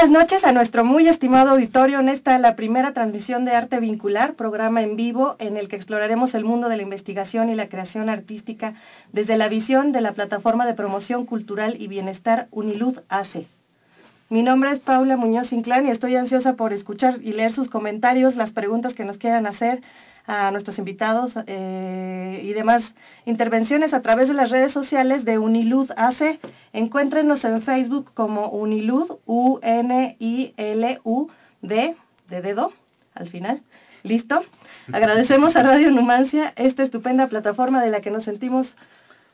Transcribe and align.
buenas 0.00 0.16
noches 0.16 0.44
a 0.44 0.52
nuestro 0.52 0.84
muy 0.84 1.08
estimado 1.08 1.50
auditorio 1.50 1.98
en 1.98 2.08
esta 2.08 2.38
la 2.38 2.54
primera 2.54 2.92
transmisión 2.92 3.44
de 3.44 3.50
Arte 3.50 3.80
Vincular, 3.80 4.34
programa 4.34 4.80
en 4.80 4.94
vivo 4.94 5.34
en 5.40 5.56
el 5.56 5.66
que 5.68 5.74
exploraremos 5.74 6.36
el 6.36 6.44
mundo 6.44 6.68
de 6.68 6.76
la 6.76 6.84
investigación 6.84 7.48
y 7.48 7.56
la 7.56 7.68
creación 7.68 8.08
artística 8.08 8.74
desde 9.12 9.36
la 9.36 9.48
visión 9.48 9.90
de 9.90 10.00
la 10.00 10.12
plataforma 10.12 10.66
de 10.66 10.74
promoción 10.74 11.26
cultural 11.26 11.74
y 11.80 11.88
bienestar 11.88 12.46
Unilud 12.52 13.00
ACE. 13.08 13.48
Mi 14.28 14.44
nombre 14.44 14.70
es 14.70 14.78
Paula 14.78 15.16
Muñoz 15.16 15.52
Inclán 15.52 15.84
y 15.86 15.90
estoy 15.90 16.14
ansiosa 16.14 16.54
por 16.54 16.72
escuchar 16.72 17.18
y 17.20 17.32
leer 17.32 17.50
sus 17.50 17.68
comentarios, 17.68 18.36
las 18.36 18.52
preguntas 18.52 18.94
que 18.94 19.04
nos 19.04 19.18
quieran 19.18 19.46
hacer 19.46 19.80
a 20.28 20.50
nuestros 20.50 20.78
invitados 20.78 21.32
eh, 21.46 22.40
y 22.44 22.52
demás 22.52 22.84
intervenciones 23.24 23.94
a 23.94 24.02
través 24.02 24.28
de 24.28 24.34
las 24.34 24.50
redes 24.50 24.72
sociales 24.72 25.24
de 25.24 25.38
Unilud 25.38 25.90
AC. 25.96 26.38
Encuéntrenos 26.74 27.42
en 27.44 27.62
Facebook 27.62 28.12
como 28.12 28.50
Unilud, 28.50 29.16
U-N-I-L-U-D, 29.24 29.96
de 32.28 32.42
dedo, 32.42 32.72
al 33.14 33.30
final. 33.30 33.62
¿Listo? 34.02 34.42
Agradecemos 34.92 35.56
a 35.56 35.62
Radio 35.62 35.90
Numancia 35.90 36.52
esta 36.56 36.82
estupenda 36.82 37.28
plataforma 37.28 37.82
de 37.82 37.90
la 37.90 38.02
que 38.02 38.10
nos 38.10 38.24
sentimos 38.24 38.68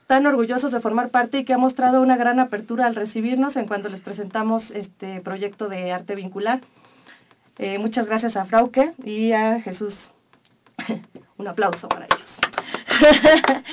tan 0.07 0.25
orgullosos 0.25 0.71
de 0.71 0.79
formar 0.79 1.09
parte 1.09 1.39
y 1.39 1.45
que 1.45 1.53
ha 1.53 1.57
mostrado 1.57 2.01
una 2.01 2.15
gran 2.15 2.39
apertura 2.39 2.85
al 2.85 2.95
recibirnos 2.95 3.57
en 3.57 3.67
cuanto 3.67 3.89
les 3.89 3.99
presentamos 3.99 4.63
este 4.71 5.19
proyecto 5.19 5.67
de 5.67 5.91
arte 5.91 6.15
vincular. 6.15 6.61
Eh, 7.57 7.79
muchas 7.79 8.05
gracias 8.05 8.37
a 8.37 8.45
Frauke 8.45 8.93
y 9.03 9.33
a 9.33 9.59
Jesús 9.61 9.93
un 11.37 11.47
aplauso 11.47 11.87
para 11.87 12.05
ellos. 12.05 12.21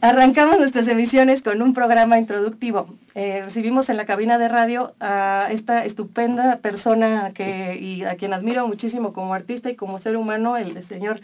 Arrancamos 0.00 0.58
nuestras 0.58 0.86
emisiones 0.88 1.42
con 1.42 1.62
un 1.62 1.72
programa 1.72 2.18
introductivo. 2.18 2.86
Eh, 3.14 3.42
recibimos 3.46 3.88
en 3.88 3.96
la 3.96 4.04
cabina 4.04 4.36
de 4.36 4.48
radio 4.48 4.92
a 5.00 5.48
esta 5.50 5.86
estupenda 5.86 6.58
persona 6.58 7.32
que, 7.34 7.78
y 7.80 8.04
a 8.04 8.16
quien 8.16 8.34
admiro 8.34 8.68
muchísimo 8.68 9.14
como 9.14 9.32
artista 9.32 9.70
y 9.70 9.74
como 9.74 9.98
ser 9.98 10.18
humano, 10.18 10.58
el 10.58 10.86
señor, 10.86 11.20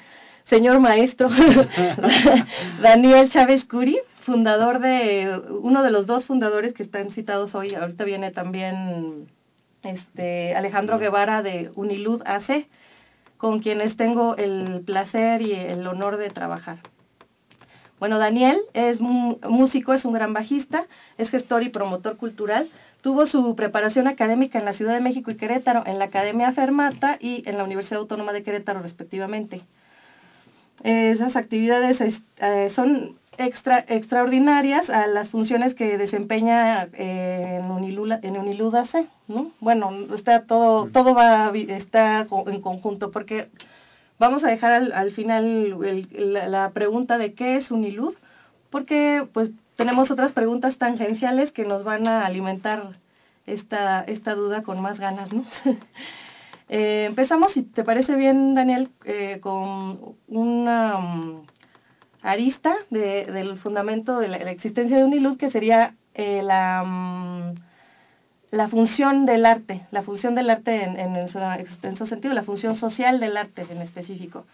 señor 0.47 0.81
maestro 0.81 1.29
Daniel 2.83 3.29
Chávez 3.29 3.65
Curi, 3.67 3.99
fundador 4.25 4.79
de, 4.81 5.41
uno 5.61 5.83
de 5.83 5.91
los 5.91 6.07
dos 6.07 6.25
fundadores 6.25 6.73
que 6.73 6.83
están 6.83 7.11
citados 7.11 7.55
hoy. 7.55 7.75
Ahorita 7.75 8.05
viene 8.05 8.31
también 8.31 9.29
este 9.83 10.57
Alejandro 10.57 10.99
Guevara 10.99 11.43
de 11.43 11.71
Unilud 11.75 12.23
AC 12.25 12.67
con 13.43 13.59
quienes 13.59 13.97
tengo 13.97 14.37
el 14.37 14.83
placer 14.87 15.43
y 15.43 15.51
el 15.51 15.85
honor 15.89 16.17
de 16.17 16.31
trabajar. 16.31 16.79
Bueno, 17.99 18.21
Daniel 18.21 18.61
es 18.73 19.01
músico, 19.01 19.95
es 19.95 20.05
un 20.05 20.13
gran 20.13 20.33
bajista, 20.33 20.87
es 21.19 21.29
gestor 21.29 21.65
y 21.65 21.69
promotor 21.69 22.19
cultural. 22.19 22.71
Tuvo 23.01 23.27
su 23.27 23.57
preparación 23.57 24.07
académica 24.07 24.61
en 24.61 24.65
la 24.65 24.75
Ciudad 24.75 24.95
de 24.95 25.01
México 25.01 25.33
y 25.33 25.35
Querétaro, 25.35 25.83
en 25.87 25.99
la 25.99 26.05
Academia 26.05 26.53
Fermata 26.53 27.17
y 27.19 27.43
en 27.49 27.59
la 27.59 27.65
Universidad 27.65 27.99
Autónoma 27.99 28.33
de 28.33 28.45
Querétaro, 28.45 28.81
respectivamente. 28.81 29.63
Esas 30.85 31.35
actividades 31.35 31.99
eh, 32.37 32.71
son 32.71 33.17
extra, 33.47 33.85
extraordinarias 33.89 34.89
a 34.91 35.07
las 35.07 35.29
funciones 35.31 35.75
que 35.75 35.99
desempeña 35.99 36.85
eh, 36.93 37.61
en, 37.63 37.71
Unilula, 37.71 38.19
en 38.23 38.37
Uniludace, 38.37 39.07
¿no? 39.29 39.53
Bueno, 39.61 39.91
está 40.15 40.45
todo, 40.47 40.89
todo 40.89 41.15
va, 41.15 41.51
está 41.55 42.27
en 42.47 42.61
conjunto, 42.61 43.11
porque 43.11 43.49
vamos 44.19 44.45
a 44.45 44.49
dejar 44.49 44.73
al, 44.73 44.93
al 44.93 45.13
final 45.13 45.79
la, 46.13 46.71
pregunta 46.71 47.19
de 47.19 47.35
qué 47.35 47.57
es 47.57 47.71
Unilud, 47.71 48.15
porque 48.71 49.27
pues 49.33 49.51
tenemos 49.77 50.11
otras 50.11 50.33
preguntas 50.33 50.77
tangenciales 50.77 51.53
que 51.53 51.65
nos 51.65 51.85
van 51.85 52.07
a 52.07 52.25
alimentar 52.25 52.99
esta, 53.47 54.03
esta 54.03 54.35
duda 54.35 54.63
con 54.63 54.81
más 54.81 55.01
ganas, 55.01 55.33
¿no? 55.33 55.45
eh, 56.69 57.07
empezamos, 57.09 57.53
si 57.53 57.63
te 57.63 57.85
parece 57.85 58.15
bien, 58.15 58.55
Daniel, 58.55 58.91
eh, 59.05 59.39
con 59.41 60.17
una 60.29 61.43
arista 62.23 62.77
de, 62.91 63.27
del 63.27 63.57
fundamento 63.57 64.19
de 64.19 64.29
la, 64.29 64.37
existencia 64.51 64.97
de 64.97 65.05
Unilud, 65.05 65.37
que 65.37 65.51
sería 65.51 65.95
eh, 66.15 66.43
la, 66.43 66.83
mm, 66.85 67.55
la 68.53 68.69
función 68.69 69.25
del 69.27 69.47
arte, 69.47 69.87
la 69.91 70.03
función 70.03 70.35
del 70.35 70.51
arte 70.51 70.85
en, 70.85 71.29
su, 71.29 71.39
en, 71.39 71.97
su, 71.97 72.07
sentido, 72.07 72.35
la 72.35 72.45
función 72.45 72.77
social 72.77 73.19
del 73.19 73.37
arte 73.37 73.67
en 73.69 73.81
específico. 73.81 74.45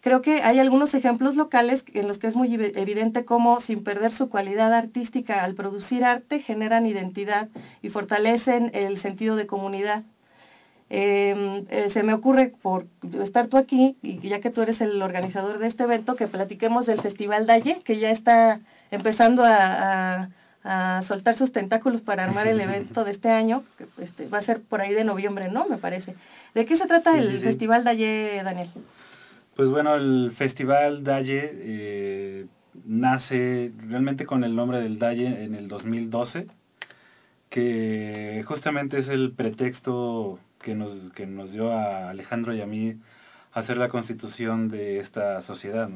Creo 0.00 0.20
que 0.20 0.42
hay 0.42 0.58
algunos 0.58 0.94
ejemplos 0.94 1.36
locales 1.36 1.84
en 1.92 2.08
los 2.08 2.18
que 2.18 2.26
es 2.26 2.34
muy 2.34 2.52
evidente 2.52 3.24
cómo, 3.24 3.60
sin 3.60 3.84
perder 3.84 4.12
su 4.12 4.30
cualidad 4.30 4.72
artística, 4.72 5.44
al 5.44 5.54
producir 5.54 6.02
arte 6.02 6.40
generan 6.40 6.86
identidad 6.86 7.50
y 7.82 7.90
fortalecen 7.90 8.70
el 8.74 9.00
sentido 9.00 9.36
de 9.36 9.46
comunidad. 9.46 10.02
Em, 10.94 11.64
eh, 11.70 11.88
se 11.90 12.02
me 12.02 12.12
ocurre, 12.12 12.52
por 12.60 12.84
estar 13.22 13.46
tú 13.46 13.56
aquí, 13.56 13.96
y 14.02 14.28
ya 14.28 14.40
que 14.40 14.50
tú 14.50 14.60
eres 14.60 14.78
el 14.82 15.00
organizador 15.00 15.58
de 15.58 15.66
este 15.68 15.84
evento, 15.84 16.16
que 16.16 16.26
platiquemos 16.26 16.84
del 16.84 17.00
Festival 17.00 17.46
Dalle, 17.46 17.80
que 17.82 17.98
ya 17.98 18.10
está 18.10 18.60
empezando 18.90 19.42
a, 19.42 20.28
a, 20.62 21.02
soltar 21.08 21.38
sus 21.38 21.50
tentáculos 21.50 22.02
para 22.02 22.24
armar 22.24 22.46
el 22.46 22.60
evento 22.60 23.04
de 23.04 23.12
este 23.12 23.30
año, 23.30 23.64
que 23.78 23.86
este, 24.04 24.28
va 24.28 24.40
a 24.40 24.42
ser 24.42 24.60
por 24.60 24.82
ahí 24.82 24.92
de 24.92 25.04
noviembre, 25.04 25.50
¿no? 25.50 25.66
Me 25.66 25.78
parece. 25.78 26.14
¿De 26.54 26.66
qué 26.66 26.76
se 26.76 26.86
trata 26.86 27.16
el 27.16 27.40
Festival 27.40 27.84
Dalle, 27.84 28.42
Daniel? 28.44 28.68
Pues 29.56 29.70
bueno, 29.70 29.94
el 29.94 30.32
Festival 30.36 31.04
Dalle 31.04 31.52
eh, 31.54 32.46
nace 32.84 33.72
realmente 33.88 34.26
con 34.26 34.44
el 34.44 34.54
nombre 34.54 34.82
del 34.82 34.98
Dalle 34.98 35.42
en 35.42 35.54
el 35.54 35.68
2012, 35.68 36.48
que 37.48 38.44
justamente 38.46 38.98
es 38.98 39.08
el 39.08 39.32
pretexto 39.32 40.38
que 40.62 40.74
nos, 40.74 41.12
que 41.12 41.26
nos 41.26 41.52
dio 41.52 41.72
a 41.72 42.10
Alejandro 42.10 42.54
y 42.54 42.62
a 42.62 42.66
mí 42.66 42.96
hacer 43.52 43.76
la 43.76 43.88
constitución 43.88 44.68
de 44.68 44.98
esta 44.98 45.42
sociedad. 45.42 45.88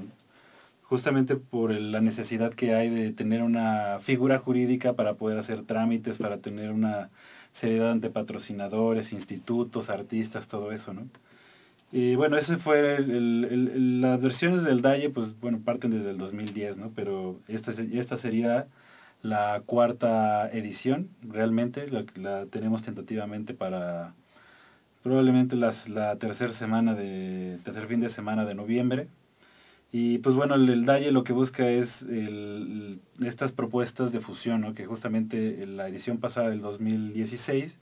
Justamente 0.83 1.37
por 1.37 1.73
la 1.73 2.01
necesidad 2.01 2.55
que 2.55 2.75
hay 2.75 2.91
de 2.91 3.13
tener 3.13 3.43
una 3.43 3.99
figura 4.05 4.39
jurídica 4.39 4.93
para 4.93 5.15
poder 5.15 5.39
hacer 5.39 5.65
trámites, 5.65 6.19
para 6.19 6.39
tener 6.39 6.71
una 6.71 7.11
seriedad 7.55 7.91
ante 7.91 8.11
patrocinadores, 8.11 9.13
institutos, 9.13 9.91
artistas, 9.91 10.47
todo 10.47 10.73
eso, 10.73 10.93
¿no? 10.93 11.09
Y 11.93 12.15
bueno, 12.17 12.37
ese 12.37 12.59
fue 12.59 12.97
el, 12.97 14.01
las 14.01 14.21
versiones 14.21 14.65
del 14.65 14.83
DAIE, 14.83 15.11
pues 15.11 15.39
bueno, 15.41 15.61
parten 15.65 15.93
desde 15.93 16.11
el 16.11 16.19
2010, 16.19 16.77
¿no? 16.77 16.93
Pero 16.95 17.41
esta, 17.49 17.73
esta 17.73 18.19
sería 18.19 18.67
la 19.23 19.63
cuarta 19.65 20.51
edición, 20.51 21.09
realmente, 21.23 21.89
la, 21.89 22.05
la 22.17 22.47
tenemos 22.47 22.83
tentativamente 22.83 23.55
para 23.55 24.15
probablemente 25.07 25.55
la 25.55 26.17
tercera 26.17 26.53
semana 26.55 26.97
de 26.97 27.61
tercer 27.63 27.87
fin 27.87 28.01
de 28.01 28.09
semana 28.09 28.45
de 28.45 28.57
noviembre 28.57 29.07
y 29.93 30.19
pues 30.19 30.35
bueno 30.35 30.57
el, 30.57 30.69
el 30.69 30.85
DAIE 30.85 31.13
lo 31.13 31.23
que 31.23 31.33
busca 31.33 31.69
es 31.69 31.89
estas 33.25 33.53
propuestas 33.53 34.11
de 34.11 34.19
fusión 34.19 34.63
¿no? 34.63 34.75
que 34.75 34.85
justamente 34.85 35.63
en 35.63 35.77
la 35.77 35.87
edición 35.87 36.19
pasada 36.19 36.51
del 36.51 36.61
2016 36.61 37.73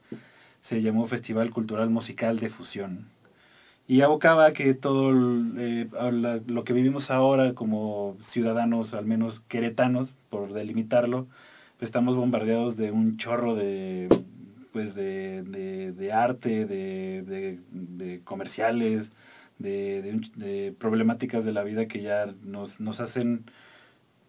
se 0.68 0.82
llamó 0.82 1.06
Festival 1.06 1.50
Cultural 1.50 1.88
Musical 1.88 2.40
de 2.40 2.50
Fusión 2.50 3.06
y 3.88 4.02
abocaba 4.02 4.52
que 4.52 4.74
todo 4.74 5.10
eh, 5.56 5.88
lo 6.46 6.64
que 6.64 6.74
vivimos 6.74 7.10
ahora 7.10 7.54
como 7.54 8.18
ciudadanos 8.32 8.92
al 8.92 9.06
menos 9.06 9.40
queretanos 9.48 10.12
por 10.28 10.52
delimitarlo 10.52 11.26
pues 11.78 11.88
estamos 11.88 12.16
bombardeados 12.16 12.76
de 12.76 12.90
un 12.90 13.16
chorro 13.16 13.54
de 13.54 14.23
pues 14.74 14.92
de, 14.96 15.44
de, 15.96 16.12
arte, 16.12 16.66
de, 16.66 17.22
de, 17.70 18.20
comerciales, 18.24 19.08
de, 19.60 20.20
de, 20.34 20.74
problemáticas 20.76 21.44
de 21.44 21.52
la 21.52 21.62
vida 21.62 21.86
que 21.86 22.02
ya 22.02 22.26
nos, 22.42 22.80
nos 22.80 22.98
hacen 22.98 23.44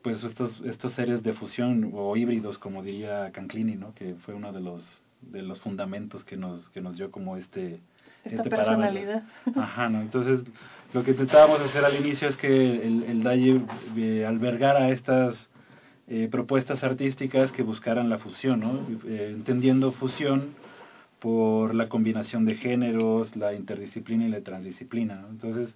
pues 0.04 0.24
estos, 0.24 0.62
estos 0.64 0.94
seres 0.94 1.24
de 1.24 1.34
fusión 1.34 1.90
o 1.96 2.16
híbridos, 2.16 2.60
como 2.60 2.84
diría 2.84 3.32
Canclini, 3.32 3.74
¿no? 3.74 3.96
que 3.96 4.14
fue 4.24 4.36
uno 4.36 4.54
de 4.54 4.62
los, 4.62 4.84
de 5.22 5.42
los 5.42 5.60
fundamentos 5.62 6.24
que 6.24 6.38
nos, 6.38 6.70
que 6.70 6.80
nos 6.80 6.96
dio 6.96 7.10
como 7.10 7.38
este, 7.38 7.80
Esta 8.24 8.44
este 8.44 8.50
personalidad. 8.52 9.24
Ajá, 9.56 9.90
¿no? 9.90 10.00
Entonces, 10.00 10.42
lo 10.94 11.04
que 11.04 11.10
intentábamos 11.10 11.60
hacer 11.62 11.84
al 11.84 11.96
inicio 11.96 12.28
es 12.28 12.38
que 12.38 12.86
el, 12.86 13.02
el 13.02 13.24
DAI 13.24 13.66
eh, 13.98 14.26
albergara 14.28 14.92
estas 14.92 15.36
eh, 16.08 16.28
propuestas 16.30 16.84
artísticas 16.84 17.52
que 17.52 17.64
buscaran 17.64 18.10
la 18.10 18.20
fusión, 18.20 18.60
¿no? 18.60 18.88
Eh, 19.08 19.32
entendiendo 19.34 19.92
fusión 19.92 20.54
por 21.20 21.74
la 21.74 21.90
combinación 21.90 22.46
de 22.46 22.56
géneros, 22.56 23.36
la 23.36 23.56
interdisciplina 23.56 24.28
y 24.28 24.30
la 24.30 24.42
transdisciplina. 24.42 25.16
¿no? 25.16 25.30
Entonces, 25.30 25.74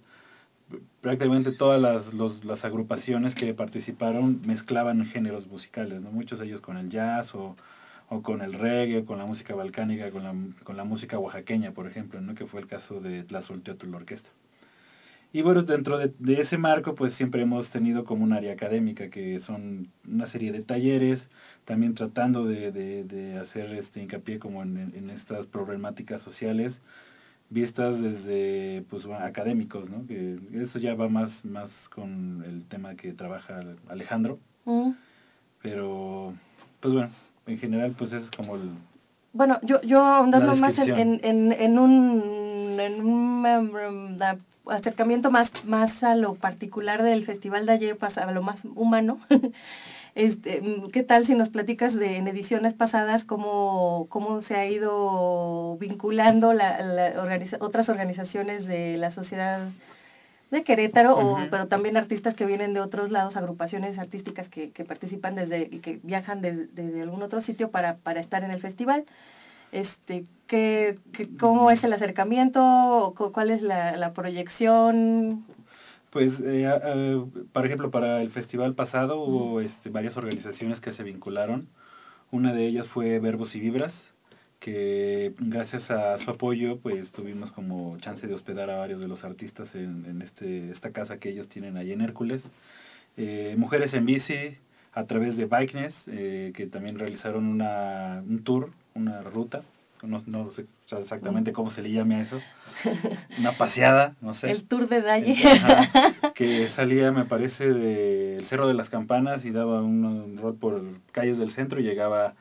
prácticamente 1.00 1.50
todas 1.50 1.80
las, 1.80 2.14
los, 2.14 2.44
las 2.44 2.64
agrupaciones 2.64 3.34
que 3.34 3.52
participaron 3.54 4.42
mezclaban 4.46 5.04
géneros 5.06 5.48
musicales, 5.48 6.00
¿no? 6.00 6.12
muchos 6.12 6.38
de 6.38 6.46
ellos 6.46 6.60
con 6.60 6.76
el 6.76 6.88
jazz 6.88 7.34
o, 7.34 7.56
o 8.10 8.22
con 8.22 8.42
el 8.42 8.52
reggae, 8.52 9.04
con 9.04 9.18
la 9.18 9.26
música 9.26 9.54
balcánica, 9.56 10.12
con 10.12 10.22
la, 10.22 10.34
con 10.62 10.76
la 10.76 10.84
música 10.84 11.18
oaxaqueña, 11.18 11.72
por 11.72 11.88
ejemplo, 11.88 12.20
¿no? 12.20 12.36
que 12.36 12.46
fue 12.46 12.60
el 12.60 12.68
caso 12.68 13.00
de 13.00 13.24
la 13.30 13.42
Teatro 13.42 13.96
Orquesta. 13.96 14.30
Y 15.32 15.42
bueno, 15.42 15.62
dentro 15.62 15.98
de, 15.98 16.40
ese 16.40 16.58
marco, 16.58 16.94
pues 16.96 17.14
siempre 17.14 17.42
hemos 17.42 17.70
tenido 17.70 18.04
como 18.04 18.24
un 18.24 18.32
área 18.32 18.52
académica, 18.52 19.10
que 19.10 19.38
son 19.40 19.88
una 20.08 20.26
serie 20.26 20.50
de 20.50 20.62
talleres, 20.62 21.24
también 21.64 21.94
tratando 21.94 22.46
de, 22.46 22.72
de, 22.72 23.38
hacer 23.38 23.72
este 23.74 24.02
hincapié 24.02 24.40
como 24.40 24.62
en, 24.62 24.92
en, 24.94 25.08
estas 25.10 25.46
problemáticas 25.46 26.22
sociales, 26.22 26.76
vistas 27.48 28.00
desde 28.00 28.84
pues 28.90 29.06
académicos, 29.06 29.88
¿no? 29.88 30.04
Que 30.08 30.36
eso 30.52 30.80
ya 30.80 30.94
va 30.94 31.08
más, 31.08 31.30
más 31.44 31.70
con 31.94 32.42
el 32.44 32.64
tema 32.64 32.96
que 32.96 33.12
trabaja 33.12 33.60
Alejandro. 33.88 34.40
Mm. 34.64 34.90
Pero, 35.62 36.34
pues 36.80 36.92
bueno, 36.92 37.10
en 37.46 37.58
general, 37.58 37.94
pues 37.96 38.12
eso 38.12 38.24
es 38.24 38.30
como 38.32 38.56
el... 38.56 38.70
Bueno, 39.32 39.60
yo, 39.62 39.80
yo 39.82 40.02
ahondando 40.02 40.56
más 40.56 40.76
en, 40.78 41.24
en, 41.24 41.52
en, 41.52 41.78
un, 41.78 42.80
en 42.80 43.00
un 43.00 44.18
acercamiento 44.70 45.30
más, 45.30 45.50
más 45.64 46.02
a 46.02 46.14
lo 46.14 46.34
particular 46.34 47.02
del 47.02 47.24
Festival 47.24 47.66
de 47.66 47.72
ayer, 47.72 47.98
a 48.00 48.32
lo 48.32 48.42
más 48.42 48.64
humano, 48.64 49.20
este, 50.14 50.62
¿qué 50.92 51.02
tal 51.02 51.26
si 51.26 51.34
nos 51.34 51.50
platicas 51.50 51.94
de 51.94 52.16
en 52.16 52.28
ediciones 52.28 52.74
pasadas 52.74 53.24
cómo, 53.24 54.06
cómo 54.08 54.42
se 54.42 54.54
ha 54.54 54.66
ido 54.66 55.76
vinculando 55.78 56.52
la, 56.52 56.80
la 56.82 57.30
otras 57.60 57.88
organizaciones 57.88 58.66
de 58.66 58.96
la 58.96 59.12
sociedad 59.12 59.68
de 60.50 60.64
Querétaro, 60.64 61.16
o, 61.16 61.38
pero 61.50 61.68
también 61.68 61.96
artistas 61.96 62.34
que 62.34 62.44
vienen 62.44 62.74
de 62.74 62.80
otros 62.80 63.10
lados, 63.10 63.36
agrupaciones 63.36 63.98
artísticas 63.98 64.48
que, 64.48 64.72
que 64.72 64.84
participan 64.84 65.36
desde 65.36 65.68
y 65.70 65.78
que 65.78 66.00
viajan 66.02 66.40
desde 66.40 66.66
de 66.66 67.02
algún 67.02 67.22
otro 67.22 67.40
sitio 67.40 67.70
para, 67.70 67.98
para 67.98 68.20
estar 68.20 68.42
en 68.42 68.50
el 68.50 68.60
festival 68.60 69.04
este, 69.72 70.24
¿qué, 70.46 70.98
¿cómo 71.38 71.70
es 71.70 71.82
el 71.84 71.92
acercamiento? 71.92 73.14
¿Cuál 73.32 73.50
es 73.50 73.62
la, 73.62 73.96
la 73.96 74.12
proyección? 74.12 75.44
Pues, 76.10 76.32
eh, 76.42 77.20
por 77.52 77.66
ejemplo, 77.66 77.90
para 77.90 78.20
el 78.20 78.30
festival 78.30 78.74
pasado 78.74 79.20
hubo 79.20 79.60
este, 79.60 79.90
varias 79.90 80.16
organizaciones 80.16 80.80
que 80.80 80.92
se 80.92 81.04
vincularon. 81.04 81.68
Una 82.32 82.52
de 82.52 82.66
ellas 82.66 82.86
fue 82.88 83.20
Verbos 83.20 83.54
y 83.54 83.60
Vibras, 83.60 83.94
que 84.58 85.34
gracias 85.38 85.90
a 85.90 86.18
su 86.18 86.30
apoyo, 86.30 86.78
pues 86.78 87.10
tuvimos 87.12 87.52
como 87.52 87.96
chance 87.98 88.26
de 88.26 88.34
hospedar 88.34 88.70
a 88.70 88.78
varios 88.78 89.00
de 89.00 89.08
los 89.08 89.24
artistas 89.24 89.74
en, 89.74 90.04
en 90.06 90.22
este, 90.22 90.70
esta 90.70 90.90
casa 90.90 91.18
que 91.18 91.30
ellos 91.30 91.48
tienen 91.48 91.76
ahí 91.76 91.92
en 91.92 92.00
Hércules. 92.00 92.42
Eh, 93.16 93.54
Mujeres 93.56 93.94
en 93.94 94.06
Bici, 94.06 94.56
a 94.92 95.04
través 95.04 95.36
de 95.36 95.46
Bikeness, 95.46 95.94
eh, 96.08 96.52
que 96.54 96.66
también 96.66 96.98
realizaron 96.98 97.46
una, 97.46 98.22
un 98.28 98.42
tour 98.42 98.70
una 99.00 99.22
ruta, 99.22 99.62
no, 100.02 100.22
no 100.26 100.50
sé 100.50 100.66
exactamente 100.90 101.52
cómo 101.52 101.70
se 101.70 101.82
le 101.82 101.92
llame 101.92 102.16
a 102.16 102.20
eso, 102.22 102.40
una 103.38 103.56
paseada, 103.56 104.14
no 104.20 104.34
sé. 104.34 104.50
El 104.50 104.66
tour 104.66 104.88
de 104.88 105.02
Dalle. 105.02 105.36
que 106.34 106.68
salía, 106.68 107.12
me 107.12 107.24
parece, 107.24 107.68
del 107.68 108.44
Cerro 108.46 108.68
de 108.68 108.74
las 108.74 108.90
Campanas 108.90 109.44
y 109.44 109.50
daba 109.50 109.82
un, 109.82 110.38
rol 110.38 110.56
por 110.56 110.82
calles 111.12 111.38
del 111.38 111.50
centro 111.50 111.80
y 111.80 111.84
llegaba 111.84 112.34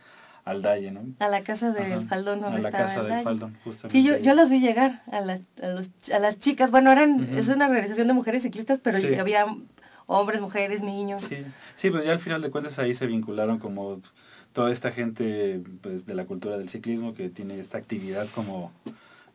al 0.45 0.61
Dalle, 0.61 0.91
¿no? 0.91 1.01
A 1.19 1.27
la 1.27 1.43
casa 1.43 1.71
del 1.71 2.07
Faldón, 2.07 2.43
A 2.43 2.57
la 2.57 2.71
casa 2.71 3.03
del 3.03 3.23
Faldón, 3.23 3.57
justamente. 3.63 3.99
Sí, 3.99 4.03
yo, 4.03 4.17
yo 4.17 4.33
los 4.33 4.49
vi 4.49 4.59
llegar 4.59 5.03
a 5.11 5.21
las, 5.21 5.41
a, 5.61 5.67
los, 5.67 5.89
a 6.11 6.19
las 6.19 6.39
chicas, 6.39 6.71
bueno, 6.71 6.91
eran, 6.91 7.37
es 7.37 7.47
una 7.47 7.67
organización 7.67 8.07
de 8.07 8.13
mujeres 8.13 8.43
ciclistas, 8.43 8.79
pero 8.81 8.97
había 9.19 9.45
hombres, 10.07 10.41
mujeres, 10.41 10.81
niños. 10.81 11.21
Sí. 11.29 11.45
sí, 11.77 11.89
pues 11.91 12.05
ya 12.05 12.13
al 12.13 12.19
final 12.19 12.41
de 12.41 12.49
cuentas 12.49 12.79
ahí 12.79 12.95
se 12.95 13.05
vincularon 13.05 13.59
como 13.59 14.01
toda 14.59 14.73
esta 14.73 14.91
gente 14.91 15.61
pues, 15.81 16.05
de 16.05 16.13
la 16.13 16.25
cultura 16.25 16.57
del 16.57 16.67
ciclismo 16.67 17.13
que 17.13 17.29
tiene 17.29 17.61
esta 17.61 17.77
actividad 17.77 18.27
como, 18.35 18.73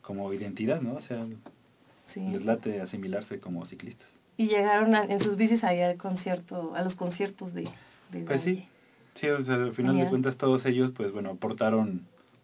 como 0.02 0.30
identidad, 0.34 0.82
¿no? 0.82 0.96
O 0.96 1.00
sea, 1.00 1.24
les 2.14 2.44
late 2.44 2.82
asimilarse 2.82 3.40
como 3.40 3.64
ciclistas. 3.64 4.06
Y 4.36 4.48
llegaron 4.48 4.94
en 4.94 5.18
sus 5.20 5.38
bicis 5.38 5.64
ahí 5.64 5.80
al 5.80 5.96
concierto, 5.96 6.74
a 6.74 6.82
los 6.82 6.94
conciertos 6.94 7.54
de... 7.54 7.70
pues 8.26 8.42
sí, 8.42 8.68
sí, 9.14 9.30
o 9.30 9.42
sea, 9.42 9.54
al 9.54 9.72
final 9.72 9.96
de 9.96 10.06
cuentas 10.08 10.36
todos 10.36 10.66
ellos, 10.66 10.90
pues 10.94 11.10
bueno, 11.10 11.30
aportaron 11.30 12.02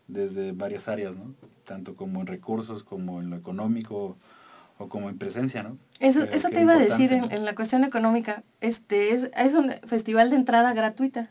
desde 0.09 0.53
varias 0.53 0.89
áreas, 0.89 1.15
¿no? 1.15 1.35
Tanto 1.67 1.97
como 1.97 2.23
en 2.23 2.29
recursos, 2.29 2.83
como 2.83 3.21
en 3.21 3.29
lo 3.29 3.37
económico, 3.37 4.17
o 4.79 4.89
como 4.89 5.11
en 5.11 5.19
presencia, 5.19 5.63
¿no? 5.63 5.77
Eso, 5.99 6.23
eso 6.23 6.49
te 6.49 6.63
iba 6.63 6.73
a 6.73 6.79
decir 6.79 7.13
en, 7.13 7.31
en, 7.31 7.45
la 7.45 7.55
cuestión 7.55 7.85
económica. 7.85 8.43
Este 8.63 9.13
es, 9.13 9.31
es 9.37 9.53
un 9.53 9.71
festival 9.87 10.31
de 10.31 10.37
entrada 10.37 10.73
gratuita 10.73 11.29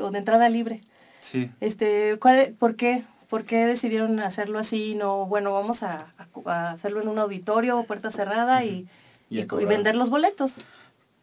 o 0.00 0.10
de 0.10 0.18
entrada 0.18 0.48
libre. 0.48 0.82
Sí. 1.22 1.50
Este, 1.60 2.18
¿cuál, 2.18 2.54
¿Por 2.58 2.76
qué? 2.76 3.04
¿Por 3.28 3.44
qué 3.44 3.66
decidieron 3.66 4.20
hacerlo 4.20 4.58
así? 4.58 4.94
No, 4.94 5.26
bueno, 5.26 5.52
vamos 5.52 5.82
a, 5.82 6.14
a 6.44 6.70
hacerlo 6.70 7.02
en 7.02 7.08
un 7.08 7.18
auditorio, 7.18 7.82
puerta 7.84 8.12
cerrada 8.12 8.64
y, 8.64 8.86
y, 9.28 9.44
vender 9.64 9.96
los 9.96 10.10
boletos. 10.10 10.52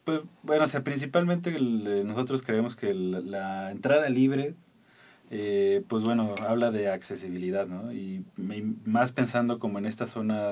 Pues 0.04 0.22
bueno, 0.42 0.66
o 0.66 0.68
sea, 0.68 0.82
principalmente 0.82 1.52
nosotros 1.60 2.44
creemos 2.44 2.76
que 2.76 2.94
la, 2.94 3.72
entrada 3.72 4.10
libre, 4.10 4.56
eh, 5.32 5.82
pues 5.88 6.04
bueno, 6.04 6.36
habla 6.40 6.72
de 6.72 6.90
accesibilidad, 6.90 7.68
¿no? 7.68 7.94
Y 7.94 8.26
más 8.86 9.14
pensando 9.14 9.60
como 9.60 9.80
en 9.80 9.86
esta 9.86 10.08
zona 10.08 10.52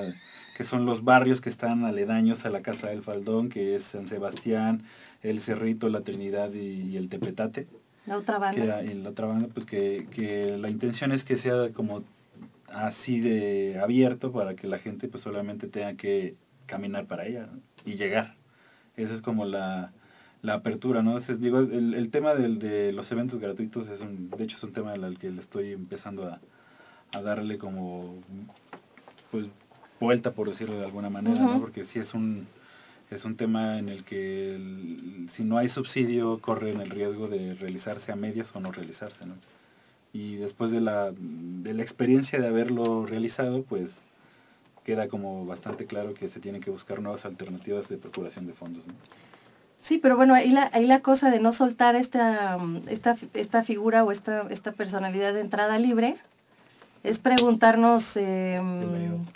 que 0.56 0.64
son 0.64 0.86
los 0.86 1.04
barrios 1.04 1.42
que 1.42 1.50
están 1.50 1.84
aledaños 1.84 2.44
a 2.46 2.50
la 2.50 2.62
Casa 2.62 2.88
del 2.88 3.02
Faldón, 3.02 3.50
que 3.50 3.76
es 3.76 3.84
San 3.92 4.08
Sebastián, 4.08 4.84
el 5.22 5.40
Cerrito, 5.40 5.90
la 5.90 6.00
Trinidad 6.00 6.50
y 6.52 6.96
el 6.96 7.10
Tepetate. 7.10 7.68
La 8.06 8.18
otra 8.18 8.38
banda. 8.38 8.80
Que 8.82 8.94
la 8.94 9.10
otra 9.10 9.26
banda, 9.26 9.48
pues 9.52 9.66
que, 9.66 10.06
que 10.10 10.56
la 10.58 10.70
intención 10.70 11.12
es 11.12 11.24
que 11.24 11.36
sea 11.36 11.70
como 11.72 12.02
así 12.68 13.20
de 13.20 13.78
abierto 13.80 14.32
para 14.32 14.54
que 14.54 14.66
la 14.66 14.78
gente 14.78 15.08
pues 15.08 15.22
solamente 15.22 15.68
tenga 15.68 15.94
que 15.94 16.34
caminar 16.66 17.06
para 17.06 17.26
ella 17.26 17.48
y 17.84 17.94
llegar. 17.94 18.34
Esa 18.96 19.14
es 19.14 19.22
como 19.22 19.44
la, 19.44 19.92
la 20.42 20.54
apertura, 20.54 21.02
¿no? 21.02 21.20
digo, 21.20 21.60
el, 21.60 21.94
el 21.94 22.10
tema 22.10 22.34
del, 22.34 22.58
de 22.58 22.92
los 22.92 23.10
eventos 23.12 23.38
gratuitos 23.38 23.88
es 23.88 24.00
un, 24.00 24.30
de 24.30 24.44
hecho 24.44 24.56
es 24.56 24.62
un 24.62 24.72
tema 24.72 24.92
al 24.92 25.18
que 25.18 25.30
le 25.30 25.40
estoy 25.40 25.72
empezando 25.72 26.26
a, 26.26 26.40
a 27.12 27.22
darle 27.22 27.58
como 27.58 28.16
pues 29.30 29.46
vuelta 30.00 30.32
por 30.32 30.48
decirlo 30.48 30.76
de 30.78 30.84
alguna 30.84 31.10
manera, 31.10 31.40
¿no? 31.40 31.60
Porque 31.60 31.84
si 31.84 31.98
es 31.98 32.12
un 32.12 32.46
es 33.14 33.24
un 33.24 33.36
tema 33.36 33.78
en 33.78 33.88
el 33.88 34.04
que 34.04 34.58
si 35.32 35.44
no 35.44 35.58
hay 35.58 35.68
subsidio 35.68 36.40
corren 36.40 36.80
el 36.80 36.90
riesgo 36.90 37.28
de 37.28 37.54
realizarse 37.54 38.10
a 38.12 38.16
medias 38.16 38.54
o 38.54 38.60
no 38.60 38.72
realizarse, 38.72 39.26
¿no? 39.26 39.34
Y 40.12 40.36
después 40.36 40.70
de 40.70 40.80
la, 40.80 41.10
de 41.12 41.74
la 41.74 41.82
experiencia 41.82 42.38
de 42.38 42.46
haberlo 42.46 43.06
realizado, 43.06 43.62
pues 43.62 43.90
queda 44.84 45.08
como 45.08 45.46
bastante 45.46 45.86
claro 45.86 46.14
que 46.14 46.28
se 46.28 46.40
tienen 46.40 46.60
que 46.60 46.70
buscar 46.70 47.00
nuevas 47.00 47.24
alternativas 47.24 47.88
de 47.88 47.96
procuración 47.96 48.46
de 48.46 48.52
fondos, 48.52 48.86
¿no? 48.86 48.94
Sí, 49.82 49.98
pero 49.98 50.16
bueno, 50.16 50.34
ahí 50.34 50.50
la, 50.50 50.70
ahí 50.72 50.86
la 50.86 51.00
cosa 51.00 51.30
de 51.30 51.40
no 51.40 51.52
soltar 51.52 51.96
esta, 51.96 52.56
esta, 52.88 53.16
esta 53.34 53.64
figura 53.64 54.04
o 54.04 54.12
esta, 54.12 54.46
esta 54.50 54.72
personalidad 54.72 55.34
de 55.34 55.40
entrada 55.40 55.78
libre 55.78 56.16
es 57.02 57.18
preguntarnos 57.18 58.04
eh, 58.14 58.60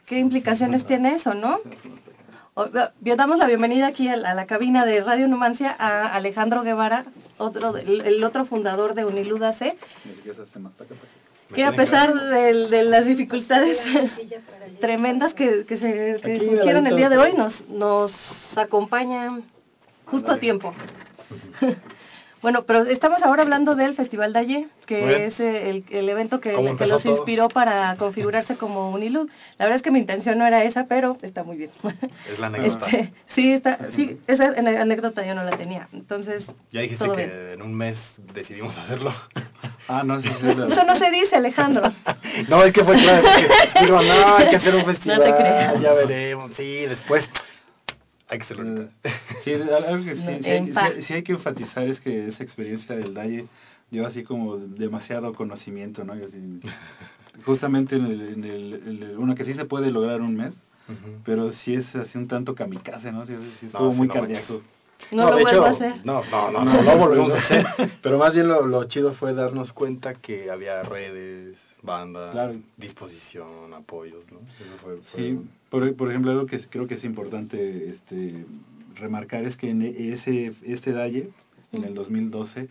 qué 0.05 0.21
implicaciones 0.21 0.87
tiene 0.87 1.17
eso, 1.17 1.35
¿no? 1.35 1.59
Damos 3.17 3.39
la 3.39 3.47
bienvenida 3.47 3.87
aquí 3.87 4.09
a 4.09 4.17
la, 4.17 4.47
cabina 4.47 4.87
de 4.87 5.03
Radio 5.03 5.29
Numancia 5.29 5.75
a 5.79 6.15
Alejandro 6.15 6.63
Guevara, 6.63 7.05
otro 7.37 7.77
el, 7.77 8.25
otro 8.25 8.47
fundador 8.47 8.95
de 8.95 9.05
Uniluda 9.05 9.53
C, 9.55 9.77
que 11.55 11.65
a 11.65 11.73
pesar 11.73 12.15
de, 12.15 12.85
las 12.85 13.07
dificultades 13.07 13.79
tremendas 14.81 15.35
que, 15.35 15.65
que 15.67 15.79
se 15.79 16.21
que 16.23 16.41
surgieron 16.41 16.87
el 16.87 16.97
día 16.97 17.11
de 17.11 17.19
hoy, 17.19 17.35
nos, 17.35 17.69
nos 17.69 18.13
acompaña 18.57 19.39
justo 20.07 20.33
a 20.33 20.39
tiempo. 20.39 20.75
Bueno, 22.47 22.63
pero 22.63 22.83
estamos 22.85 23.21
ahora 23.25 23.43
hablando 23.43 23.75
del 23.75 23.97
Festival 23.97 24.33
Dalle, 24.33 24.69
que 24.87 25.01
Muy 25.01 25.09
bien. 25.09 25.23
es 25.23 25.41
eh, 25.41 25.69
el, 25.69 25.85
el 25.91 26.09
evento 26.09 26.39
que, 26.39 26.53
¿Cómo 26.53 26.77
que 26.77 26.87
los 26.87 27.03
todo? 27.03 27.17
inspiró 27.17 27.49
para 27.49 27.97
configurarse 27.97 28.57
como 28.57 28.91
Unilud. 28.91 29.29
La 29.59 29.65
verdad 29.65 29.79
es 29.79 29.83
que 29.83 29.91
mi 29.91 29.99
intención 29.99 30.39
no 30.39 30.47
era 30.47 30.63
esa, 30.63 30.87
pero 30.87 31.17
está 31.23 31.43
muy 31.43 31.57
bien. 31.57 31.71
Es 32.31 32.39
la 32.39 32.47
anécdota. 32.47 32.87
Este, 32.87 33.13
sí, 33.35 33.53
está, 33.53 33.79
sí, 33.97 34.21
esa 34.29 34.45
anécdota 34.55 35.27
yo 35.27 35.35
no 35.35 35.43
la 35.43 35.57
tenía. 35.57 35.89
Entonces, 35.93 36.47
Ya 36.71 36.83
dijiste 36.83 37.05
todo 37.05 37.17
que 37.17 37.27
bien. 37.27 37.51
en 37.55 37.63
un 37.63 37.75
mes 37.75 37.99
decidimos 38.33 38.79
hacerlo. 38.79 39.13
Ah, 39.89 40.05
no, 40.05 40.21
sí, 40.21 40.29
sí. 40.41 40.47
Eso 40.47 40.85
no 40.85 40.95
se 41.01 41.11
dice, 41.11 41.35
Alejandro. 41.35 41.93
No, 42.49 42.63
es 42.63 42.73
que 42.73 42.85
fue 42.85 42.95
claro, 42.97 43.25
porque 43.25 43.85
digo, 43.87 44.01
no, 44.01 44.37
hay 44.37 44.51
que 44.51 44.57
hacer 44.57 44.73
un 44.73 44.85
festival, 44.85 45.21
creas. 45.37 45.81
ya 45.81 45.93
veremos, 45.95 46.53
sí, 46.55 46.87
después 46.87 47.29
hay 48.29 48.39
que 48.39 48.45
hacerlo 48.45 48.69
ahorita. 48.69 48.93
Sí, 49.45 49.53
algo 49.53 50.05
que 50.05 50.17
sí, 50.17 50.23
No, 50.31 50.43
sí 50.43 50.51
hay, 50.51 50.57
en 50.59 50.75
paz. 50.75 50.93
sí- 50.97 51.03
sí 51.03 51.15
hay 51.15 51.23
que 51.23 51.33
enfatizar 51.33 51.85
es 51.85 52.01
que 52.01 52.29
esa 52.29 52.43
experiencia 52.43 52.97
del 52.97 53.15
Dalle 53.15 53.47
lleva 53.91 54.09
así 54.09 54.25
como 54.25 54.57
demasiado 54.57 55.33
conocimiento, 55.35 56.05
¿no? 56.05 56.19
Y 56.19 56.25
así, 56.25 56.61
justamente 57.45 57.97
en 57.97 58.07
el, 58.07 58.21
en 58.33 58.45
el, 58.45 58.75
en 58.87 59.03
el- 59.03 59.19
uno 59.19 59.35
que 59.35 59.45
sí 59.45 59.55
se 59.55 59.65
puede 59.65 59.91
lograr 59.91 60.21
un 60.21 60.37
mes, 60.37 60.55
pero 61.25 61.51
sí 61.51 61.75
es 61.75 61.95
así 61.97 62.17
un 62.19 62.29
tanto 62.29 62.55
kamikaze, 62.55 63.13
¿no? 63.13 63.27
Sí, 63.27 63.35
sí 63.61 63.67
No, 63.67 63.67
estuvo 63.69 63.91
sí, 63.93 63.99
muy 63.99 64.09
no 64.09 64.15
cardíaco. 64.15 64.63
No, 65.13 65.31
lo 65.31 65.37
de 65.37 65.43
hecho, 65.43 65.65
a 65.65 65.71
hacer. 65.71 65.95
No, 66.05 66.23
no, 66.31 66.51
no, 66.51 66.65
no, 66.65 66.83
no 66.83 66.97
volvemos 66.97 67.33
a 67.33 67.39
hacer. 67.39 67.67
Pero 68.03 68.19
más 68.19 68.35
bien 68.35 68.49
lo, 68.49 68.67
lo 68.67 68.85
chido 68.85 69.13
fue 69.15 69.35
darnos 69.35 69.73
cuenta 69.73 70.15
que 70.15 70.51
había 70.51 70.83
redes, 70.83 71.57
banda, 71.87 72.31
Claro. 72.33 72.57
disposición, 72.77 73.73
apoyos, 73.75 74.25
¿no? 74.31 74.39
Eso 74.41 74.77
fue, 74.83 74.97
fue- 75.13 75.21
Sí, 75.21 75.39
por, 75.71 75.95
por 75.97 76.11
ejemplo, 76.11 76.31
algo 76.33 76.47
que 76.47 76.59
creo 76.61 76.87
que 76.87 76.95
es 76.95 77.05
importante 77.05 77.91
este, 77.91 78.45
remarcar 78.97 79.45
es 79.45 79.57
que 79.57 79.71
en 79.71 79.83
ese 79.83 80.53
este 80.65 80.93
Dalle, 80.93 81.31
en 81.73 81.85
el 81.85 81.95
2012, 81.95 82.69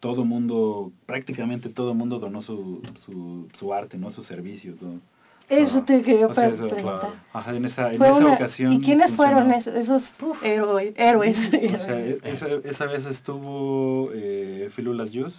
todo 0.00 0.24
mundo, 0.24 0.92
prácticamente 1.06 1.68
todo 1.68 1.94
mundo 1.94 2.18
donó 2.18 2.40
su, 2.42 2.80
su, 3.04 3.48
su 3.58 3.74
arte, 3.74 3.98
¿no? 3.98 4.10
Sus 4.10 4.26
servicios, 4.26 4.80
¿no? 4.80 5.00
Eso 5.48 5.82
te 5.82 6.00
quería 6.02 6.28
O 6.28 6.34
sea, 6.34 6.46
pre- 6.46 6.54
eso, 6.54 6.68
preguntar. 6.68 7.00
claro. 7.00 7.14
Ajá, 7.32 7.56
en 7.56 7.64
esa, 7.64 7.88
en 7.92 8.00
esa 8.00 8.14
una- 8.14 8.34
ocasión. 8.34 8.72
¿Y 8.74 8.80
quiénes 8.82 9.08
funcionó. 9.08 9.40
fueron 9.42 9.52
esos, 9.52 9.74
esos 9.74 10.02
héroes? 10.44 10.94
héroes? 10.96 11.36
O 11.38 11.78
sea, 11.84 12.00
e- 12.06 12.18
esa, 12.22 12.46
esa 12.64 12.84
vez 12.86 13.04
estuvo 13.06 14.10
eh, 14.14 14.70
Filulas 14.76 15.10
Yus. 15.10 15.34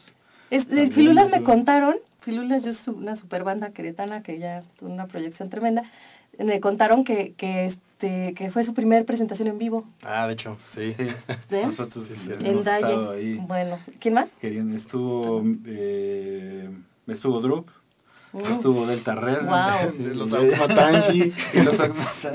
Es- 0.50 0.66
Filulas 0.94 1.32
me 1.32 1.44
contaron, 1.44 1.96
Filulas 2.22 2.66
es 2.66 2.88
una 2.88 3.16
super 3.16 3.44
banda 3.44 3.72
queretana 3.72 4.22
que 4.22 4.38
ya 4.40 4.63
tuvo 4.78 4.92
una 4.92 5.08
proyección 5.08 5.50
tremenda, 5.50 5.84
me 6.38 6.60
contaron 6.60 7.04
que, 7.04 7.34
que, 7.36 7.66
este, 7.68 8.34
que 8.36 8.51
fue 8.51 8.63
su 8.63 8.74
primer 8.74 9.06
presentación 9.06 9.48
en 9.48 9.58
vivo 9.58 9.86
Ah, 10.04 10.28
de 10.28 10.34
hecho, 10.34 10.58
sí. 10.75 10.94
Sí, 10.94 11.04
¿Eh? 11.50 11.66
nosotros 11.66 12.08
Sí, 12.08 12.16
sí, 12.16 12.32
hemos 12.46 12.66
estado 12.66 13.12
ahí. 13.12 13.38
Bueno, 13.48 13.80
¿quién 14.00 14.13
más? 14.13 14.30
estuvo, 14.42 15.44
eh, 15.66 16.70
estuvo 17.08 17.42
Drup, 17.42 17.70
Mm. 18.34 18.46
estuvo 18.54 18.86
Delta 18.86 19.13
Red. 19.13 19.42
De 19.98 20.16
los 20.16 20.32
Automatangi. 20.32 21.34
y 21.54 21.60
los. 21.63 21.75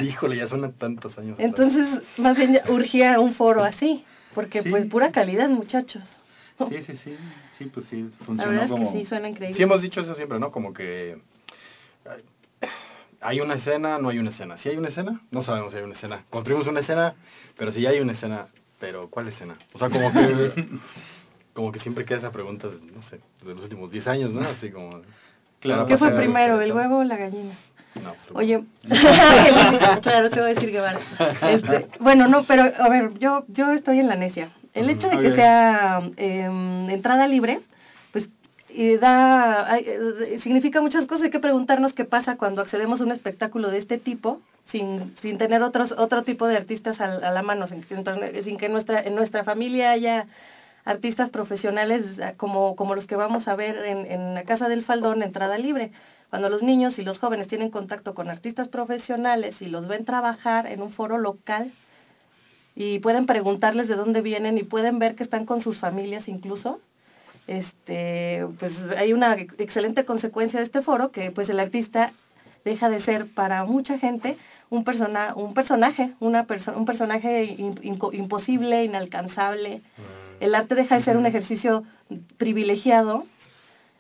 Híjole, 0.03 0.37
ya 0.37 0.47
son 0.47 0.71
tantos 0.75 1.17
años. 1.17 1.37
Entonces, 1.39 1.87
más 2.19 2.37
bien 2.37 2.61
urgía 2.69 3.19
un 3.19 3.33
foro 3.35 3.65
así, 3.65 4.05
porque 4.35 4.63
Sí. 4.63 4.69
pues 4.69 4.85
pura 4.87 5.11
calidad, 5.11 5.49
muchachos. 5.49 6.03
Sí, 6.59 6.83
sí, 6.83 6.97
sí, 6.97 7.17
sí, 7.59 7.65
pues 7.67 7.87
sí, 7.87 8.03
La 8.03 8.27
funcionó 8.27 8.51
verdad 8.51 8.65
es 8.65 8.71
como... 8.71 8.93
que 8.93 8.99
sí, 8.99 9.07
suena 9.07 9.29
increíble. 9.29 9.57
Sí 9.57 9.63
hemos 9.63 9.83
dicho 9.83 10.01
eso 10.01 10.15
siempre, 10.15 10.39
¿no? 10.39 10.51
Como 10.51 10.73
que 10.73 11.19
ay, 12.11 12.23
hay 13.21 13.41
una 13.41 13.55
escena, 13.55 13.99
no 13.99 14.09
hay 14.09 14.19
una 14.19 14.31
escena. 14.31 14.57
Si 14.59 14.69
hay 14.69 14.77
una 14.77 14.89
escena, 14.89 15.21
no 15.31 15.43
sabemos 15.43 15.73
si 15.73 15.79
hay 15.79 15.85
una 15.85 15.95
escena. 15.95 16.25
Construimos 16.31 16.67
una 16.67 16.81
escena, 16.81 17.15
pero 17.57 17.73
si 17.73 17.81
ya 17.83 17.91
hay 17.91 18.01
una 18.01 18.13
escena, 18.13 18.49
pero 18.79 19.09
¿cuál 19.11 19.29
escena? 19.29 19.57
O 19.73 19.79
sea, 19.79 19.91
como 19.91 20.13
que 20.13 20.53
como 21.53 21.73
que 21.73 21.81
siempre 21.81 22.05
queda 22.05 22.19
esa 22.19 22.33
pregunta, 22.33 22.69
de, 22.69 22.81
no 22.81 23.03
sé, 23.03 23.21
de 23.43 23.55
los 23.55 23.65
últimos 23.65 23.91
10 23.91 24.07
años, 24.09 24.33
¿no? 24.33 24.41
Así 24.41 24.71
como 24.71 25.03
Claro, 25.61 25.87
¿Qué 25.87 25.97
fue 25.97 26.13
primero, 26.13 26.61
el 26.61 26.73
huevo 26.73 26.99
o 26.99 27.05
la 27.05 27.17
gallina? 27.17 27.55
No, 27.95 28.13
pues, 28.13 28.31
Oye, 28.35 28.63
claro, 30.03 30.31
te 30.31 30.41
voy 30.41 30.51
a 30.51 30.55
decir 30.55 30.71
Guevara. 30.71 31.01
Este, 31.51 31.87
bueno, 31.99 32.29
no, 32.29 32.45
pero 32.45 32.65
a 32.79 32.89
ver, 32.91 33.19
yo 33.19 33.45
yo 33.49 33.73
estoy 33.73 34.01
en 34.01 34.09
la 34.09 34.17
necia. 34.17 34.51
El 34.77 34.91
hecho 34.91 35.09
de 35.09 35.17
que 35.21 35.29
sea 35.35 36.01
em, 36.17 36.91
entrada 36.91 37.27
libre, 37.27 37.61
pues 38.13 38.29
y 38.69 38.97
da 38.97 39.71
hay- 39.71 39.85
eh, 39.87 40.39
significa 40.43 40.81
muchas 40.81 41.07
cosas. 41.07 41.25
Hay 41.25 41.31
que 41.31 41.41
preguntarnos 41.41 41.93
qué 41.95 42.05
pasa 42.05 42.37
cuando 42.37 42.63
accedemos 42.63 43.01
a 43.01 43.05
un 43.05 43.13
espectáculo 43.13 43.71
de 43.71 43.79
este 43.79 43.99
tipo 43.99 44.41
sin, 44.71 45.15
sin 45.23 45.39
tener 45.39 45.63
otros 45.63 45.93
otro 45.93 46.23
tipo 46.25 46.47
de 46.47 46.57
artistas 46.57 47.01
al- 47.01 47.25
a, 47.25 47.31
la 47.31 47.43
mano, 47.43 47.67
sin, 47.67 47.83
que- 47.83 48.43
sin 48.43 48.57
que 48.59 48.69
nuestra 48.69 49.01
en 49.01 49.15
nuestra 49.15 49.45
familia 49.45 49.91
haya 49.93 50.27
artistas 50.85 51.31
profesionales 51.31 52.05
eh, 52.19 52.35
como, 52.37 52.77
como 52.77 52.95
los 52.95 53.07
que 53.07 53.17
vamos 53.17 53.49
a 53.49 53.57
ver 53.57 53.77
en, 53.85 54.11
en 54.11 54.35
la 54.35 54.45
Casa 54.45 54.69
del 54.69 54.85
Faldón, 54.85 55.23
entrada 55.23 55.59
libre. 55.59 55.91
Cuando 56.31 56.49
los 56.51 56.63
niños 56.63 56.99
y 56.99 57.03
los 57.05 57.19
jóvenes 57.19 57.47
tienen 57.49 57.71
contacto 57.71 58.15
con 58.15 58.29
artistas 58.29 58.69
profesionales 58.69 59.63
y 59.63 59.69
los 59.69 59.87
ven 59.89 60.05
trabajar 60.05 60.67
en 60.67 60.83
un 60.83 60.91
foro 60.91 61.19
local 61.19 61.71
y 62.77 62.99
pueden 63.01 63.25
preguntarles 63.27 63.89
de 63.89 63.97
dónde 63.97 64.21
vienen 64.21 64.59
y 64.59 64.63
pueden 64.63 64.99
ver 64.99 65.15
que 65.17 65.25
están 65.25 65.47
con 65.47 65.63
sus 65.63 65.79
familias 65.79 66.29
incluso, 66.29 66.79
este, 67.47 68.47
pues 68.59 68.73
hay 68.97 69.13
una 69.13 69.35
ex- 69.35 69.55
excelente 69.59 70.05
consecuencia 70.05 70.59
de 70.61 70.67
este 70.67 70.83
foro 70.83 71.11
que 71.11 71.31
pues 71.31 71.49
el 71.49 71.59
artista 71.61 72.13
deja 72.65 72.91
de 72.91 73.01
ser 73.01 73.27
para 73.27 73.65
mucha 73.65 73.99
gente 73.99 74.37
un 74.69 74.83
persona 74.85 75.33
un 75.37 75.55
personaje, 75.55 76.13
una 76.21 76.47
perso- 76.47 76.77
un 76.77 76.85
personaje 76.85 77.45
in- 77.45 77.79
imposible, 78.13 78.85
inalcanzable. 78.85 79.81
El 80.41 80.55
arte 80.55 80.75
deja 80.75 80.97
de 80.99 81.05
ser 81.05 81.17
un 81.17 81.25
ejercicio 81.27 81.85
privilegiado 82.37 83.25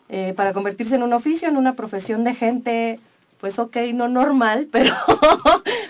eh, 0.08 0.34
para 0.36 0.52
convertirse 0.52 0.94
en 0.96 1.02
un 1.02 1.12
oficio, 1.12 1.48
en 1.48 1.56
una 1.56 1.74
profesión 1.74 2.24
de 2.24 2.34
gente, 2.34 3.00
pues 3.40 3.58
ok, 3.58 3.76
no 3.94 4.08
normal, 4.08 4.68
pero, 4.72 4.94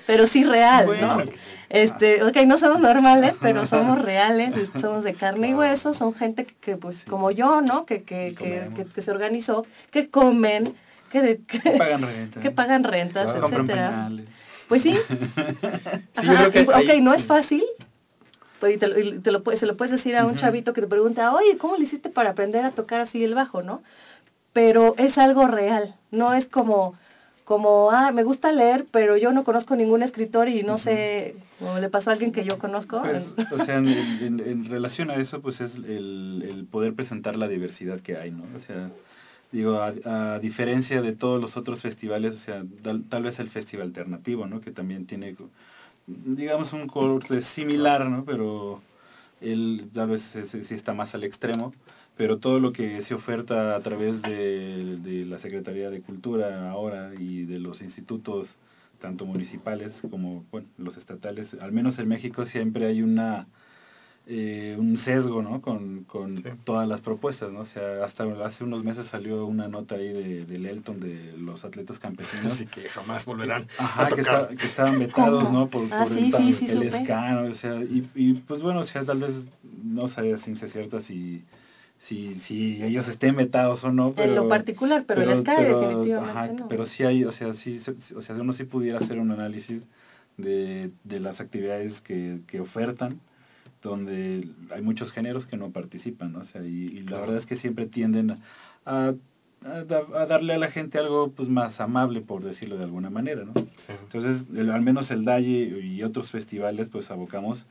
pero 0.07 0.27
sí 0.29 0.45
real, 0.45 0.87
Bueno, 0.87 1.17
¿no? 1.17 1.25
Sí. 1.69 1.77
Este, 1.79 2.23
ok, 2.23 2.37
no 2.47 2.59
somos 2.59 2.81
normales, 2.81 3.35
pero 3.41 3.67
somos 3.67 4.01
reales, 4.01 4.55
somos 4.81 5.05
de 5.05 5.15
carne 5.15 5.49
y 5.51 5.55
hueso, 5.55 5.93
son 5.95 6.15
gente 6.15 6.45
que, 6.47 6.55
que, 6.55 6.77
pues 6.77 6.97
como 7.09 7.31
yo, 7.31 7.61
¿no? 7.61 7.87
Que, 7.87 8.03
que, 8.03 8.35
que, 8.39 8.71
que, 8.75 8.85
que 8.85 9.03
se 9.03 9.11
organizó, 9.11 9.67
que 9.91 10.09
comen, 10.11 10.75
que, 11.11 11.23
de- 11.23 11.41
que, 11.47 11.59
pagan 11.73 12.03
renta. 12.03 12.41
que 12.41 12.51
pagan 12.51 12.85
rentas, 12.85 13.25
Claro. 13.33 13.47
Etcétera. 13.49 14.11
Pues 14.69 14.83
sí, 14.83 14.97
Sí, 15.09 16.11
Ajá, 16.17 16.51
y, 16.53 16.59
ok, 16.61 16.73
ahí- 16.75 17.01
no 17.01 17.15
es 17.15 17.25
fácil. 17.25 17.63
Pues, 18.59 18.75
y 18.77 18.79
te, 18.79 18.89
lo- 18.89 18.99
y 18.99 19.19
te 19.21 19.31
lo, 19.33 19.43
puedes- 19.43 19.61
se 19.61 19.67
lo 19.67 19.77
puedes 19.77 19.93
decir 19.93 20.17
a 20.17 20.25
un 20.25 20.37
chavito 20.37 20.73
que 20.73 20.81
te 20.81 20.87
pregunta, 20.87 21.33
oye, 21.35 21.59
¿cómo 21.59 21.77
le 21.77 21.85
hiciste 21.85 22.09
para 22.09 22.31
aprender 22.31 22.65
a 22.65 22.71
tocar 22.73 23.01
así 23.01 23.23
el 23.23 23.35
bajo, 23.35 23.63
no? 23.63 23.83
Pero 24.55 24.95
es 24.97 25.19
algo 25.19 25.47
real, 25.47 25.95
no 26.11 26.33
es 26.33 26.47
como, 26.47 26.95
como, 27.47 27.91
ah, 27.91 28.11
me 28.13 28.25
gusta 28.25 28.53
leer, 28.53 28.87
pero 28.91 29.17
yo 29.17 29.33
no 29.33 29.45
conozco 29.45 29.75
ningún 29.77 30.03
escritor 30.03 30.49
y 30.49 30.63
no 30.63 30.77
sé, 30.79 31.37
como 31.59 31.79
le 31.79 31.89
pasó 31.89 32.11
a 32.11 32.13
alguien 32.13 32.33
que 32.33 32.45
yo 32.45 32.59
conozco. 32.59 33.01
Pues, 33.01 33.25
o 33.53 33.65
sea, 33.65 33.79
en, 33.79 33.89
en- 33.89 34.41
en 34.41 34.65
relación 34.67 35.11
a 35.11 35.15
eso, 35.17 35.41
pues 35.41 35.61
es 35.61 35.75
el, 35.77 36.45
el 36.47 36.67
poder 36.67 36.93
presentar 36.95 37.37
la 37.37 37.49
diversidad 37.49 38.01
que 38.01 38.17
hay, 38.19 38.33
¿no? 38.33 38.43
O 38.57 38.61
sea, 38.67 38.91
digo, 39.53 39.79
a, 39.81 40.35
a 40.35 40.39
diferencia 40.41 41.01
de 41.01 41.13
todos 41.15 41.41
los 41.41 41.57
otros 41.57 41.81
festivales, 41.81 42.35
o 42.35 42.39
sea, 42.39 42.65
tal, 42.83 43.05
tal 43.09 43.23
vez 43.23 43.39
el 43.39 43.49
festival 43.49 43.87
alternativo, 43.89 44.47
¿no? 44.47 44.61
Que 44.61 44.73
también 44.73 45.07
tiene, 45.07 45.37
digamos, 46.07 46.73
un 46.73 46.89
corte 46.89 47.41
similar, 47.43 48.07
¿no? 48.11 48.25
Pero 48.25 48.83
él 49.41 49.89
tal 49.95 50.09
vez 50.09 50.23
sí 50.67 50.75
está 50.75 50.93
más 50.95 51.15
al 51.15 51.23
extremo, 51.25 51.73
pero 52.17 52.39
todo 52.39 52.59
lo 52.61 52.73
que 52.73 53.03
se 53.03 53.15
oferta 53.15 53.77
a 53.77 53.81
través 53.81 54.23
de, 54.23 54.97
de 55.03 55.25
la 55.27 55.39
Secretaría 55.39 55.91
de 55.91 56.01
Cultura 56.01 56.71
ahora 56.71 57.13
y 57.19 57.45
de 57.45 57.59
los 57.59 57.83
institutos, 57.83 58.57
tanto 59.01 59.27
municipales 59.27 59.93
como 60.11 60.45
bueno, 60.51 60.69
los 60.79 60.97
estatales, 60.97 61.55
al 61.61 61.73
menos 61.73 61.99
en 61.99 62.09
México 62.09 62.45
siempre 62.47 62.87
hay 62.87 63.03
una 63.03 63.47
eh, 64.29 64.75
un 64.77 64.99
sesgo 64.99 65.41
¿no? 65.41 65.61
con, 65.61 66.03
con 66.05 66.39
Sí. 66.39 66.49
todas 66.65 66.89
las 66.89 67.01
propuestas. 67.01 67.53
¿no? 67.53 67.61
O 67.61 67.65
sea, 67.67 68.05
hasta 68.05 68.25
hace 68.45 68.65
unos 68.65 68.83
meses 68.83 69.07
salió 69.07 69.47
una 69.47 69.69
nota 69.69 69.95
ahí 69.95 70.13
de, 70.13 70.45
del 70.47 70.67
Elton 70.67 70.99
de 70.99 71.35
los 71.39 71.65
atletas 71.65 71.99
campesinos. 72.01 72.55
Así 72.55 72.67
que 72.67 72.89
jamás 72.89 73.25
volverán 73.25 73.69
Ajá, 73.79 74.07
a 74.07 74.09
que, 74.09 74.17
tocar. 74.17 74.41
está- 74.43 74.57
que 74.57 74.67
estaban 74.67 74.99
vetados, 74.99 75.45
¿Cómo? 75.45 75.59
¿no? 75.61 75.69
Por, 75.69 75.93
Ah, 75.93 76.05
por 76.05 76.13
sí, 76.13 76.19
el, 76.19 76.33
sí, 76.33 76.55
sí, 76.55 76.67
el 76.67 76.85
supe. 76.91 77.05
ska, 77.05 77.31
¿no? 77.35 77.51
O 77.51 77.55
sea, 77.55 77.77
y, 77.83 78.09
y 78.17 78.33
pues 78.35 78.63
bueno, 78.63 78.81
o 78.81 78.85
sea, 78.85 79.05
tal 79.05 79.21
vez 79.21 79.31
no 79.85 80.09
sabía 80.09 80.39
ciencia 80.39 80.67
cierta 80.67 81.01
si, 81.03 81.45
si, 82.09 82.37
si 82.37 82.83
ellos 82.83 83.09
estén 83.09 83.37
vetados 83.37 83.83
o 83.85 83.91
no, 83.93 84.13
pero... 84.13 84.29
en 84.29 84.35
lo 84.37 84.49
particular, 84.49 85.05
pero, 85.07 85.23
en 85.23 85.31
el 85.31 85.39
SCAE 85.41 85.65
definitivamente 85.65 86.39
ajá, 86.39 86.53
no. 86.53 86.69
Pero 86.69 86.87
sí 86.87 87.03
hay, 87.05 87.25
o 87.25 87.33
sea, 87.33 87.53
sí, 87.55 87.81
se- 87.81 88.15
o 88.15 88.21
sea, 88.23 88.35
uno 88.37 88.53
sí 88.53 88.65
pudiera 88.65 88.99
hacer 88.99 89.19
un 89.19 89.31
análisis 89.33 89.83
de, 90.37 90.91
de 91.05 91.21
las 91.21 91.41
actividades 91.41 92.01
que, 92.03 92.41
que 92.47 92.61
ofertan, 92.61 93.21
donde 93.83 94.49
hay 94.75 94.83
muchos 94.83 95.13
géneros 95.13 95.47
que 95.47 95.57
no 95.57 95.71
participan, 95.71 96.33
¿no? 96.33 96.41
O 96.41 96.45
sea, 96.45 96.63
y, 96.63 96.67
y 96.69 97.01
la 97.01 97.07
Claro. 97.07 97.23
verdad 97.23 97.39
es 97.39 97.47
que 97.47 97.57
siempre 97.57 97.87
tienden 97.87 98.37
a, 98.85 99.15
a, 99.65 99.85
da- 99.85 100.07
a 100.15 100.27
darle 100.27 100.55
a 100.55 100.59
la 100.59 100.71
gente 100.71 100.99
algo 100.99 101.31
pues 101.31 101.49
más 101.49 101.81
amable, 101.81 102.21
por 102.21 102.43
decirlo 102.45 102.77
de 102.77 102.85
alguna 102.85 103.11
manera, 103.11 103.45
¿no? 103.45 103.53
Sí. 103.55 103.93
Entonces, 104.03 104.43
el- 104.57 104.71
al 104.71 104.83
menos 104.83 105.11
el 105.11 105.25
Dalle 105.25 105.81
y 105.83 106.03
otros 106.03 106.31
festivales, 106.31 106.89
pues 106.91 107.11
abocamos 107.11 107.67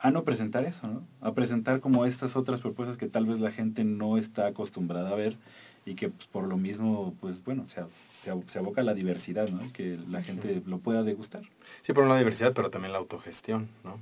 a 0.00 0.10
no 0.10 0.24
presentar 0.24 0.64
eso, 0.64 0.86
¿no? 0.86 1.06
A 1.20 1.32
presentar 1.32 1.80
como 1.80 2.06
estas 2.06 2.34
otras 2.34 2.60
propuestas 2.60 2.96
que 2.96 3.06
tal 3.06 3.26
vez 3.26 3.38
la 3.38 3.52
gente 3.52 3.84
no 3.84 4.16
está 4.16 4.46
acostumbrada 4.46 5.10
a 5.10 5.14
ver 5.14 5.36
y 5.84 5.94
que 5.94 6.08
pues, 6.08 6.26
por 6.28 6.46
lo 6.46 6.56
mismo, 6.56 7.14
pues 7.20 7.44
bueno, 7.44 7.66
se, 7.68 7.82
se, 8.24 8.58
aboca 8.58 8.80
a 8.80 8.84
la 8.84 8.94
diversidad, 8.94 9.48
¿no? 9.48 9.70
Que 9.74 9.98
la 10.08 10.22
gente 10.22 10.62
lo 10.66 10.78
pueda 10.78 11.02
degustar. 11.02 11.42
Sí, 11.82 11.92
por 11.92 12.04
una 12.04 12.16
diversidad, 12.16 12.52
pero 12.54 12.70
también 12.70 12.92
la 12.92 12.98
autogestión, 12.98 13.68
¿no? 13.84 14.00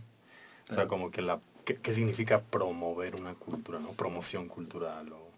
O 0.71 0.75
sea, 0.75 0.87
como 0.87 1.11
que 1.11 1.23
la... 1.23 1.41
¿qué, 1.65 1.95
significa 1.95 2.41
promover 2.43 3.17
una 3.17 3.35
cultura, 3.35 3.81
no? 3.81 3.93
Promoción 3.93 4.49
cultural 4.49 5.13
o 5.13 5.29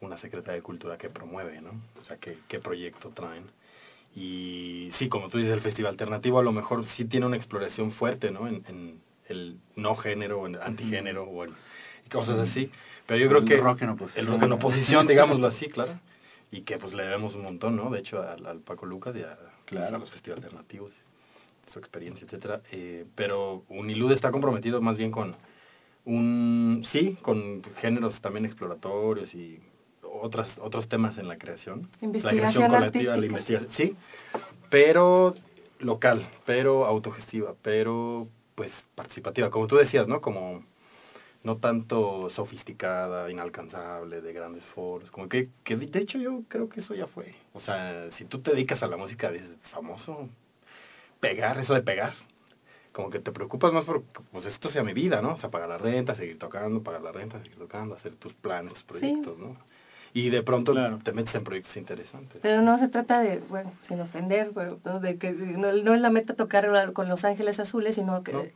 una 0.00 0.18
secretaria 0.18 0.56
de 0.56 0.62
cultura 0.62 0.98
que 0.98 1.08
promueve, 1.08 1.60
¿no? 1.60 1.70
O 2.00 2.04
sea, 2.04 2.16
¿qué, 2.18 2.38
qué 2.46 2.60
proyecto 2.60 3.08
traen? 3.08 3.44
Y 4.14 4.90
sí, 4.94 5.08
como 5.08 5.30
tú 5.30 5.38
dices, 5.38 5.52
el 5.52 5.62
festival 5.62 5.92
alternativo 5.92 6.38
a 6.38 6.42
lo 6.42 6.52
mejor 6.52 6.84
sí 6.84 7.04
tiene 7.06 7.26
una 7.26 7.36
exploración 7.36 7.90
fuerte, 7.92 8.30
¿no? 8.30 8.46
En, 8.46 8.64
en 8.68 9.00
el 9.30 9.58
no 9.76 9.96
género, 9.96 10.46
en 10.46 10.56
el 10.56 10.62
antigénero 10.62 11.24
o 11.24 11.44
en 11.44 11.54
cosas 12.10 12.38
así. 12.38 12.70
Pero 13.06 13.20
yo 13.20 13.28
creo 13.28 13.44
que... 13.44 13.54
El 13.54 13.62
rock 13.62 13.82
en 13.82 13.90
oposición. 13.90 14.26
El 14.26 14.32
rock 14.32 14.42
en 14.42 14.52
oposición, 14.52 15.06
digámoslo 15.06 15.46
así, 15.46 15.68
claro. 15.68 15.98
Y 16.50 16.62
que 16.62 16.78
pues 16.78 16.92
le 16.92 17.04
debemos 17.04 17.34
un 17.34 17.42
montón, 17.42 17.76
¿no? 17.76 17.90
De 17.90 18.00
hecho, 18.00 18.22
al, 18.22 18.60
Paco 18.60 18.86
Lucas 18.86 19.14
y 19.16 19.22
a, 19.22 19.38
pues, 19.68 19.90
los 19.90 20.10
festivales 20.10 20.44
alternativos, 20.44 20.92
su 21.72 21.78
experiencia, 21.78 22.24
etcétera. 22.24 22.60
Eh, 22.72 23.06
pero 23.14 23.64
Unilud 23.68 24.12
está 24.12 24.30
comprometido 24.30 24.80
más 24.80 24.98
bien 24.98 25.10
con 25.10 25.36
un... 26.04 26.84
Sí, 26.90 27.16
con 27.22 27.62
géneros 27.76 28.20
también 28.20 28.46
exploratorios 28.46 29.34
y 29.34 29.60
otras, 30.02 30.48
otros 30.58 30.88
temas 30.88 31.18
en 31.18 31.28
la 31.28 31.38
creación. 31.38 31.88
La 32.00 32.30
creación 32.30 32.68
colectiva, 32.68 33.16
la 33.16 33.26
investigación. 33.26 33.72
Sí, 33.72 33.96
pero 34.70 35.34
local, 35.78 36.28
pero 36.46 36.86
autogestiva, 36.86 37.54
pero 37.62 38.28
pues 38.60 38.72
participativa, 38.94 39.48
como 39.48 39.66
tú 39.66 39.76
decías, 39.76 40.06
¿no? 40.06 40.20
Como 40.20 40.62
no 41.44 41.56
tanto 41.56 42.28
sofisticada, 42.28 43.30
inalcanzable, 43.30 44.20
de 44.20 44.34
grandes 44.34 44.62
foros, 44.74 45.10
como 45.10 45.30
que, 45.30 45.48
que 45.64 45.76
de 45.76 45.98
hecho 45.98 46.18
yo 46.18 46.42
creo 46.46 46.68
que 46.68 46.80
eso 46.80 46.94
ya 46.94 47.06
fue. 47.06 47.34
O 47.54 47.60
sea, 47.62 48.10
si 48.18 48.26
tú 48.26 48.42
te 48.42 48.50
dedicas 48.50 48.82
a 48.82 48.86
la 48.86 48.98
música, 48.98 49.30
dices, 49.30 49.48
famoso, 49.70 50.28
pegar, 51.20 51.58
eso 51.58 51.72
de 51.72 51.80
pegar, 51.80 52.12
como 52.92 53.08
que 53.08 53.18
te 53.20 53.32
preocupas 53.32 53.72
más 53.72 53.86
por, 53.86 54.02
pues 54.02 54.44
esto 54.44 54.68
sea 54.68 54.82
mi 54.82 54.92
vida, 54.92 55.22
¿no? 55.22 55.32
O 55.32 55.36
sea, 55.38 55.48
pagar 55.48 55.70
la 55.70 55.78
renta, 55.78 56.14
seguir 56.14 56.38
tocando, 56.38 56.82
pagar 56.82 57.00
la 57.00 57.12
renta, 57.12 57.42
seguir 57.42 57.56
tocando, 57.56 57.94
hacer 57.94 58.16
tus 58.16 58.34
planes, 58.34 58.74
tus 58.74 58.82
proyectos, 58.82 59.38
¿no? 59.38 59.56
Y 60.12 60.30
de 60.30 60.42
pronto 60.42 60.74
te 61.02 61.12
metes 61.12 61.34
en 61.34 61.44
proyectos 61.44 61.76
interesantes. 61.76 62.40
Pero 62.42 62.62
no 62.62 62.78
se 62.78 62.88
trata 62.88 63.20
de, 63.20 63.38
bueno, 63.48 63.72
sin 63.82 64.00
ofender, 64.00 64.50
pero 64.54 65.00
de 65.00 65.18
que 65.18 65.32
no, 65.32 65.72
no, 65.72 65.94
es 65.94 66.00
la 66.00 66.10
meta 66.10 66.34
tocar 66.34 66.92
con 66.92 67.08
Los 67.08 67.24
Ángeles 67.24 67.60
Azules, 67.60 67.94
sino 67.94 68.22
que 68.22 68.52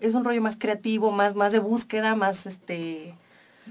es 0.00 0.14
un 0.14 0.24
rollo 0.24 0.42
más 0.42 0.56
creativo, 0.58 1.10
más 1.10 1.34
más 1.34 1.52
de 1.52 1.58
búsqueda, 1.58 2.14
más 2.14 2.44
este 2.46 3.14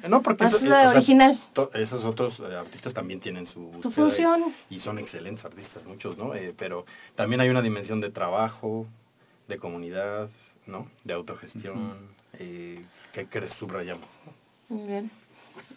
no, 0.07 0.21
porque 0.21 0.43
más 0.43 0.53
eh, 0.61 0.87
original. 0.87 1.39
esos 1.73 2.03
otros 2.03 2.39
eh, 2.39 2.55
artistas 2.55 2.93
también 2.93 3.19
tienen 3.19 3.47
su, 3.47 3.71
su 3.81 3.91
función 3.91 4.53
y, 4.69 4.79
son 4.79 4.99
excelentes 4.99 5.43
artistas 5.43 5.83
muchos, 5.85 6.17
¿no? 6.17 6.35
Eh, 6.35 6.53
pero 6.57 6.85
también 7.15 7.41
hay 7.41 7.49
una 7.49 7.61
dimensión 7.61 7.99
de 7.99 8.11
trabajo, 8.11 8.85
de 9.47 9.57
comunidad, 9.57 10.29
¿no? 10.65 10.87
De 11.03 11.13
autogestión 11.13 11.97
que, 12.37 12.85
que 13.13 13.49
subrayamos. 13.59 14.07
Muy 14.69 14.87
bien. 14.87 15.11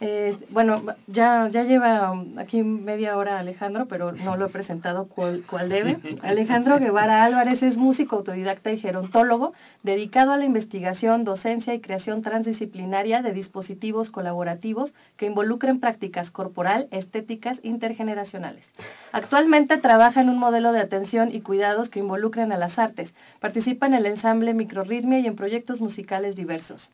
Eh, 0.00 0.36
bueno, 0.48 0.82
ya, 1.08 1.48
ya 1.50 1.64
lleva 1.64 2.14
aquí 2.38 2.62
media 2.62 3.16
hora 3.16 3.38
Alejandro, 3.38 3.86
pero 3.86 4.12
no 4.12 4.36
lo 4.36 4.46
he 4.46 4.48
presentado 4.48 5.06
cual, 5.08 5.44
cual 5.48 5.68
debe. 5.68 5.98
Alejandro 6.22 6.78
Guevara 6.78 7.24
Álvarez 7.24 7.62
es 7.62 7.76
músico 7.76 8.16
autodidacta 8.16 8.72
y 8.72 8.78
gerontólogo, 8.78 9.52
dedicado 9.82 10.32
a 10.32 10.38
la 10.38 10.46
investigación, 10.46 11.24
docencia 11.24 11.74
y 11.74 11.80
creación 11.80 12.22
transdisciplinaria 12.22 13.20
de 13.20 13.32
dispositivos 13.32 14.10
colaborativos 14.10 14.94
que 15.16 15.26
involucren 15.26 15.80
prácticas 15.80 16.30
corporal, 16.30 16.88
estéticas, 16.90 17.58
intergeneracionales. 17.62 18.64
Actualmente 19.12 19.76
trabaja 19.78 20.20
en 20.20 20.30
un 20.30 20.38
modelo 20.38 20.72
de 20.72 20.80
atención 20.80 21.34
y 21.34 21.42
cuidados 21.42 21.90
que 21.90 22.00
involucran 22.00 22.52
a 22.52 22.56
las 22.56 22.78
artes. 22.78 23.12
Participa 23.40 23.86
en 23.86 23.94
el 23.94 24.06
ensamble 24.06 24.54
Microrritmia 24.54 25.18
y 25.18 25.26
en 25.26 25.36
proyectos 25.36 25.80
musicales 25.80 26.36
diversos. 26.36 26.90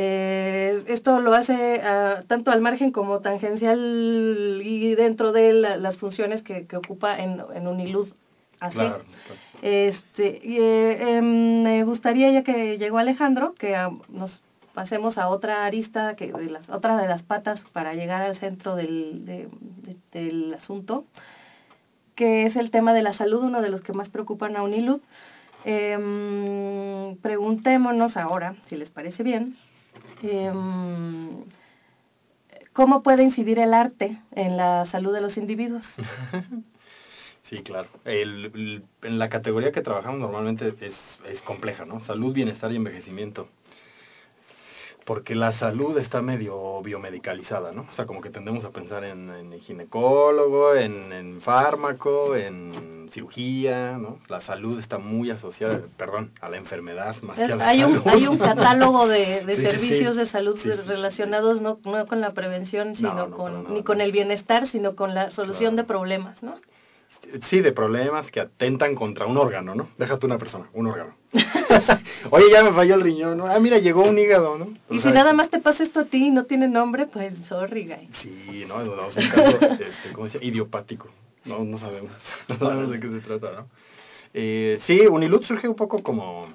Eh, 0.00 0.84
esto 0.86 1.18
lo 1.18 1.34
hace 1.34 1.80
ah, 1.82 2.22
tanto 2.28 2.52
al 2.52 2.60
margen 2.60 2.92
como 2.92 3.18
tangencial 3.18 4.62
y 4.64 4.94
dentro 4.94 5.32
de 5.32 5.52
las 5.52 5.96
funciones 5.96 6.42
que, 6.42 6.68
ocupa 6.76 7.18
en, 7.18 7.42
en 7.52 7.66
Unilud. 7.66 8.06
Así. 8.60 8.78
Este, 9.60 10.40
eh, 10.44 11.16
em, 11.16 11.62
me 11.64 11.82
gustaría, 11.82 12.30
ya 12.30 12.44
que 12.44 12.78
llegó 12.78 12.98
Alejandro, 12.98 13.54
que 13.54 13.74
ah, 13.74 13.90
nos 14.08 14.40
pasemos 14.72 15.18
a 15.18 15.28
otra 15.28 15.64
arista, 15.64 16.14
que 16.14 16.32
de 16.32 16.48
las, 16.48 16.68
otra 16.70 16.96
de 16.96 17.08
las 17.08 17.24
patas 17.24 17.60
para 17.72 17.94
llegar 17.94 18.22
al 18.22 18.36
centro 18.36 18.76
del, 18.76 19.50
del 20.12 20.54
asunto, 20.54 21.06
que 22.14 22.46
es 22.46 22.54
el 22.54 22.70
tema 22.70 22.94
de 22.94 23.02
la 23.02 23.14
salud, 23.14 23.42
uno 23.42 23.62
de 23.62 23.70
los 23.70 23.80
que 23.80 23.92
más 23.92 24.08
preocupan 24.10 24.56
a 24.56 24.62
Unilud. 24.62 25.00
Em, 25.64 27.16
preguntémonos 27.16 28.16
ahora, 28.16 28.54
si 28.68 28.76
les 28.76 28.90
parece 28.90 29.24
bien, 29.24 29.56
Em, 30.22 31.44
¿cómo 32.72 33.02
puede 33.02 33.22
incidir 33.22 33.58
el 33.58 33.74
arte 33.74 34.18
en 34.32 34.56
la 34.56 34.86
salud 34.86 35.12
de 35.12 35.20
los 35.20 35.36
individuos? 35.36 35.84
Sí, 37.44 37.62
claro. 37.62 37.88
El, 38.04 38.84
en 39.00 39.18
la 39.18 39.30
categoría 39.30 39.72
que 39.72 39.80
trabajamos 39.80 40.20
normalmente 40.20 40.74
es, 40.82 40.94
es 41.26 41.40
compleja, 41.40 41.86
¿no? 41.86 41.98
Salud, 42.00 42.34
bienestar 42.34 42.70
y 42.72 42.76
envejecimiento 42.76 43.48
porque 45.08 45.34
la 45.34 45.52
salud 45.52 45.96
está 45.96 46.20
medio 46.20 46.82
biomedicalizada, 46.82 47.72
¿no? 47.72 47.86
O 47.90 47.94
sea, 47.96 48.04
como 48.04 48.20
que 48.20 48.28
tendemos 48.28 48.62
a 48.66 48.70
pensar 48.72 49.04
en, 49.04 49.30
en 49.30 49.58
ginecólogo, 49.58 50.74
en, 50.74 51.14
en, 51.14 51.40
fármaco, 51.40 52.36
en 52.36 53.08
cirugía, 53.10 53.96
¿no? 53.96 54.18
La 54.28 54.42
salud 54.42 54.78
está 54.78 54.98
muy 54.98 55.30
asociada, 55.30 55.80
perdón, 55.96 56.32
a 56.42 56.50
la 56.50 56.58
enfermedad 56.58 57.16
más 57.22 57.36
que 57.36 57.44
a 57.44 57.56
la 57.56 57.68
hay 57.68 57.78
salud. 57.78 58.02
Un, 58.04 58.10
hay 58.10 58.26
un 58.26 58.36
catálogo 58.36 59.08
de, 59.08 59.44
de 59.46 59.56
servicios 59.62 60.14
de 60.14 60.26
salud 60.26 60.60
relacionados 60.86 61.62
no, 61.62 61.78
no 61.86 62.04
con 62.04 62.20
la 62.20 62.34
prevención, 62.34 62.94
sino 62.94 63.30
con, 63.30 63.72
ni 63.72 63.82
con 63.82 64.02
el 64.02 64.12
bienestar, 64.12 64.68
sino 64.68 64.94
con 64.94 65.14
la 65.14 65.30
solución 65.30 65.74
de 65.74 65.84
problemas, 65.84 66.42
¿no? 66.42 66.56
Sí, 67.48 67.60
de 67.60 67.72
problemas 67.72 68.30
que 68.30 68.40
atentan 68.40 68.94
contra 68.94 69.26
un 69.26 69.36
órgano, 69.36 69.74
¿no? 69.74 69.88
Déjate 69.98 70.26
una 70.26 70.38
persona, 70.38 70.68
un 70.72 70.86
órgano. 70.86 71.14
Oye, 72.30 72.46
ya 72.50 72.62
me 72.62 72.72
falló 72.72 72.94
el 72.94 73.02
riñón, 73.02 73.38
¿no? 73.38 73.46
Ah, 73.46 73.58
mira, 73.60 73.78
llegó 73.78 74.02
un 74.02 74.18
hígado, 74.18 74.58
¿no? 74.58 74.68
y 74.90 75.00
si 75.00 75.08
nada 75.08 75.32
más 75.32 75.50
te 75.50 75.60
pasa 75.60 75.84
esto 75.84 76.00
a 76.00 76.04
ti 76.04 76.26
y 76.26 76.30
no 76.30 76.44
tiene 76.44 76.68
nombre, 76.68 77.06
pues 77.06 77.34
sorry, 77.48 77.86
guy. 77.86 78.08
Sí, 78.22 78.64
no, 78.66 78.82
no, 78.84 79.08
es 79.08 79.16
un 79.16 79.28
caso, 79.30 79.58
este, 79.60 80.12
¿cómo 80.12 80.28
se 80.28 80.44
Idiopático. 80.44 81.08
No, 81.44 81.64
no 81.64 81.78
sabemos. 81.78 82.12
No 82.48 82.58
sabemos 82.58 82.90
de 82.90 83.00
qué 83.00 83.08
se 83.08 83.20
trata, 83.20 83.52
¿no? 83.52 83.68
Eh, 84.34 84.80
sí, 84.86 85.06
Unilud 85.06 85.42
surge 85.44 85.68
un 85.68 85.76
poco 85.76 86.02
como 86.02 86.48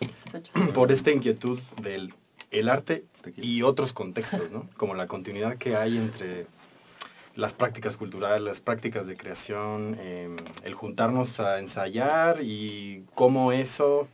por 0.74 0.92
esta 0.92 1.10
inquietud 1.10 1.60
del 1.80 2.12
el 2.50 2.68
arte 2.68 3.04
y 3.36 3.62
otros 3.62 3.92
contextos, 3.92 4.50
¿no? 4.50 4.68
Como 4.76 4.94
la 4.94 5.06
continuidad 5.06 5.56
que 5.56 5.76
hay 5.76 5.96
entre 5.96 6.46
las 7.36 7.52
prácticas 7.52 7.96
culturales, 7.96 8.42
las 8.42 8.60
prácticas 8.60 9.06
de 9.06 9.16
creación, 9.16 9.96
em, 10.00 10.36
el 10.64 10.74
juntarnos 10.74 11.38
a 11.40 11.58
ensayar 11.58 12.42
y 12.42 13.04
cómo 13.14 13.52
eso 13.52 14.08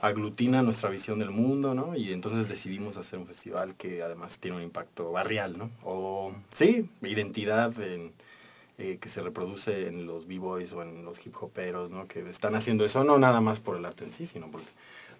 aglutina 0.00 0.62
nuestra 0.62 0.90
visión 0.90 1.18
del 1.18 1.30
mundo, 1.30 1.74
¿no? 1.74 1.96
Y 1.96 2.12
entonces 2.12 2.48
decidimos 2.48 2.96
hacer 2.96 3.18
un 3.18 3.26
festival 3.26 3.74
que 3.76 4.02
además 4.02 4.32
tiene 4.40 4.58
un 4.58 4.62
impacto 4.62 5.12
barrial, 5.12 5.56
¿no? 5.56 5.70
O, 5.82 6.32
sí, 6.58 6.88
identidad 7.02 7.72
eh, 7.80 8.98
que 9.00 9.08
se 9.10 9.20
reproduce 9.22 9.88
en 9.88 10.06
los 10.06 10.26
b-boys 10.26 10.72
o 10.72 10.82
en 10.82 11.04
los 11.04 11.24
hip 11.24 11.34
hoperos, 11.40 11.90
¿no? 11.90 12.06
Que 12.06 12.28
están 12.28 12.54
haciendo 12.54 12.84
eso 12.84 13.02
no 13.04 13.18
nada 13.18 13.40
más 13.40 13.60
por 13.60 13.76
el 13.76 13.84
arte 13.84 14.04
en 14.04 14.12
sí, 14.14 14.26
sino 14.26 14.50
porque 14.50 14.68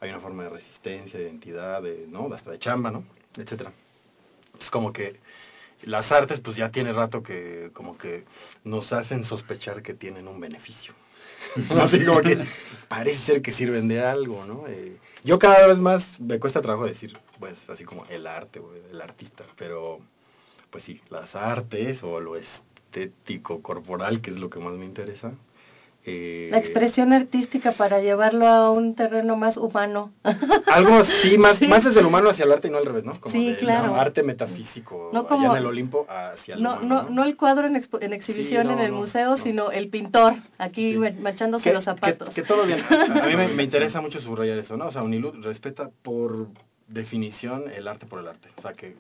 hay 0.01 0.11
una 0.11 0.21
forma 0.21 0.43
de 0.45 0.51
resistencia, 0.51 1.19
de 1.19 1.27
identidad, 1.27 1.83
de, 1.83 2.07
¿no? 2.09 2.33
Hasta 2.35 2.51
de 2.51 2.59
chamba, 2.59 2.91
¿no? 2.91 3.05
Etcétera. 3.37 3.73
Es 4.61 4.69
como 4.71 4.93
que 4.93 5.17
las 5.83 6.11
artes 6.13 6.41
pues 6.41 6.57
ya 6.57 6.71
tiene 6.71 6.93
rato 6.93 7.23
que 7.23 7.71
como 7.73 7.99
que 7.99 8.25
nos 8.65 8.93
hacen 8.93 9.25
sospechar 9.25 9.83
que 9.83 9.95
tienen 9.95 10.29
un 10.29 10.41
beneficio. 10.41 10.95
Así 11.81 12.05
como 12.05 12.21
que 12.23 12.45
parece 12.89 13.25
ser 13.25 13.43
que 13.43 13.53
sirven 13.53 13.89
de 13.89 14.03
algo, 14.03 14.45
¿no? 14.45 14.67
Eh, 14.67 14.97
yo 15.25 15.39
cada 15.39 15.67
vez 15.67 15.79
más 15.79 16.03
me 16.21 16.39
cuesta 16.39 16.63
trabajo 16.63 16.87
decir, 16.87 17.17
pues 17.39 17.59
así 17.69 17.85
como 17.85 18.05
el 18.07 18.27
arte 18.27 18.61
el 18.91 19.01
artista, 19.01 19.45
pero 19.57 20.01
pues 20.71 20.85
sí, 20.85 21.01
las 21.11 21.35
artes 21.35 22.03
o 22.03 22.21
lo 22.21 22.37
estético 22.37 23.63
corporal, 23.63 24.21
que 24.21 24.31
es 24.31 24.37
lo 24.37 24.51
que 24.51 24.59
más 24.59 24.75
me 24.75 24.85
interesa, 24.85 25.33
eh, 26.07 26.49
la 26.51 26.59
expresión 26.59 27.13
artística 27.15 27.73
para 27.73 28.01
llevarlo 28.01 28.47
a 28.47 28.71
un 28.71 28.95
terreno 28.95 29.37
más 29.37 29.57
humano. 29.57 30.13
Algo 30.67 31.05
sí, 31.23 31.39
más, 31.39 31.61
más 31.63 31.83
desde 31.83 32.01
el 32.01 32.07
humano 32.07 32.29
hacia 32.29 32.45
el 32.45 32.53
arte 32.53 32.69
y 32.69 32.71
no 32.71 32.79
al 32.79 32.85
revés, 32.85 33.05
¿no? 33.05 33.19
Como 33.21 33.35
sí, 33.35 33.57
claro. 33.59 33.95
arte 33.95 34.23
metafísico, 34.23 35.11
no 35.13 35.27
allá 35.29 35.53
en 35.53 35.57
el 35.57 35.67
Olimpo 35.67 36.07
hacia 36.09 36.57
el 36.57 36.63
no, 36.63 36.73
humano, 36.75 37.03
no, 37.05 37.11
no, 37.11 37.25
el 37.25 37.37
cuadro 37.37 37.67
en, 37.67 37.77
en 37.77 38.13
exhibición 38.13 38.71
en 38.71 38.81
el 38.81 38.93
museo, 38.93 39.39
sino 39.39 39.71
el 39.71 39.89
pintor, 39.89 40.35
aquí 40.59 40.97
machándose 41.21 41.73
los 41.73 41.85
zapatos. 41.85 42.35
Que, 42.35 42.43
todo 42.43 42.67
bien. 42.67 42.81
A 42.91 43.27
mí 43.27 43.37
me, 43.37 43.49
me, 43.49 43.63
interesa 43.63 44.01
mucho 44.03 44.21
subrayar 44.21 44.59
eso, 44.59 44.77
¿no? 44.77 44.89
O 44.89 44.91
sea, 44.91 45.03
Unilud 45.03 45.43
respeta 45.43 45.89
por 46.03 46.49
definición 46.87 47.71
el 47.71 47.89
arte 47.89 48.05
por 48.05 48.21
el 48.21 48.29
arte. 48.29 48.51
O 48.59 48.63
sea, 48.63 48.73
que 48.73 48.95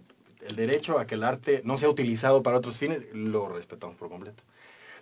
el 0.46 0.56
derecho 0.56 0.98
a 0.98 1.06
que 1.06 1.14
el 1.14 1.24
arte 1.24 1.62
no 1.64 1.78
sea 1.78 1.88
utilizado 1.88 2.42
para 2.42 2.58
otros 2.58 2.76
fines 2.76 3.02
lo 3.12 3.48
respetamos 3.48 3.96
por 3.96 4.08
completo. 4.08 4.42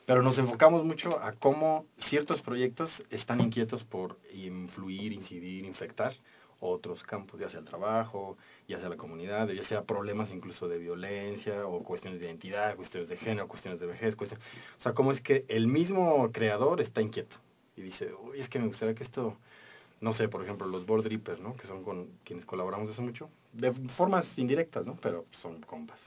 Pero 0.06 0.22
nos 0.22 0.36
enfocamos 0.38 0.84
mucho 0.84 1.20
a 1.20 1.32
cómo 1.32 1.86
ciertos 2.08 2.42
proyectos 2.42 2.90
están 3.10 3.40
inquietos 3.40 3.84
por 3.84 4.18
influir, 4.32 5.12
incidir, 5.12 5.64
infectar 5.64 6.14
otros 6.62 7.02
campos, 7.02 7.40
ya 7.40 7.50
sea 7.50 7.60
el 7.60 7.66
trabajo, 7.66 8.36
ya 8.68 8.78
sea 8.78 8.88
la 8.88 8.96
comunidad, 8.96 9.48
ya 9.48 9.64
sea 9.64 9.82
problemas 9.82 10.30
incluso 10.30 10.68
de 10.68 10.78
violencia 10.78 11.66
o 11.66 11.82
cuestiones 11.82 12.20
de 12.20 12.26
identidad, 12.26 12.76
cuestiones 12.76 13.08
de 13.08 13.16
género, 13.16 13.48
cuestiones 13.48 13.80
de 13.80 13.86
vejez, 13.86 14.14
cuestiones... 14.14 14.46
o 14.78 14.80
sea, 14.80 14.92
cómo 14.92 15.10
es 15.12 15.20
que 15.20 15.44
el 15.48 15.66
mismo 15.66 16.30
creador 16.32 16.80
está 16.80 17.02
inquieto 17.02 17.36
y 17.76 17.82
dice, 17.82 18.12
uy, 18.14 18.40
es 18.40 18.48
que 18.48 18.60
me 18.60 18.68
gustaría 18.68 18.94
que 18.94 19.02
esto, 19.02 19.36
no 20.00 20.12
sé, 20.14 20.28
por 20.28 20.42
ejemplo, 20.42 20.66
los 20.68 20.86
board 20.86 21.04
drippers, 21.04 21.40
¿no? 21.40 21.56
Que 21.56 21.66
son 21.66 21.82
con 21.82 22.08
quienes 22.24 22.46
colaboramos 22.46 22.90
hace 22.90 23.02
mucho, 23.02 23.28
de 23.52 23.72
formas 23.96 24.26
indirectas, 24.36 24.86
¿no? 24.86 24.96
Pero 25.02 25.26
son 25.40 25.60
compas. 25.62 25.98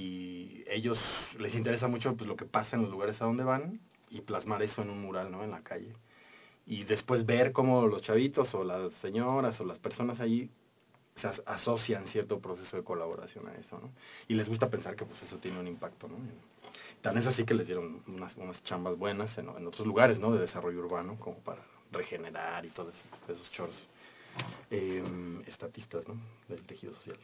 Y 0.00 0.64
ellos 0.66 0.98
les 1.38 1.54
interesa 1.54 1.88
mucho 1.88 2.16
pues, 2.16 2.28
lo 2.28 2.36
que 2.36 2.46
pasa 2.46 2.76
en 2.76 2.82
los 2.82 2.90
lugares 2.90 3.20
a 3.20 3.26
donde 3.26 3.44
van 3.44 3.80
y 4.08 4.22
plasmar 4.22 4.62
eso 4.62 4.82
en 4.82 4.90
un 4.90 5.02
mural, 5.02 5.30
¿no? 5.30 5.44
En 5.44 5.50
la 5.50 5.62
calle 5.62 5.92
y 6.70 6.84
después 6.84 7.26
ver 7.26 7.50
cómo 7.50 7.86
los 7.88 8.02
chavitos 8.02 8.54
o 8.54 8.62
las 8.62 8.92
señoras 8.94 9.60
o 9.60 9.64
las 9.64 9.78
personas 9.78 10.20
allí 10.20 10.48
se 11.16 11.28
asocian 11.46 12.06
cierto 12.06 12.38
proceso 12.38 12.76
de 12.76 12.84
colaboración 12.84 13.48
a 13.48 13.54
eso, 13.54 13.78
¿no? 13.80 13.90
Y 14.28 14.34
les 14.34 14.48
gusta 14.48 14.70
pensar 14.70 14.94
que 14.94 15.04
pues 15.04 15.20
eso 15.22 15.36
tiene 15.38 15.58
un 15.58 15.66
impacto, 15.66 16.06
¿no? 16.06 16.16
Tan 17.02 17.18
es 17.18 17.26
así 17.26 17.44
que 17.44 17.54
les 17.54 17.66
dieron 17.66 18.02
unas, 18.06 18.36
unas 18.36 18.62
chambas 18.62 18.96
buenas 18.96 19.36
en, 19.36 19.48
otros 19.48 19.84
lugares, 19.84 20.20
¿no? 20.20 20.32
De 20.32 20.40
desarrollo 20.40 20.78
urbano, 20.78 21.18
como 21.18 21.38
para 21.38 21.62
regenerar 21.90 22.64
y 22.64 22.68
todos 22.68 22.94
esos 23.28 23.50
choros 23.50 23.74
eh, 24.70 25.02
estatistas, 25.48 26.06
¿no? 26.06 26.14
Del 26.48 26.64
tejido 26.66 26.94
social. 26.94 27.18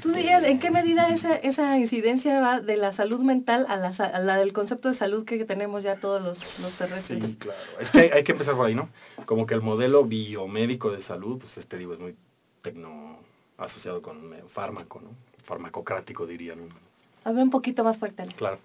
¿Tú 0.00 0.12
dirías 0.12 0.42
en 0.44 0.58
qué 0.58 0.70
medida 0.70 1.08
esa, 1.08 1.36
esa 1.36 1.78
incidencia 1.78 2.40
va 2.40 2.60
de 2.60 2.76
la 2.76 2.92
salud 2.92 3.20
mental 3.20 3.66
a 3.68 3.76
la, 3.76 3.88
a 3.88 4.18
la 4.20 4.36
del 4.36 4.52
concepto 4.52 4.90
de 4.90 4.96
salud 4.96 5.24
que 5.24 5.44
tenemos 5.44 5.82
ya 5.82 5.96
todos 5.96 6.22
los, 6.22 6.38
los 6.60 6.76
terrestres? 6.76 7.22
Sí, 7.22 7.36
claro. 7.38 7.58
Es 7.80 7.90
que 7.90 8.10
hay, 8.12 8.24
que 8.24 8.32
empezar 8.32 8.54
por 8.54 8.66
ahí, 8.66 8.74
¿no? 8.74 8.88
Como 9.26 9.46
que 9.46 9.54
el 9.54 9.62
modelo 9.62 10.04
biomédico 10.04 10.90
de 10.90 11.02
salud, 11.02 11.38
pues 11.38 11.56
este 11.56 11.78
digo, 11.78 11.94
es 11.94 12.00
muy 12.00 12.14
tecno 12.62 13.18
asociado 13.58 14.02
con 14.02 14.34
fármaco, 14.52 15.00
¿no? 15.00 15.10
Farmacocrático 15.44 16.26
diría, 16.26 16.54
¿no? 16.54 16.64
Habla 17.24 17.42
un 17.42 17.50
poquito 17.50 17.84
más 17.84 17.98
fuerte. 17.98 18.26
Claro. 18.36 18.58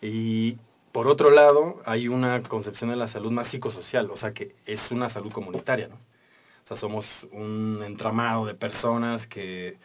Y 0.00 0.56
por 0.92 1.08
otro 1.08 1.30
lado, 1.30 1.82
hay 1.84 2.08
una 2.08 2.42
concepción 2.42 2.90
de 2.90 2.96
la 2.96 3.08
salud 3.08 3.30
más 3.30 3.50
psicosocial, 3.50 4.10
o 4.10 4.16
sea 4.16 4.32
que 4.32 4.54
es 4.64 4.90
una 4.90 5.10
salud 5.10 5.32
comunitaria, 5.32 5.88
¿no? 5.88 5.96
O 5.96 6.68
sea, 6.68 6.76
somos 6.78 7.06
un 7.30 7.82
entramado 7.84 8.46
de 8.46 8.54
personas 8.54 9.26
que 9.28 9.76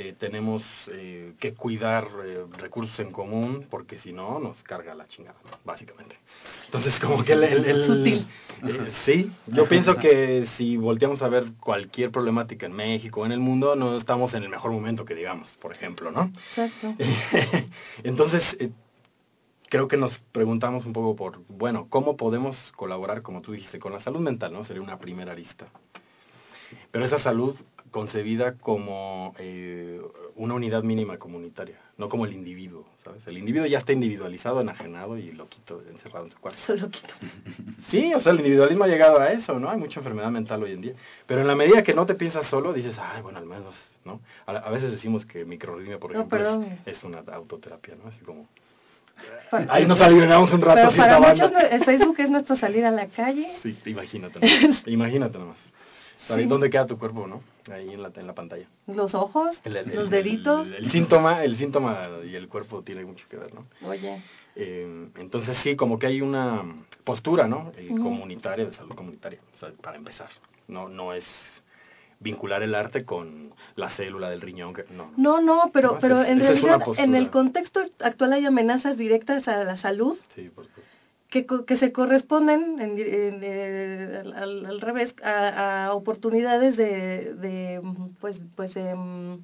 eh, 0.00 0.14
tenemos 0.18 0.62
eh, 0.90 1.34
que 1.38 1.52
cuidar 1.52 2.08
eh, 2.24 2.46
recursos 2.56 2.98
en 3.00 3.12
común 3.12 3.66
porque 3.68 3.98
si 3.98 4.14
no 4.14 4.38
nos 4.38 4.56
carga 4.62 4.94
la 4.94 5.06
chingada, 5.08 5.36
básicamente. 5.62 6.16
Entonces 6.64 6.98
como 6.98 7.22
que 7.22 7.34
el... 7.34 7.44
el, 7.44 8.94
sí, 9.04 9.30
yo 9.46 9.68
pienso 9.68 9.96
que 9.96 10.46
si 10.56 10.78
volteamos 10.78 11.20
a 11.20 11.28
ver 11.28 11.52
cualquier 11.60 12.10
problemática 12.10 12.64
en 12.64 12.72
México 12.72 13.20
o 13.20 13.26
en 13.26 13.32
el 13.32 13.40
mundo, 13.40 13.76
no 13.76 13.98
estamos 13.98 14.32
en 14.32 14.42
el 14.42 14.48
mejor 14.48 14.72
momento 14.72 15.04
que 15.04 15.14
digamos, 15.14 15.48
por 15.60 15.70
ejemplo, 15.72 16.10
¿no? 16.10 16.32
Exacto. 16.56 16.94
Entonces 18.02 18.56
creo 19.68 19.86
que 19.86 19.98
nos 19.98 20.18
preguntamos 20.32 20.86
un 20.86 20.94
poco 20.94 21.14
por, 21.14 21.42
bueno, 21.48 21.88
¿cómo 21.90 22.16
podemos 22.16 22.56
colaborar, 22.74 23.20
como 23.20 23.42
tú 23.42 23.52
dijiste, 23.52 23.78
con 23.78 23.92
la 23.92 24.00
salud 24.00 24.20
mental, 24.20 24.54
¿no? 24.54 24.64
Sería 24.64 24.80
una 24.80 24.98
primera 24.98 25.32
arista. 25.32 25.66
Pero 26.90 27.04
esa 27.04 27.18
salud 27.18 27.54
concebida 27.90 28.54
como 28.54 29.34
eh, 29.38 30.00
una 30.36 30.54
unidad 30.54 30.82
mínima 30.82 31.18
comunitaria, 31.18 31.78
no 31.98 32.08
como 32.08 32.24
el 32.24 32.32
individuo, 32.32 32.86
¿sabes? 33.04 33.26
El 33.26 33.38
individuo 33.38 33.66
ya 33.66 33.78
está 33.78 33.92
individualizado, 33.92 34.60
enajenado 34.60 35.18
y 35.18 35.32
loquito, 35.32 35.82
encerrado 35.90 36.26
en 36.26 36.32
su 36.32 36.38
cuarto. 36.38 36.74
loquito. 36.74 37.14
Sí, 37.90 38.14
o 38.14 38.20
sea, 38.20 38.32
el 38.32 38.38
individualismo 38.38 38.84
ha 38.84 38.88
llegado 38.88 39.18
a 39.18 39.32
eso, 39.32 39.58
¿no? 39.58 39.68
Hay 39.68 39.78
mucha 39.78 39.98
enfermedad 39.98 40.30
mental 40.30 40.62
hoy 40.62 40.72
en 40.72 40.80
día. 40.80 40.92
Pero 41.26 41.40
en 41.40 41.48
la 41.48 41.56
medida 41.56 41.82
que 41.82 41.92
no 41.92 42.06
te 42.06 42.14
piensas 42.14 42.46
solo, 42.46 42.72
dices, 42.72 42.96
ay, 42.98 43.20
bueno, 43.20 43.38
al 43.38 43.46
menos, 43.46 43.74
¿no? 44.04 44.20
A, 44.46 44.70
veces 44.70 44.92
decimos 44.92 45.26
que 45.26 45.44
microritmia, 45.44 45.98
por 45.98 46.12
ejemplo, 46.12 46.64
es, 46.86 47.02
una 47.02 47.18
autoterapia, 47.32 47.96
¿no? 47.96 48.08
Así 48.08 48.24
como... 48.24 48.46
Ahí 49.68 49.86
nos 49.86 50.00
aliviamos 50.00 50.52
un 50.52 50.62
rato. 50.62 50.88
Pero 50.90 50.96
para 50.96 51.20
muchos 51.20 51.52
el 51.70 51.84
Facebook 51.84 52.20
es 52.20 52.30
nuestro 52.30 52.56
salir 52.56 52.86
a 52.86 52.90
la 52.90 53.08
calle. 53.08 53.48
Sí, 53.62 53.76
imagínate, 53.86 54.38
imagínate 54.86 55.38
nomás. 55.38 55.58
¿Dónde 56.48 56.70
queda 56.70 56.86
tu 56.86 56.98
cuerpo, 56.98 57.26
no? 57.26 57.42
Ahí 57.72 57.90
en 57.92 58.02
la, 58.02 58.10
en 58.14 58.26
la 58.26 58.34
pantalla. 58.34 58.66
Los 58.86 59.14
ojos, 59.14 59.56
los 59.64 60.10
deditos. 60.10 60.68
El, 60.70 60.90
síntoma, 60.90 61.44
el 61.44 61.56
síntoma 61.56 62.08
y 62.24 62.34
el 62.34 62.48
cuerpo 62.48 62.82
tiene 62.82 63.04
mucho 63.04 63.26
que 63.28 63.36
ver, 63.36 63.54
¿no? 63.54 63.66
Oye. 63.86 64.22
Eh, 64.56 65.08
entonces 65.16 65.56
sí, 65.58 65.76
como 65.76 65.98
que 65.98 66.06
hay 66.06 66.20
una 66.20 66.64
postura, 67.04 67.46
¿no? 67.46 67.72
Eh, 67.76 67.88
comunitaria, 67.88 68.66
de 68.66 68.74
salud 68.74 68.94
comunitaria, 68.94 69.40
o 69.54 69.56
sea, 69.56 69.70
para 69.80 69.96
empezar. 69.96 70.28
No, 70.68 70.88
no 70.88 71.12
es 71.12 71.24
vincular 72.18 72.62
el 72.62 72.74
arte 72.74 73.04
con 73.04 73.54
la 73.76 73.90
célula 73.90 74.30
del 74.30 74.40
riñón. 74.40 74.74
Que, 74.74 74.84
no, 74.90 75.12
no, 75.16 75.40
no, 75.40 75.70
pero, 75.72 75.98
pero 76.00 76.22
en 76.22 76.40
realidad 76.40 76.80
en 76.96 77.14
el 77.14 77.30
contexto 77.30 77.80
actual 78.00 78.34
hay 78.34 78.46
amenazas 78.46 78.96
directas 78.96 79.48
a 79.48 79.64
la 79.64 79.76
salud. 79.76 80.18
Sí, 80.34 80.50
por 80.54 80.66
supuesto 80.66 80.89
que, 81.30 81.46
que 81.66 81.78
se 81.78 81.92
corresponden 81.92 82.80
en, 82.80 82.96
eh, 82.98 84.22
al, 84.34 84.80
revés 84.80 85.14
a, 85.22 85.90
oportunidades 85.94 86.76
de, 86.76 87.34
de 87.34 87.80
pues 88.20 88.40
pues 88.56 88.74
mm, 88.76 89.36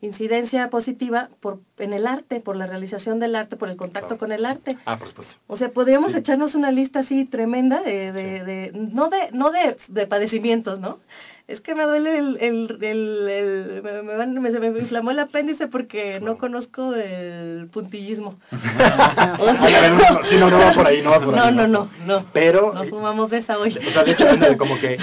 incidencia 0.00 0.70
positiva 0.70 1.28
por 1.40 1.58
en 1.78 1.92
el 1.92 2.06
arte 2.06 2.40
por 2.40 2.56
la 2.56 2.66
realización 2.66 3.18
del 3.18 3.34
arte 3.34 3.56
por 3.56 3.68
el 3.68 3.76
contacto 3.76 4.18
con 4.18 4.32
el 4.32 4.46
arte. 4.46 4.76
Ah 4.84 4.98
por 4.98 5.08
supuesto. 5.08 5.34
O 5.46 5.56
sea 5.56 5.70
podríamos 5.70 6.14
echarnos 6.14 6.54
una 6.54 6.70
lista 6.70 7.00
así 7.00 7.24
tremenda 7.24 7.82
de, 7.82 8.12
de, 8.12 8.44
de 8.44 8.70
no 8.74 9.08
de 9.08 9.30
no 9.32 9.50
de, 9.50 9.76
de 9.88 10.06
padecimientos 10.06 10.78
no 10.78 10.98
es 11.48 11.62
que 11.62 11.74
me 11.74 11.84
duele 11.84 12.18
el, 12.18 12.36
el, 12.42 12.78
el, 12.84 13.82
me, 13.82 14.26
me, 14.26 14.52
se 14.52 14.60
me 14.60 14.66
inflamó 14.66 15.12
el 15.12 15.18
apéndice 15.18 15.66
porque 15.66 16.20
no 16.20 16.36
conozco 16.36 16.94
el 16.94 17.68
puntillismo. 17.72 18.38
no, 18.52 20.50
no, 20.50 20.58
va 20.58 20.72
por 20.74 20.86
ahí, 20.86 21.00
no 21.00 21.10
va 21.10 21.20
por 21.20 21.38
ahí. 21.38 21.54
No, 21.54 21.66
no, 21.66 21.90
no, 22.04 22.26
Pero... 22.34 22.74
No 22.74 22.84
fumamos 22.84 23.30
de 23.30 23.38
esa 23.38 23.58
hoy. 23.58 23.74
O 23.78 23.90
sea, 23.90 24.04
de 24.04 24.12
hecho, 24.12 24.26
como 24.58 24.78
que 24.78 24.98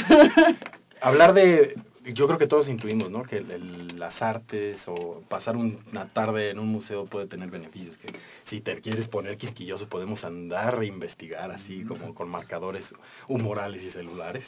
hablar 1.01 1.33
de 1.33 1.75
yo 2.13 2.27
creo 2.27 2.37
que 2.37 2.47
todos 2.47 2.67
intuimos, 2.67 3.09
¿no? 3.09 3.23
Que 3.23 3.41
las 3.41 4.21
artes 4.21 4.79
o 4.87 5.21
pasar 5.27 5.57
una 5.57 6.13
tarde 6.13 6.51
en 6.51 6.59
un 6.59 6.67
museo 6.67 7.05
puede 7.05 7.27
tener 7.27 7.49
beneficios. 7.49 7.97
Que 7.97 8.13
si 8.45 8.61
te 8.61 8.79
quieres 8.81 9.07
poner 9.07 9.37
quisquilloso, 9.37 9.89
podemos 9.89 10.23
andar 10.23 10.81
e 10.81 10.85
investigar 10.85 11.51
así, 11.51 11.83
como 11.83 12.13
con 12.13 12.29
marcadores 12.29 12.85
humorales 13.27 13.83
y 13.83 13.91
celulares, 13.91 14.45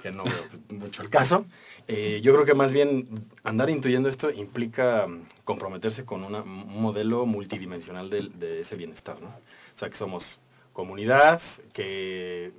que 0.00 0.12
no 0.12 0.24
veo 0.24 0.44
mucho 0.78 1.02
el 1.02 1.10
caso. 1.10 1.46
Eh, 1.88 2.20
yo 2.22 2.32
creo 2.32 2.44
que 2.44 2.54
más 2.54 2.72
bien 2.72 3.26
andar 3.42 3.70
intuyendo 3.70 4.08
esto 4.08 4.30
implica 4.30 5.06
comprometerse 5.44 6.04
con 6.04 6.22
una, 6.22 6.42
un 6.42 6.80
modelo 6.80 7.26
multidimensional 7.26 8.08
de, 8.08 8.28
de 8.28 8.60
ese 8.60 8.76
bienestar, 8.76 9.20
¿no? 9.20 9.28
O 9.28 9.78
sea, 9.78 9.90
que 9.90 9.96
somos 9.96 10.24
comunidad, 10.72 11.40
que 11.72 12.52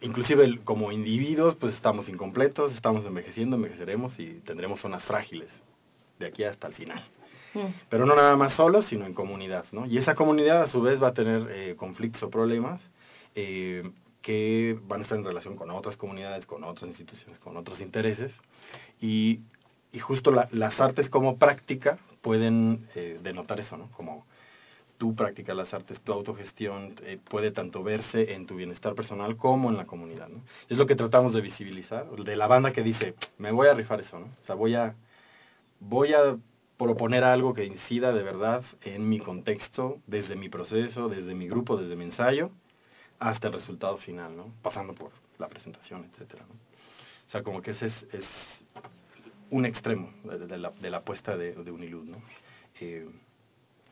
inclusive 0.00 0.60
como 0.64 0.92
individuos, 0.92 1.56
pues 1.56 1.74
estamos 1.74 2.08
incompletos, 2.08 2.72
estamos 2.72 3.04
envejeciendo, 3.04 3.56
envejeceremos 3.56 4.18
y 4.18 4.40
tendremos 4.44 4.80
zonas 4.80 5.04
frágiles 5.04 5.48
de 6.18 6.26
aquí 6.26 6.44
hasta 6.44 6.68
el 6.68 6.74
final. 6.74 7.02
Mm. 7.54 7.66
Pero 7.88 8.06
no 8.06 8.14
nada 8.14 8.36
más 8.36 8.54
solos, 8.54 8.86
sino 8.86 9.06
en 9.06 9.14
comunidad, 9.14 9.64
¿no? 9.72 9.86
Y 9.86 9.98
esa 9.98 10.14
comunidad 10.14 10.62
a 10.62 10.66
su 10.68 10.80
vez 10.80 11.02
va 11.02 11.08
a 11.08 11.14
tener 11.14 11.48
eh, 11.50 11.76
conflictos 11.76 12.22
o 12.22 12.30
problemas 12.30 12.80
eh, 13.34 13.90
que 14.22 14.78
van 14.86 15.00
a 15.00 15.02
estar 15.04 15.18
en 15.18 15.24
relación 15.24 15.56
con 15.56 15.70
otras 15.70 15.96
comunidades, 15.96 16.46
con 16.46 16.64
otras 16.64 16.88
instituciones, 16.88 17.38
con 17.38 17.56
otros 17.56 17.80
intereses. 17.80 18.32
Y, 19.00 19.40
y 19.92 19.98
justo 20.00 20.30
las 20.30 20.80
artes 20.80 21.08
como 21.08 21.38
práctica 21.38 21.98
pueden 22.20 22.88
eh, 22.94 23.18
denotar 23.22 23.60
eso, 23.60 23.76
¿no? 23.76 23.90
Como 23.92 24.26
tú 24.98 25.14
practicas 25.14 25.56
las 25.56 25.72
artes, 25.72 26.00
tu 26.00 26.12
autogestión 26.12 26.96
eh, 27.02 27.18
puede 27.30 27.52
tanto 27.52 27.82
verse 27.82 28.34
en 28.34 28.46
tu 28.46 28.56
bienestar 28.56 28.94
personal 28.94 29.36
como 29.36 29.70
en 29.70 29.76
la 29.76 29.86
comunidad. 29.86 30.28
Es 30.68 30.76
lo 30.76 30.86
que 30.86 30.96
tratamos 30.96 31.32
de 31.32 31.40
visibilizar, 31.40 32.10
de 32.10 32.36
la 32.36 32.48
banda 32.48 32.72
que 32.72 32.82
dice, 32.82 33.14
me 33.38 33.52
voy 33.52 33.68
a 33.68 33.74
rifar 33.74 34.00
eso, 34.00 34.18
¿no? 34.18 34.26
O 34.26 34.44
sea, 34.44 34.56
voy 34.56 34.74
a, 34.74 34.96
voy 35.78 36.12
a 36.12 36.36
proponer 36.76 37.24
algo 37.24 37.54
que 37.54 37.64
incida 37.64 38.12
de 38.12 38.22
verdad 38.22 38.62
en 38.82 39.08
mi 39.08 39.20
contexto, 39.20 39.98
desde 40.06 40.36
mi 40.36 40.48
proceso, 40.48 41.08
desde 41.08 41.34
mi 41.34 41.48
grupo, 41.48 41.76
desde 41.76 41.96
mi 41.96 42.04
ensayo, 42.04 42.50
hasta 43.20 43.48
el 43.48 43.54
resultado 43.54 43.98
final, 43.98 44.36
¿no? 44.36 44.52
Pasando 44.62 44.94
por 44.94 45.12
la 45.38 45.48
presentación, 45.48 46.10
etcétera. 46.12 46.44
O 47.28 47.30
sea, 47.30 47.42
como 47.42 47.62
que 47.62 47.70
ese 47.70 47.86
es, 47.86 48.04
un 49.50 49.64
extremo 49.64 50.12
de, 50.24 50.58
la, 50.58 50.70
de 50.70 50.94
apuesta 50.94 51.36
de, 51.36 51.52
de 51.52 51.70
Unilud, 51.70 52.04
¿no? 52.04 52.18
Eh, 52.80 53.08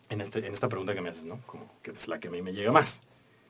en, 0.08 0.20
este, 0.20 0.46
en 0.46 0.54
esta 0.54 0.68
pregunta 0.68 0.94
que 0.94 1.00
me 1.00 1.10
haces, 1.10 1.24
¿no? 1.24 1.40
Como 1.46 1.70
que 1.82 1.90
es 1.92 2.08
la 2.08 2.18
que 2.18 2.28
a 2.28 2.30
mí 2.30 2.42
me 2.42 2.52
llega 2.52 2.72
más. 2.72 2.88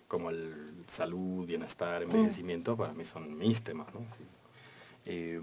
Como 0.09 0.31
el 0.31 0.85
salud, 0.97 1.47
bienestar, 1.47 2.07
mm. 2.07 2.11
envejecimiento, 2.11 2.77
para 2.77 2.92
mí 2.92 3.05
son 3.12 3.37
mis 3.37 3.62
temas, 3.62 3.92
¿no? 3.95 4.01
Eh, 5.05 5.40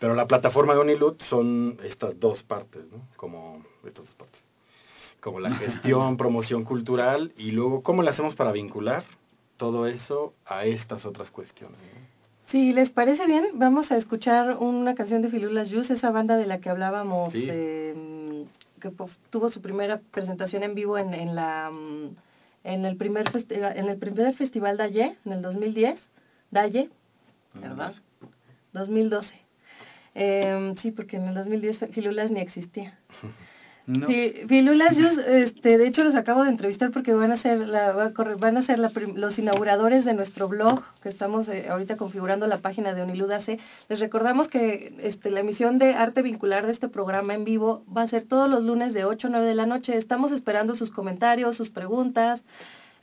pero 0.00 0.14
la 0.14 0.26
plataforma 0.26 0.74
de 0.74 0.80
Unilud 0.80 1.16
son 1.28 1.78
estas 1.84 2.18
dos 2.18 2.42
partes, 2.42 2.84
¿no? 2.90 3.06
Como 3.16 3.64
estas 3.84 4.04
dos 4.06 4.14
partes. 4.14 4.40
Como 5.20 5.40
la 5.40 5.52
gestión, 5.52 6.16
promoción 6.18 6.64
cultural 6.64 7.32
y 7.36 7.52
luego 7.52 7.82
cómo 7.82 8.02
le 8.02 8.10
hacemos 8.10 8.34
para 8.34 8.52
vincular 8.52 9.04
todo 9.56 9.86
eso 9.86 10.34
a 10.44 10.64
estas 10.64 11.06
otras 11.06 11.30
cuestiones. 11.30 11.78
¿no? 11.78 12.14
Si 12.50 12.72
les 12.72 12.90
parece 12.90 13.24
bien, 13.26 13.46
vamos 13.54 13.90
a 13.90 13.96
escuchar 13.96 14.56
una 14.58 14.94
canción 14.94 15.22
de 15.22 15.30
Filulas 15.30 15.70
Yus, 15.70 15.90
esa 15.90 16.10
banda 16.10 16.36
de 16.36 16.46
la 16.46 16.60
que 16.60 16.68
hablábamos, 16.70 17.32
Sí. 17.32 17.46
eh, 17.50 18.23
que 18.90 19.04
tuvo 19.30 19.48
su 19.50 19.60
primera 19.60 20.00
presentación 20.10 20.62
en 20.62 20.74
vivo 20.74 20.98
en, 20.98 21.14
en 21.14 21.34
la 21.34 21.70
mm, 21.70 22.16
en 22.64 22.84
el 22.86 22.96
primer 22.96 23.26
festi- 23.30 23.56
en 23.76 23.88
el 23.88 23.98
primer 23.98 24.34
festival 24.34 24.76
Dalle 24.76 25.16
en 25.24 25.32
el 25.32 25.42
2010, 25.42 26.00
Dalle, 26.50 26.90
¿verdad? 27.54 27.94
2012. 28.72 29.28
Eh, 30.14 30.74
sí, 30.80 30.90
porque 30.90 31.16
en 31.16 31.28
el 31.28 31.34
2010 31.34 31.86
Filulas 31.92 32.30
ni 32.30 32.40
existía. 32.40 32.98
Sí, 33.86 34.32
Filulas 34.48 34.96
Yus, 34.96 35.18
este, 35.26 35.76
de 35.76 35.86
hecho 35.86 36.04
los 36.04 36.14
acabo 36.14 36.42
de 36.42 36.48
entrevistar 36.48 36.90
porque 36.90 37.12
van 37.12 37.32
a 37.32 37.36
ser 37.36 37.68
la, 37.68 37.92
van 37.92 38.56
a 38.56 38.64
ser 38.64 38.78
la 38.78 38.90
los 39.14 39.38
inauguradores 39.38 40.06
de 40.06 40.14
nuestro 40.14 40.48
blog 40.48 40.82
que 41.02 41.10
estamos 41.10 41.48
eh, 41.48 41.66
ahorita 41.68 41.98
configurando 41.98 42.46
la 42.46 42.58
página 42.58 42.94
de 42.94 43.02
Unilud 43.02 43.30
AC. 43.30 43.58
Les 43.90 44.00
recordamos 44.00 44.48
que 44.48 44.94
este, 45.02 45.30
la 45.30 45.40
emisión 45.40 45.78
de 45.78 45.92
arte 45.92 46.22
vincular 46.22 46.64
de 46.64 46.72
este 46.72 46.88
programa 46.88 47.34
en 47.34 47.44
vivo 47.44 47.84
va 47.94 48.02
a 48.02 48.08
ser 48.08 48.24
todos 48.26 48.48
los 48.48 48.62
lunes 48.62 48.94
de 48.94 49.04
8 49.04 49.26
a 49.26 49.30
9 49.30 49.46
de 49.46 49.54
la 49.54 49.66
noche. 49.66 49.98
Estamos 49.98 50.32
esperando 50.32 50.76
sus 50.76 50.90
comentarios, 50.90 51.56
sus 51.56 51.68
preguntas 51.68 52.42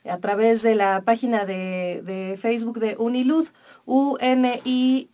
a 0.04 0.18
través 0.18 0.62
de 0.62 0.74
la 0.74 1.02
página 1.02 1.44
de, 1.44 2.02
de 2.04 2.38
Facebook 2.42 2.80
de 2.80 2.96
Unilud, 2.98 3.46
U-N-I 3.86 5.08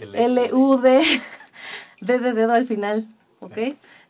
L-U-D, 0.00 1.20
D 2.00 2.18
de 2.18 2.32
dedo 2.32 2.52
al 2.52 2.66
final, 2.66 3.06
¿ok? 3.40 3.56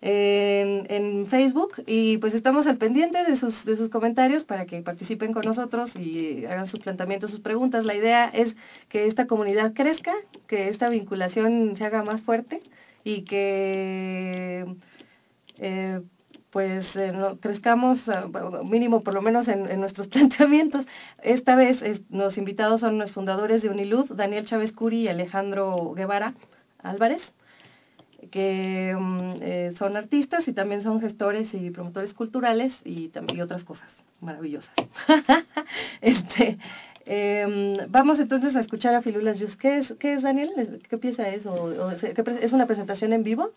En, 0.01 0.87
en 0.91 1.27
Facebook 1.29 1.83
y 1.87 2.19
pues 2.19 2.35
estamos 2.35 2.67
al 2.67 2.79
pendiente 2.79 3.25
de 3.25 3.37
sus, 3.37 3.65
de 3.65 3.77
sus 3.77 3.91
comentarios 3.91 4.45
para 4.45 4.67
que 4.67 4.81
participen 4.83 5.33
con 5.33 5.45
nosotros 5.45 5.95
y 5.97 6.45
hagan 6.47 6.67
sus 6.67 6.81
planteamientos, 6.81 7.31
sus 7.31 7.41
preguntas. 7.41 7.85
La 7.85 7.95
idea 7.95 8.27
es 8.29 8.55
que 8.89 9.07
esta 9.07 9.27
comunidad 9.27 9.73
crezca, 9.75 10.13
que 10.47 10.69
esta 10.69 10.89
vinculación 10.89 11.77
se 11.77 11.85
haga 11.85 12.03
más 12.03 12.23
fuerte 12.23 12.61
y 13.05 13.23
que 13.25 14.67
eh, 15.59 16.01
pues 16.51 16.95
eh, 16.97 17.13
no- 17.13 17.39
crezcamos 17.39 18.09
ah, 18.09 18.27
mínimo 18.65 19.03
por 19.03 19.15
lo 19.15 19.23
menos 19.23 19.49
en, 19.49 19.71
en 19.71 19.81
nuestros 19.81 20.07
planteamientos. 20.15 20.87
Esta 21.23 21.55
vez 21.57 21.83
es- 21.83 22.03
los 22.11 22.39
invitados 22.39 22.81
son 22.81 22.99
los 22.99 23.13
fundadores 23.13 23.63
de 23.63 23.69
Unilud, 23.71 24.07
Daniel 24.13 24.47
Chávez 24.47 24.73
Curi 24.73 25.03
y 25.03 25.09
Alejandro 25.09 25.93
Guevara 25.95 26.35
Álvarez, 26.79 27.23
que 28.31 28.97
mm, 28.99 29.33
eh, 29.41 29.73
son 29.79 29.97
artistas 29.97 30.49
y 30.49 30.53
también 30.53 30.83
son 30.83 31.01
gestores 31.01 31.53
y 31.55 31.71
promotores 31.71 32.15
culturales 32.15 32.73
y, 32.85 33.11
y 33.35 33.41
otras 33.41 33.65
cosas 33.65 33.89
maravillosas. 34.21 34.75
este, 36.01 36.59
em, 37.07 37.77
vamos 37.89 38.19
entonces 38.19 38.57
a 38.57 38.61
escuchar 38.61 38.95
a 38.95 39.03
Filulas 39.03 39.39
Yus. 39.39 39.57
¿Qué 39.57 39.79
es, 39.79 39.95
qué 39.99 40.15
es 40.15 40.23
Daniel? 40.23 40.83
¿Qué 40.89 40.99
pieza 40.99 41.29
es? 41.29 41.47
¿O, 41.47 41.53
o 41.53 41.91
¿Es 41.91 42.53
una 42.53 42.67
presentación 42.67 43.13
en 43.13 43.23
vivo? 43.23 43.53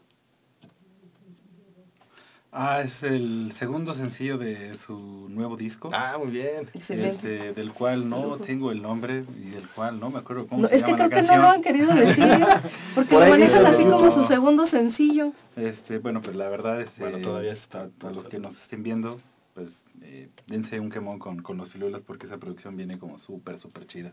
Ah, 2.53 2.81
es 2.81 3.01
el 3.01 3.53
segundo 3.57 3.93
sencillo 3.93 4.37
de 4.37 4.77
su 4.85 5.27
nuevo 5.29 5.55
disco. 5.55 5.89
Ah, 5.93 6.17
muy 6.17 6.31
bien. 6.31 6.69
Este, 6.89 7.53
del 7.53 7.71
cual 7.71 8.09
no 8.09 8.35
tengo 8.39 8.71
el 8.71 8.81
nombre 8.81 9.23
y 9.37 9.51
del 9.51 9.69
cual 9.69 10.01
no 10.01 10.09
me 10.09 10.19
acuerdo 10.19 10.47
cómo 10.47 10.63
No, 10.63 10.67
se 10.67 10.75
es 10.75 10.83
que 10.83 10.91
llama 10.91 11.07
creo 11.07 11.09
la 11.09 11.15
que 11.15 11.27
no 11.37 11.41
lo 11.41 11.47
han 11.49 11.61
querido 11.61 11.93
decir, 11.95 12.25
porque 12.95 13.09
Por 13.15 13.23
lo 13.23 13.29
manejan 13.29 13.65
así 13.65 13.83
como 13.83 14.11
su 14.13 14.25
segundo 14.27 14.67
sencillo. 14.67 15.31
Este, 15.55 15.99
bueno, 15.99 16.21
pues 16.21 16.35
la 16.35 16.49
verdad 16.49 16.81
es 16.81 16.89
Bueno, 16.99 17.17
eh, 17.19 17.21
todavía 17.21 17.53
está- 17.53 17.89
a, 18.01 18.07
a 18.07 18.11
los 18.11 18.27
que 18.27 18.37
nos 18.39 18.53
estén 18.61 18.83
viendo, 18.83 19.21
pues 19.53 19.69
eh, 20.01 20.27
dense 20.47 20.77
un 20.81 20.89
quemón 20.89 21.19
con, 21.19 21.41
con 21.41 21.55
los 21.57 21.69
filulas 21.69 22.01
porque 22.05 22.25
esa 22.25 22.37
producción 22.37 22.75
viene 22.75 22.99
como 22.99 23.17
súper, 23.17 23.59
súper 23.59 23.87
chida. 23.87 24.11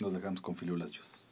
Nos 0.00 0.12
dejamos 0.12 0.42
con 0.42 0.54
filulas 0.54 0.90
Juice. 0.94 1.27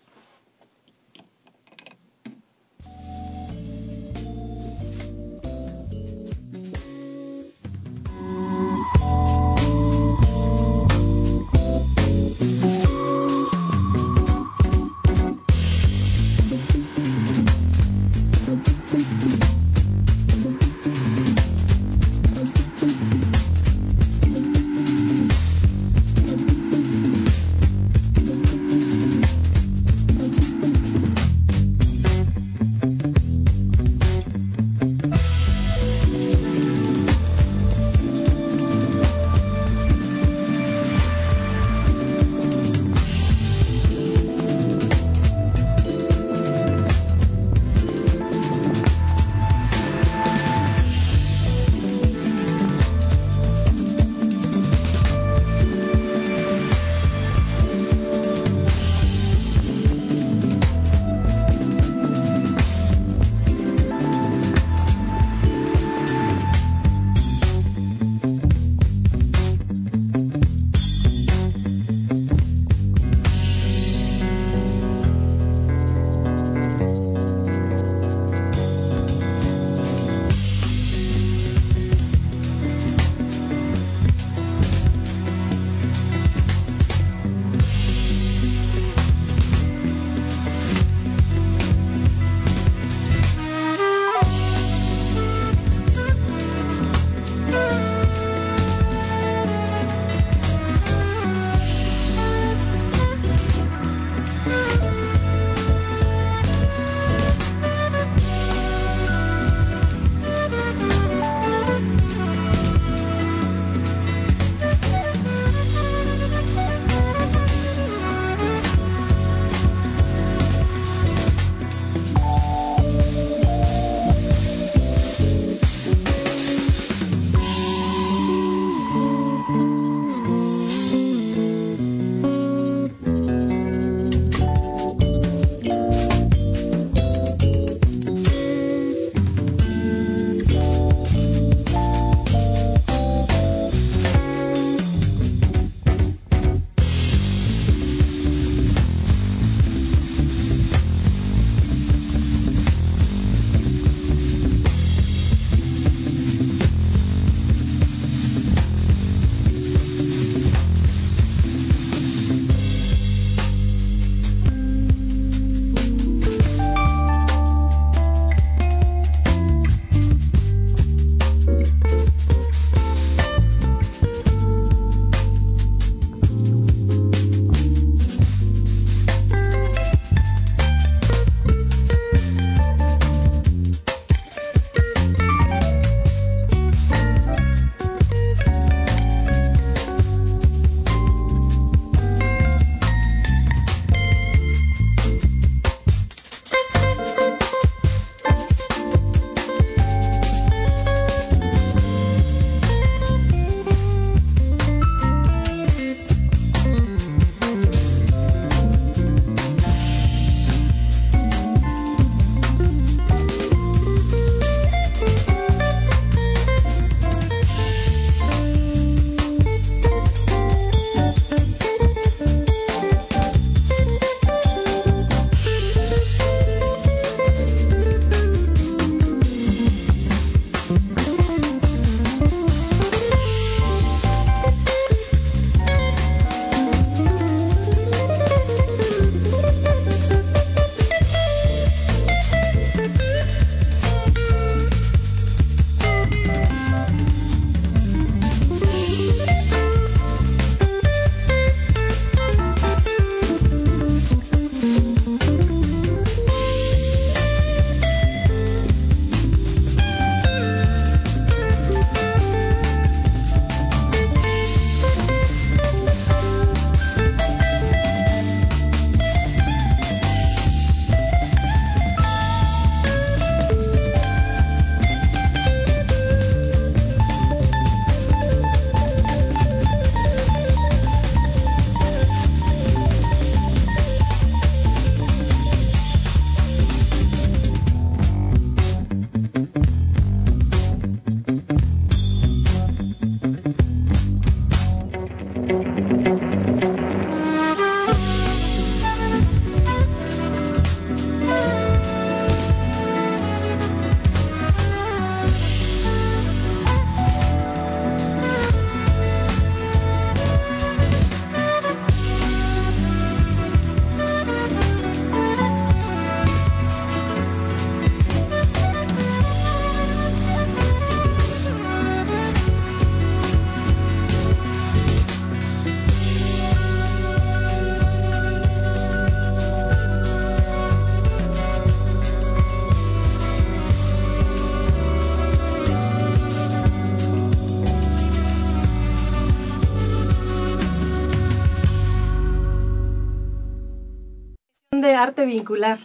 Vincular. 345.27 345.79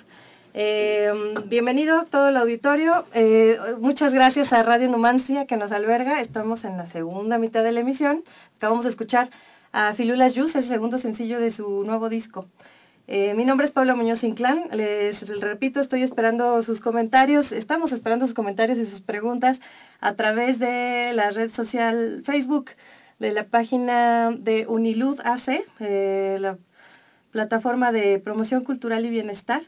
Eh, 0.54 1.12
bienvenido 1.45 2.06
todo 2.06 2.30
el 2.30 2.38
auditorio. 2.38 3.06
Eh, 3.13 3.58
muchas 3.80 4.13
gracias 4.13 4.51
a 4.51 4.63
Radio 4.63 4.89
Numancia 4.89 5.45
que 5.45 5.58
nos 5.58 5.71
alberga. 5.71 6.21
Estamos 6.21 6.63
en 6.65 6.77
la 6.77 6.88
segunda 6.88 7.38
mitad 7.38 7.63
de 7.63 7.71
la 7.71 7.80
emisión. 7.80 8.23
Acabamos 8.58 8.84
de 8.84 8.91
escuchar 8.91 9.30
a 9.71 9.93
Filulas 9.95 10.34
Yus, 10.34 10.56
el 10.56 10.67
segundo 10.67 10.99
sencillo 10.99 11.39
de 11.39 11.51
su 11.51 11.84
nuevo 11.84 12.10
disco. 12.10 12.47
Eh, 13.08 13.34
mi 13.34 13.45
nombre 13.45 13.67
es 13.67 13.71
Pablo 13.71 13.95
Muñoz 13.95 14.23
Inclán. 14.23 14.67
Les 14.71 15.19
repito, 15.39 15.80
estoy 15.82 16.04
esperando 16.04 16.62
sus 16.63 16.82
comentarios. 16.82 17.51
Estamos 17.51 17.91
esperando 17.91 18.25
sus 18.25 18.36
comentarios 18.36 18.77
y 18.77 18.86
sus 18.86 19.01
preguntas 19.01 19.60
a 20.01 20.15
través 20.15 20.60
de 20.60 21.12
la 21.13 21.32
red 21.32 21.51
social 21.51 22.23
Facebook, 22.25 22.71
de 23.19 23.32
la 23.32 23.45
página 23.45 24.32
de 24.32 24.67
Unilud 24.67 25.19
AC, 25.23 25.63
la 25.80 26.58
plataforma 27.32 27.91
de 27.91 28.20
promoción 28.20 28.63
cultural 28.63 29.06
y 29.06 29.10
bienestar. 29.10 29.63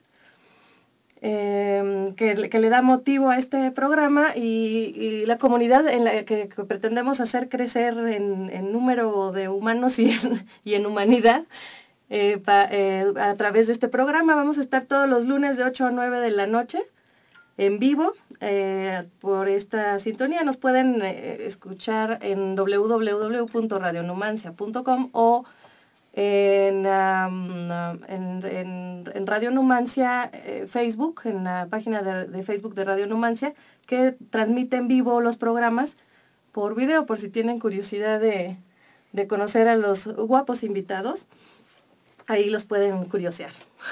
Eh, 1.25 2.13
que, 2.17 2.35
le 2.35 2.69
da 2.69 2.81
motivo 2.81 3.29
a 3.29 3.39
este 3.39 3.71
programa 3.71 4.35
y, 4.35 5.23
la 5.25 5.37
comunidad 5.37 5.87
en 5.87 6.03
la 6.03 6.25
que, 6.25 6.49
pretendemos 6.67 7.21
hacer 7.21 7.47
crecer 7.47 7.97
en, 7.97 8.73
número 8.73 9.31
de 9.31 9.47
humanos 9.47 9.93
y 9.97 10.11
y 10.65 10.73
en 10.73 10.85
humanidad 10.85 11.45
eh, 12.15 12.39
eh, 12.47 13.11
a 13.17 13.33
través 13.33 13.67
de 13.67 13.73
este 13.73 13.87
programa. 13.87 14.35
Vamos 14.35 14.59
a 14.59 14.61
estar 14.61 14.85
todos 14.85 15.09
los 15.09 15.25
lunes 15.25 15.57
de 15.57 15.63
8 15.63 15.87
a 15.87 15.91
9 15.91 16.19
de 16.19 16.29
la 16.29 16.45
noche 16.45 16.83
en 17.57 17.79
vivo 17.79 18.13
eh, 18.39 19.07
por 19.19 19.49
esta 19.49 19.99
sintonía. 19.99 20.43
Nos 20.43 20.57
pueden 20.57 21.01
escuchar 21.01 22.19
en 22.21 22.55
www.radionumancia.com 22.55 25.09
o 25.13 25.45
en, 26.13 26.85
en, 28.07 29.27
Radio 29.27 29.51
Numancia 29.51 30.29
Facebook, 30.71 31.21
en 31.25 31.43
la 31.43 31.67
página 31.69 32.01
de, 32.01 32.43
Facebook 32.43 32.75
de 32.75 32.85
Radio 32.85 33.07
Numancia, 33.07 33.53
que 33.87 34.15
transmite 34.29 34.77
en 34.77 34.87
vivo 34.87 35.21
los 35.21 35.37
programas 35.37 35.91
por 36.51 36.75
video, 36.75 37.05
por 37.05 37.19
si 37.19 37.29
tienen 37.29 37.59
curiosidad 37.59 38.19
de, 38.19 38.57
de 39.11 39.27
conocer 39.27 39.67
a 39.67 39.75
los 39.75 40.05
guapos 40.05 40.63
invitados 40.63 41.19
ahí 42.27 42.49
los 42.49 42.63
pueden 42.65 43.05
curiosear. 43.05 43.51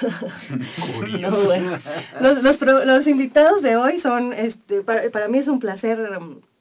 los, 2.20 2.42
los, 2.42 2.60
los, 2.60 3.06
invitados 3.06 3.62
de 3.62 3.76
hoy 3.76 4.00
son, 4.00 4.32
este, 4.32 4.82
para, 4.82 5.10
para 5.10 5.28
mí 5.28 5.38
es 5.38 5.48
un 5.48 5.58
placer 5.60 6.18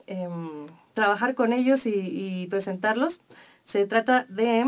eh, 0.08 0.28
trabajar 0.94 1.36
con 1.36 1.54
ellos 1.54 1.86
y, 1.86 1.90
y, 1.90 2.48
presentarlos. 2.48 3.20
Se 3.66 3.86
trata 3.86 4.26
de 4.28 4.66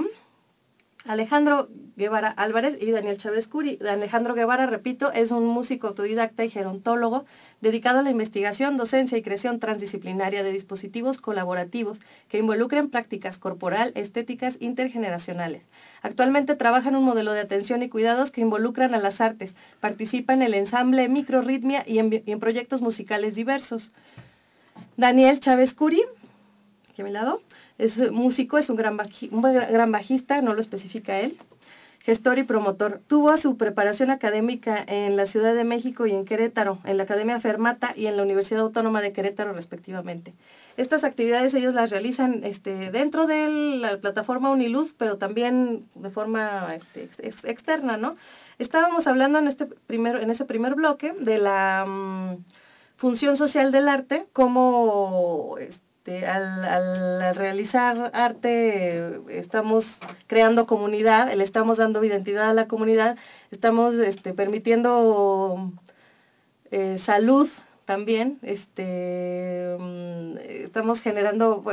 Alejandro 1.05 1.67
Guevara 1.97 2.29
Álvarez 2.29 2.77
y 2.79 2.89
Daniel 2.91 3.17
Chávez 3.17 3.47
Curi. 3.47 3.77
Alejandro 3.87 4.35
Guevara, 4.35 4.67
repito, 4.67 5.11
es 5.11 5.31
un 5.31 5.45
músico 5.45 5.87
autodidacta 5.87 6.45
y 6.45 6.49
gerontólogo 6.49 7.25
dedicado 7.59 7.99
a 7.99 8.03
la 8.03 8.09
investigación, 8.09 8.77
docencia 8.77 9.17
y 9.17 9.21
creación 9.21 9.59
transdisciplinaria 9.59 10.43
de 10.43 10.53
dispositivos 10.53 11.19
colaborativos 11.19 11.99
que 12.29 12.37
involucren 12.37 12.89
prácticas 12.89 13.37
corporal, 13.37 13.91
estéticas 13.95 14.55
intergeneracionales. 14.61 15.63
Actualmente 16.01 16.55
trabaja 16.55 16.87
en 16.87 16.95
un 16.95 17.03
modelo 17.03 17.33
de 17.33 17.41
atención 17.41 17.83
y 17.83 17.89
cuidados 17.89 18.31
que 18.31 18.41
involucran 18.41 18.95
a 18.95 18.99
las 18.99 19.19
artes, 19.19 19.53
participa 19.81 20.33
en 20.33 20.41
el 20.41 20.53
ensamble 20.53 21.09
Microritmia 21.09 21.83
y 21.85 21.99
en, 21.99 22.23
y 22.25 22.31
en 22.31 22.39
proyectos 22.39 22.81
musicales 22.81 23.35
diversos. 23.35 23.91
Daniel 24.95 25.41
Chávez 25.41 25.73
Curi, 25.73 26.03
aquí 26.93 27.01
a 27.01 27.05
mi 27.05 27.11
lado, 27.11 27.41
es 27.79 27.97
músico, 28.11 28.59
es 28.59 28.69
un 28.69 28.75
gran, 28.75 28.97
un 29.31 29.41
gran 29.41 29.91
bajista, 29.91 30.41
no 30.41 30.53
lo 30.53 30.61
especifica 30.61 31.19
él, 31.19 31.37
gestor 32.01 32.37
y 32.37 32.43
promotor. 32.43 33.01
Tuvo 33.07 33.35
su 33.37 33.57
preparación 33.57 34.11
académica 34.11 34.83
en 34.85 35.17
la 35.17 35.25
Ciudad 35.25 35.55
de 35.55 35.63
México 35.63 36.05
y 36.05 36.11
en 36.11 36.25
Querétaro, 36.25 36.77
en 36.85 36.97
la 36.97 37.03
Academia 37.03 37.39
Fermata 37.39 37.93
y 37.95 38.05
en 38.05 38.15
la 38.15 38.23
Universidad 38.23 38.61
Autónoma 38.61 39.01
de 39.01 39.11
Querétaro, 39.11 39.53
respectivamente. 39.53 40.35
Estas 40.77 41.03
actividades 41.03 41.53
ellos 41.55 41.73
las 41.73 41.89
realizan 41.89 42.43
este, 42.43 42.91
dentro 42.91 43.25
de 43.25 43.47
la 43.47 43.97
plataforma 43.97 44.51
Uniluz, 44.51 44.93
pero 44.97 45.17
también 45.17 45.85
de 45.95 46.11
forma 46.11 46.75
este, 46.75 47.09
externa, 47.43 47.97
¿no? 47.97 48.17
Estábamos 48.59 49.07
hablando 49.07 49.39
en, 49.39 49.47
este 49.47 49.65
primer, 49.65 50.17
en 50.17 50.29
ese 50.29 50.45
primer 50.45 50.75
bloque 50.75 51.13
de 51.13 51.39
la 51.39 51.85
mm, 51.87 52.37
función 52.97 53.35
social 53.35 53.71
del 53.71 53.87
arte, 53.87 54.27
como 54.31 55.57
al, 56.05 57.35
realizar 57.35 58.11
arte 58.13 59.21
estamos 59.29 59.85
creando 60.27 60.65
comunidad, 60.65 61.33
le 61.33 61.43
estamos 61.43 61.77
dando 61.77 62.03
identidad 62.03 62.49
a 62.49 62.53
la 62.53 62.67
comunidad, 62.67 63.17
estamos 63.51 63.95
este, 63.95 64.33
permitiendo 64.33 65.71
eh, 66.71 66.99
salud 67.05 67.49
también, 67.85 68.39
este, 68.41 69.77
mm, 69.79 70.37
estamos 70.65 70.99
generando 71.01 71.63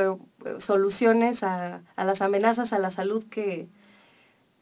eh, 0.45 0.55
soluciones 0.59 1.43
a, 1.43 1.81
las 1.97 2.21
amenazas 2.21 2.71
a 2.73 2.79
la 2.79 2.91
salud 2.91 3.25
que, 3.29 3.67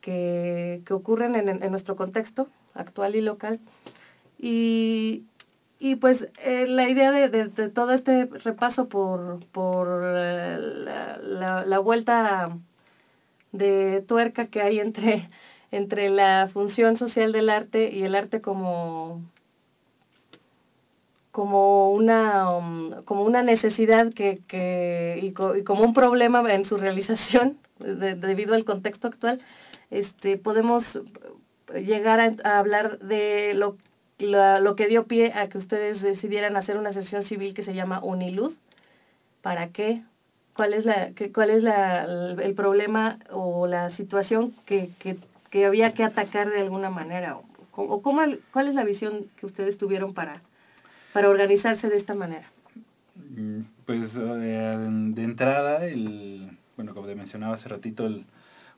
que, 0.01 0.83
ocurren 0.89 1.35
en, 1.35 1.49
en, 1.49 1.71
nuestro 1.71 1.95
contexto 1.95 2.47
actual 2.73 3.15
y 3.15 3.21
local. 3.21 3.59
Y, 4.39 5.25
y 5.79 5.95
pues 5.95 6.27
eh, 6.43 6.67
la 6.67 6.89
idea 6.89 7.11
de, 7.11 7.29
de, 7.29 7.69
todo 7.69 7.93
este 7.93 8.25
repaso 8.25 8.89
por, 8.89 9.45
por 9.47 9.87
eh, 10.03 10.57
la, 10.59 11.65
la, 11.65 11.79
vuelta 11.79 12.57
de 13.53 14.03
tuerca 14.07 14.47
que 14.47 14.61
hay 14.61 14.79
entre, 14.79 15.29
entre 15.71 16.09
la 16.09 16.49
función 16.51 16.97
social 16.97 17.31
del 17.31 17.49
arte 17.49 17.91
y 17.93 18.03
el 18.03 18.15
arte 18.15 18.41
como, 18.41 19.21
como 21.31 21.91
una 21.91 22.51
um, 22.51 23.03
como 23.05 23.23
una 23.23 23.41
necesidad 23.41 24.13
que, 24.13 24.41
que 24.47 25.19
y, 25.21 25.31
como 25.31 25.83
un 25.83 25.93
problema 25.93 26.53
en 26.53 26.65
su 26.65 26.77
realización 26.77 27.57
debido 27.79 28.55
al 28.55 28.65
contexto 28.65 29.07
actual 29.07 29.41
este 29.91 30.37
podemos 30.37 30.99
llegar 31.73 32.19
a, 32.19 32.33
a 32.43 32.59
hablar 32.59 32.99
de 32.99 33.53
lo 33.53 33.77
lo 34.19 34.75
que 34.75 34.87
dio 34.87 35.05
pie 35.05 35.31
a 35.33 35.47
que 35.47 35.57
ustedes 35.57 36.01
decidieran 36.01 36.57
hacer 36.57 36.77
una 36.77 36.89
asociación 36.89 37.23
civil 37.23 37.53
que 37.53 37.63
se 37.63 37.73
llama 37.73 38.03
Unilud. 38.03 38.53
¿Para 39.41 39.69
qué? 39.69 40.03
¿Cuál 40.53 40.73
es, 40.73 40.85
la, 40.85 41.11
cuál 41.33 41.49
es 41.51 41.63
la, 41.63 42.03
el 42.03 42.53
problema 42.53 43.17
o 43.31 43.65
la 43.65 43.91
situación 43.91 44.53
que, 44.65 44.89
que, 44.99 45.17
que 45.49 45.65
había 45.65 45.93
que 45.93 46.03
atacar 46.03 46.49
de 46.49 46.59
alguna 46.59 46.89
manera? 46.89 47.37
¿O, 47.75 48.01
cómo, 48.01 48.21
cuál 48.51 48.67
es 48.67 48.75
la 48.75 48.83
visión 48.83 49.27
que 49.39 49.45
ustedes 49.45 49.77
tuvieron 49.77 50.13
para, 50.13 50.41
para 51.13 51.29
organizarse 51.29 51.87
de 51.87 51.97
esta 51.97 52.13
manera? 52.13 52.45
Mm, 53.15 53.61
pues 53.85 54.11
eh, 54.17 54.87
de 55.13 55.23
entrada, 55.23 55.85
el, 55.85 56.49
bueno, 56.75 56.93
como 56.93 57.07
te 57.07 57.15
mencionaba 57.15 57.55
hace 57.55 57.69
ratito, 57.69 58.05
el, 58.05 58.25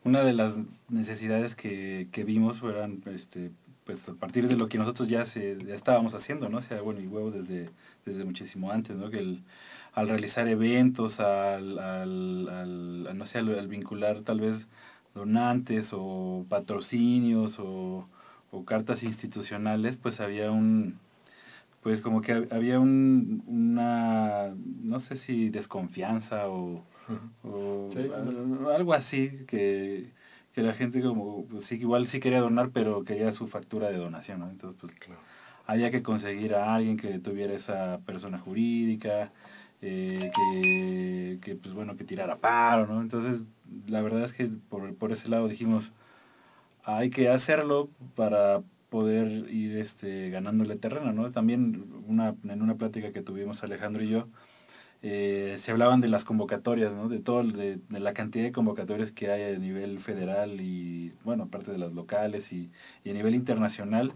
una 0.04 0.24
de 0.24 0.34
las 0.34 0.54
necesidades 0.90 1.56
que, 1.56 2.08
que 2.12 2.24
vimos 2.24 2.60
fueran 2.60 3.02
este, 3.08 3.50
pues 3.94 4.18
a 4.18 4.20
partir 4.20 4.48
de 4.48 4.56
lo 4.56 4.68
que 4.68 4.78
nosotros 4.78 5.08
ya, 5.08 5.26
se, 5.28 5.58
ya 5.66 5.76
estábamos 5.76 6.14
haciendo, 6.14 6.50
¿no? 6.50 6.60
O 6.60 6.62
sea, 6.62 6.82
bueno, 6.82 7.02
y 7.02 7.08
huevo 7.08 7.32
desde, 7.32 7.70
desde 8.06 8.24
muchísimo 8.24 8.72
antes, 8.72 8.96
¿no? 8.96 9.10
Que 9.10 9.20
el, 9.20 9.44
al 9.94 10.08
realizar 10.08 10.48
eventos, 10.48 11.20
al, 11.20 11.78
al, 11.80 13.18
no 13.18 13.26
sé, 13.26 13.40
al, 13.40 13.68
vincular 13.68 14.22
tal 14.22 14.40
vez 14.40 14.68
donantes 15.14 15.90
o 15.92 16.46
patrocinios 16.48 17.60
o, 17.60 18.08
o 18.52 18.66
cartas 18.66 19.04
institucionales, 19.04 19.98
pues 19.98 20.20
había 20.22 20.52
un, 20.52 20.98
pues 21.84 22.02
como 22.02 22.22
que 22.22 22.48
había 22.52 22.80
un, 22.80 23.44
una, 23.48 24.54
no 24.82 25.00
sé 25.02 25.18
si 25.18 25.50
desconfianza 25.50 26.48
o, 26.48 26.84
o 27.44 27.90
algo 28.74 28.94
así 28.94 29.46
que 29.48 30.12
que 30.54 30.62
la 30.62 30.74
gente 30.74 31.02
como, 31.02 31.46
pues 31.48 31.66
sí, 31.66 31.76
igual 31.76 32.08
sí 32.08 32.20
quería 32.20 32.42
donar, 32.42 32.72
pero 32.74 33.04
quería 33.04 33.32
su 33.34 33.48
factura 33.48 33.90
de 33.90 33.98
donación, 33.98 34.40
¿no? 34.40 34.50
Entonces, 34.50 34.80
pues 34.82 35.18
había 35.66 35.92
que 35.92 36.04
conseguir 36.04 36.56
a 36.56 36.76
alguien 36.76 36.98
que 36.98 37.20
tuviera 37.20 37.54
esa 37.54 38.00
persona 38.06 38.40
jurídica, 38.40 39.32
eh, 39.82 40.32
que, 40.36 41.40
que, 41.42 41.56
pues 41.56 41.74
bueno, 41.74 41.96
que 41.96 42.04
tirara 42.04 42.38
paro, 42.38 42.88
¿no? 42.88 43.02
Entonces, 43.02 43.42
la 43.88 44.02
verdad 44.02 44.26
es 44.26 44.34
que 44.34 44.50
por, 44.70 44.94
por 44.96 45.12
ese 45.12 45.30
lado 45.30 45.48
dijimos, 45.48 45.92
hay 46.84 47.10
que 47.10 47.30
hacerlo 47.30 47.90
para 48.16 48.62
poder 48.90 49.28
ir 49.50 49.78
este 49.78 50.30
ganándole 50.30 50.76
terreno, 50.76 51.14
¿no? 51.14 51.32
También 51.32 52.04
una, 52.08 52.36
en 52.44 52.62
una 52.62 52.76
plática 52.76 53.14
que 53.14 53.22
tuvimos 53.22 53.64
Alejandro 53.64 54.04
y 54.04 54.10
yo, 54.10 54.28
eh, 55.04 55.60
se 55.64 55.72
hablaban 55.72 56.00
de 56.00 56.08
las 56.08 56.24
convocatorias, 56.26 56.94
¿no? 56.94 57.10
de 57.10 57.20
todo, 57.20 57.44
de, 57.44 57.80
la 57.90 58.14
cantidad 58.14 58.44
de 58.44 58.52
convocatorias 58.52 59.12
que 59.12 59.32
hay 59.32 59.56
a 59.56 59.58
nivel 59.58 60.00
federal 60.02 60.62
y, 60.62 61.12
bueno, 61.24 61.46
aparte 61.46 61.72
de 61.72 61.80
las 61.80 61.92
locales 61.92 62.52
y, 62.54 62.70
a 63.10 63.14
nivel 63.14 63.34
internacional, 63.34 64.14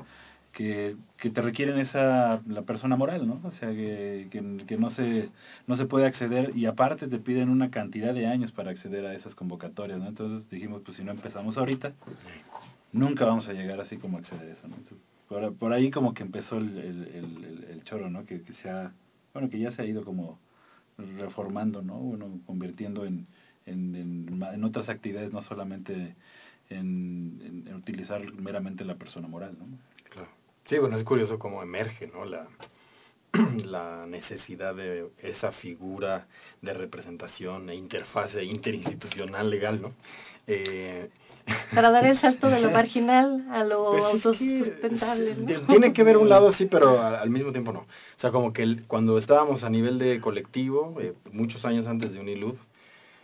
que, 0.51 0.95
que, 1.17 1.31
te 1.31 1.41
requieren 1.41 1.79
esa, 1.79 2.41
la 2.47 2.61
persona 2.61 2.95
moral, 2.95 3.27
¿no? 3.27 3.41
O 3.43 3.51
sea, 3.51 3.69
que, 3.69 4.27
que, 4.29 4.77
no, 4.77 4.89
se, 4.91 5.29
no 5.67 5.75
se 5.75 5.85
puede 5.85 6.05
acceder 6.05 6.55
y 6.55 6.67
aparte 6.67 7.07
te 7.07 7.17
piden 7.17 7.49
una 7.49 7.71
cantidad 7.71 8.13
de 8.13 8.27
años 8.27 8.51
para 8.51 8.71
acceder 8.71 9.05
a 9.05 9.15
esas 9.15 9.33
convocatorias, 9.35 9.99
¿no? 9.99 10.07
Entonces 10.07 10.49
dijimos, 10.49 10.83
pues 10.85 10.97
si 10.97 11.03
no 11.03 11.11
empezamos 11.11 11.57
ahorita, 11.57 11.93
nunca 12.93 13.25
vamos 13.25 13.47
a 13.47 13.53
llegar 13.53 13.81
así 13.81 13.97
como 13.97 14.17
a 14.17 14.19
acceder 14.21 14.49
a 14.49 14.53
eso, 14.53 14.67
¿no? 14.67 14.75
por, 15.59 15.73
ahí 15.73 15.89
como 15.89 16.13
que 16.13 16.21
empezó 16.21 16.57
el, 16.57 16.77
el, 16.77 17.65
el, 17.71 17.83
choro, 17.83 18.09
¿no? 18.11 18.25
Que, 18.25 18.41
que 18.43 18.53
se 18.53 18.69
ha, 18.69 18.93
bueno, 19.33 19.49
que 19.49 19.59
ya 19.59 19.71
se 19.71 19.81
ha 19.81 19.85
ido 19.85 20.05
como 20.05 20.39
reformando, 20.97 21.81
¿no? 21.81 21.95
Bueno, 21.95 22.39
convirtiendo 22.45 23.05
en, 23.05 23.27
en, 23.65 24.41
en, 24.41 24.63
otras 24.63 24.89
actividades, 24.89 25.33
no 25.33 25.41
solamente 25.41 26.15
en, 26.69 27.71
utilizar 27.75 28.21
meramente 28.33 28.85
la 28.85 28.95
persona 28.95 29.27
moral, 29.27 29.57
¿no? 29.59 29.65
Claro. 30.09 30.29
Sí, 30.67 30.77
bueno, 30.77 30.97
es 30.97 31.03
curioso 31.03 31.37
cómo 31.37 31.61
emerge, 31.61 32.07
¿no? 32.07 32.25
La, 32.25 32.47
la 33.65 34.05
necesidad 34.07 34.75
de 34.75 35.09
esa 35.19 35.51
figura 35.51 36.27
de 36.61 36.73
representación 36.73 37.69
e 37.69 37.75
interfase 37.75 38.43
interinstitucional 38.43 39.49
legal, 39.49 39.81
¿no? 39.81 39.93
Eh, 40.47 41.09
para 41.73 41.91
dar 41.91 42.05
el 42.05 42.19
salto 42.19 42.49
de 42.49 42.59
lo 42.59 42.71
marginal 42.71 43.45
a 43.51 43.63
lo 43.63 43.91
pues 43.91 44.03
autosustentable. 44.03 45.35
Tiene 45.67 45.93
que 45.93 46.03
ver 46.03 46.17
un 46.17 46.29
lado 46.29 46.51
sí, 46.53 46.65
pero 46.65 47.01
al, 47.01 47.29
mismo 47.29 47.51
tiempo 47.51 47.71
no. 47.71 47.79
O 47.79 48.19
sea, 48.19 48.31
como 48.31 48.53
que 48.53 48.81
cuando 48.87 49.17
estábamos 49.17 49.63
a 49.63 49.69
nivel 49.69 49.99
de 49.99 50.19
colectivo, 50.21 50.95
eh, 50.99 51.13
muchos 51.31 51.65
años 51.65 51.85
antes 51.87 52.13
de 52.13 52.19
Unilud, 52.19 52.55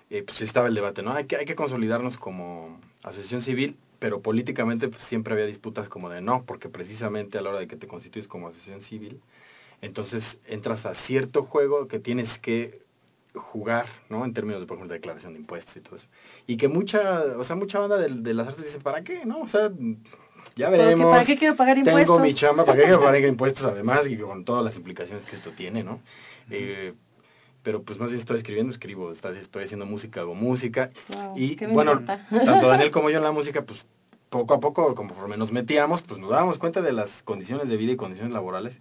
eh, 0.10 0.24
pues 0.24 0.42
estaba 0.42 0.68
el 0.68 0.76
debate, 0.76 1.02
¿no? 1.02 1.14
Hay 1.14 1.26
que, 1.26 1.38
hay 1.38 1.46
que 1.46 1.56
consolidarnos 1.56 2.18
como 2.18 2.80
asociación 3.04 3.42
civil, 3.42 3.78
pero 4.00 4.22
políticamente 4.22 4.88
pues, 4.90 5.02
siempre 5.04 5.34
había 5.34 5.46
disputas 5.46 5.88
como 5.90 6.10
de 6.10 6.22
no, 6.22 6.44
porque 6.46 6.70
precisamente 6.70 7.38
a 7.38 7.42
la 7.42 7.52
hora 7.52 7.60
de 7.60 7.68
que 7.68 7.78
te 7.78 7.88
constituyes 7.88 8.28
como 8.28 8.48
asociación 8.48 8.82
civil, 8.84 9.22
entonces 9.82 10.24
entras 10.46 10.86
a 10.86 10.94
cierto 10.94 11.44
juego 11.44 11.88
que 11.88 12.00
tienes 12.00 12.30
que 12.40 12.82
jugar, 13.34 13.86
¿no? 14.10 14.26
En 14.26 14.34
términos 14.34 14.62
de, 14.62 14.68
por 14.68 14.76
ejemplo, 14.78 14.94
de 14.94 15.00
declaración 15.00 15.34
de 15.34 15.40
impuestos 15.40 15.76
y 15.76 15.82
todo 15.82 15.96
eso. 15.96 16.08
Y 16.48 16.58
que 16.58 16.68
mucha, 16.68 17.22
o 17.38 17.44
sea, 17.44 17.56
mucha 17.56 17.80
banda 17.80 17.98
de, 17.98 18.10
de 18.10 18.34
las 18.34 18.50
artes 18.50 18.66
dice, 18.66 18.80
¿para 18.80 19.04
qué? 19.04 19.26
¿No? 19.26 19.42
O 19.42 19.48
sea, 19.48 19.72
ya 20.56 20.70
veremos. 20.70 21.12
¿Para 21.12 21.26
qué 21.26 21.38
quiero 21.38 21.56
pagar 21.56 21.78
impuestos? 21.78 22.06
Tengo 22.06 22.20
mi 22.20 22.34
chamba, 22.34 22.66
¿para 22.66 22.78
qué 22.78 22.84
quiero 22.84 23.02
pagar 23.04 23.22
impuestos? 23.22 23.66
Además, 23.66 24.02
y 24.08 24.18
con 24.18 24.44
todas 24.44 24.64
las 24.64 24.76
implicaciones 24.76 25.26
que 25.26 25.36
esto 25.36 25.52
tiene, 25.52 25.84
¿no? 25.84 26.02
Eh, 26.50 26.94
pero 27.64 27.84
pues 27.84 28.00
más 28.00 28.10
bien 28.10 28.22
estoy 28.22 28.38
escribiendo, 28.38 28.74
escribo, 28.74 29.12
estoy 29.12 29.64
haciendo 29.64 29.86
música, 29.86 30.22
hago 30.22 30.36
música. 30.36 30.90
y 31.36 31.56
bueno, 31.68 32.04
tanto 32.06 32.68
Daniel 32.68 32.92
como 32.92 33.10
yo 33.10 33.18
en 33.18 33.24
la 33.24 33.32
música, 33.32 33.62
pues 33.62 33.80
poco 34.30 34.54
a 34.54 34.60
poco, 34.60 34.96
conforme 34.96 35.38
nos 35.38 35.52
metíamos, 35.52 36.02
pues 36.02 36.20
nos 36.20 36.30
dábamos 36.30 36.58
cuenta 36.58 36.82
de 36.82 36.94
las 36.94 37.10
condiciones 37.24 37.70
de 37.70 37.78
vida 37.78 37.92
y 37.92 37.98
condiciones 37.98 38.34
laborales 38.34 38.76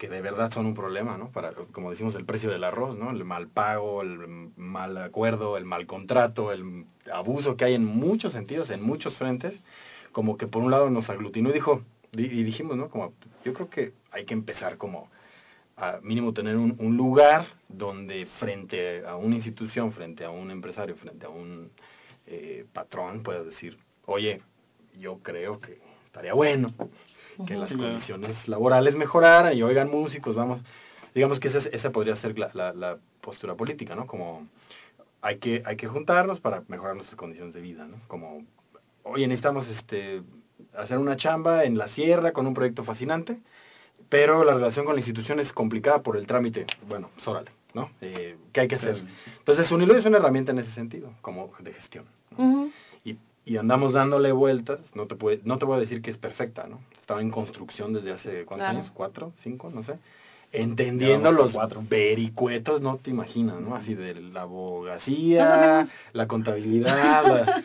que 0.00 0.08
de 0.08 0.22
verdad 0.22 0.50
son 0.50 0.64
un 0.64 0.74
problema, 0.74 1.18
¿no? 1.18 1.30
Para, 1.30 1.52
como 1.52 1.90
decimos, 1.90 2.14
el 2.14 2.24
precio 2.24 2.48
del 2.48 2.64
arroz, 2.64 2.96
¿no? 2.96 3.10
El 3.10 3.22
mal 3.26 3.48
pago, 3.48 4.00
el 4.00 4.50
mal 4.56 4.96
acuerdo, 4.96 5.58
el 5.58 5.66
mal 5.66 5.86
contrato, 5.86 6.52
el 6.52 6.86
abuso 7.12 7.54
que 7.58 7.66
hay 7.66 7.74
en 7.74 7.84
muchos 7.84 8.32
sentidos, 8.32 8.70
en 8.70 8.82
muchos 8.82 9.14
frentes, 9.16 9.52
como 10.12 10.38
que 10.38 10.46
por 10.46 10.62
un 10.62 10.70
lado 10.70 10.88
nos 10.88 11.10
aglutinó 11.10 11.50
y 11.50 11.52
dijo, 11.52 11.82
y 12.12 12.42
dijimos, 12.42 12.78
¿no? 12.78 12.88
Como, 12.88 13.12
yo 13.44 13.52
creo 13.52 13.68
que 13.68 13.92
hay 14.10 14.24
que 14.24 14.32
empezar 14.32 14.78
como 14.78 15.10
a 15.76 15.98
mínimo 16.02 16.32
tener 16.32 16.56
un, 16.56 16.96
lugar 16.96 17.48
donde 17.68 18.24
frente 18.38 19.04
a 19.06 19.16
una 19.16 19.36
institución, 19.36 19.92
frente 19.92 20.24
a 20.24 20.30
un 20.30 20.50
empresario, 20.50 20.96
frente 20.96 21.26
a 21.26 21.28
un 21.28 21.70
eh, 22.26 22.64
patrón, 22.72 23.22
puedas 23.22 23.44
decir, 23.44 23.76
oye, 24.06 24.40
yo 24.98 25.18
creo 25.18 25.60
que 25.60 25.78
estaría 26.06 26.32
bueno 26.32 26.72
que 27.46 27.54
las 27.54 27.72
condiciones 27.72 28.48
laborales 28.48 28.96
mejoraran 28.96 29.56
y 29.56 29.62
oigan 29.62 29.90
músicos, 29.90 30.34
vamos, 30.34 30.60
digamos 31.14 31.40
que 31.40 31.48
esa, 31.48 31.58
esa 31.58 31.90
podría 31.90 32.16
ser 32.16 32.38
la, 32.38 32.72
la, 32.74 32.98
postura 33.20 33.54
política, 33.54 33.94
¿no? 33.94 34.06
Como 34.06 34.48
hay 35.20 35.36
que, 35.38 35.62
hay 35.66 35.76
que 35.76 35.86
juntarnos 35.86 36.40
para 36.40 36.62
mejorar 36.68 36.94
nuestras 36.94 37.16
condiciones 37.16 37.52
de 37.52 37.60
vida, 37.60 37.86
¿no? 37.86 37.96
Como, 38.08 38.46
oye, 39.02 39.26
necesitamos 39.28 39.68
este, 39.68 40.22
hacer 40.74 40.96
una 40.96 41.16
chamba 41.16 41.64
en 41.64 41.76
la 41.76 41.88
sierra 41.88 42.32
con 42.32 42.46
un 42.46 42.54
proyecto 42.54 42.82
fascinante, 42.82 43.38
pero 44.08 44.42
la 44.42 44.54
relación 44.54 44.86
con 44.86 44.94
la 44.94 45.00
institución 45.00 45.38
es 45.38 45.52
complicada 45.52 46.02
por 46.02 46.16
el 46.16 46.26
trámite, 46.26 46.66
bueno, 46.88 47.10
pues 47.22 47.44
¿no? 47.74 47.90
Eh, 48.00 48.38
¿Qué 48.54 48.60
hay 48.60 48.68
que 48.68 48.76
hacer? 48.76 49.02
Entonces, 49.38 49.70
Unilo 49.70 49.94
es 49.94 50.06
una 50.06 50.16
herramienta 50.16 50.52
en 50.52 50.60
ese 50.60 50.72
sentido, 50.72 51.12
como 51.20 51.52
de 51.60 51.74
gestión. 51.74 52.06
¿no? 52.38 52.70
y 53.50 53.56
andamos 53.56 53.92
dándole 53.92 54.32
vueltas, 54.32 54.80
no 54.94 55.06
te, 55.06 55.16
puede, 55.16 55.40
no 55.44 55.58
te 55.58 55.64
voy 55.64 55.76
a 55.76 55.80
decir 55.80 56.02
que 56.02 56.10
es 56.10 56.18
perfecta, 56.18 56.68
¿no? 56.68 56.80
Estaba 57.10 57.22
en 57.22 57.30
construcción 57.32 57.92
desde 57.92 58.12
hace, 58.12 58.44
¿cuántos 58.44 58.68
años? 58.68 58.92
¿Cuatro? 58.94 59.32
¿Cinco? 59.42 59.68
No 59.74 59.82
sé. 59.82 59.94
Entendiendo 60.52 61.32
los 61.32 61.50
cuatro. 61.50 61.82
vericuetos, 61.90 62.80
no 62.80 62.98
te 62.98 63.10
imaginas, 63.10 63.60
¿no? 63.60 63.74
Así 63.74 63.94
de 63.94 64.14
la 64.14 64.42
abogacía, 64.42 65.88
la 66.12 66.28
contabilidad, 66.28 67.64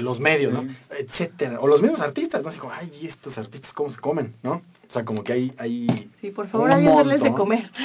los 0.00 0.18
medios, 0.18 0.52
¿no? 0.52 0.66
Etcétera. 0.90 1.60
O 1.60 1.68
los 1.68 1.80
mismos 1.80 2.00
artistas, 2.00 2.42
¿no? 2.42 2.48
Así 2.48 2.58
como, 2.58 2.72
ay, 2.72 2.90
¿y 3.00 3.06
estos 3.06 3.38
artistas 3.38 3.72
cómo 3.74 3.90
se 3.90 4.00
comen, 4.00 4.34
no? 4.42 4.54
O 4.88 4.92
sea, 4.92 5.04
como 5.04 5.22
que 5.22 5.34
hay... 5.34 5.52
hay 5.56 6.10
sí, 6.20 6.30
por 6.30 6.48
favor, 6.48 6.72
hay 6.72 6.84
darles 6.84 7.22
de 7.22 7.32
comer. 7.32 7.70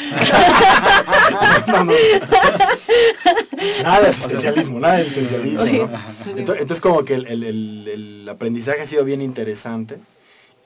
Nada 3.83 4.01
de 4.01 4.09
especialismo, 4.09 4.79
nada 4.79 4.97
de 4.97 5.07
especialismo. 5.07 5.89
Entonces, 6.35 6.81
como 6.81 7.05
que 7.05 7.13
el, 7.13 7.27
el, 7.27 7.87
el, 7.87 8.27
aprendizaje 8.27 8.81
ha 8.81 8.87
sido 8.87 9.03
bien 9.05 9.21
interesante, 9.21 9.99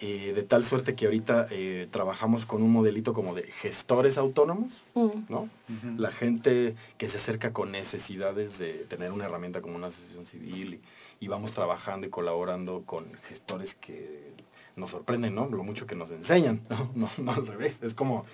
eh, 0.05 0.33
de 0.33 0.43
tal 0.43 0.65
suerte 0.65 0.95
que 0.95 1.05
ahorita 1.05 1.47
eh, 1.49 1.87
trabajamos 1.89 2.45
con 2.45 2.61
un 2.61 2.73
modelito 2.73 3.13
como 3.13 3.33
de 3.33 3.43
gestores 3.61 4.17
autónomos, 4.17 4.73
mm. 4.95 5.29
¿no? 5.29 5.47
La 5.95 6.11
gente 6.11 6.75
que 6.97 7.09
se 7.09 7.19
acerca 7.19 7.53
con 7.53 7.71
necesidades 7.71 8.59
de 8.59 8.85
tener 8.89 9.13
una 9.13 9.23
herramienta 9.23 9.61
como 9.61 9.77
una 9.77 9.87
asociación 9.87 10.25
civil 10.25 10.73
y, 11.21 11.25
y 11.25 11.27
vamos 11.29 11.53
trabajando 11.53 12.05
y 12.05 12.09
colaborando 12.09 12.83
con 12.85 13.13
gestores 13.29 13.73
que 13.75 14.33
nos 14.75 14.91
sorprenden, 14.91 15.35
¿no? 15.35 15.47
Lo 15.47 15.63
mucho 15.63 15.87
que 15.87 15.95
nos 15.95 16.11
enseñan, 16.11 16.63
¿no? 16.69 16.91
No, 16.95 17.09
no 17.19 17.31
al 17.31 17.47
revés, 17.47 17.77
es 17.81 17.93
como 17.93 18.25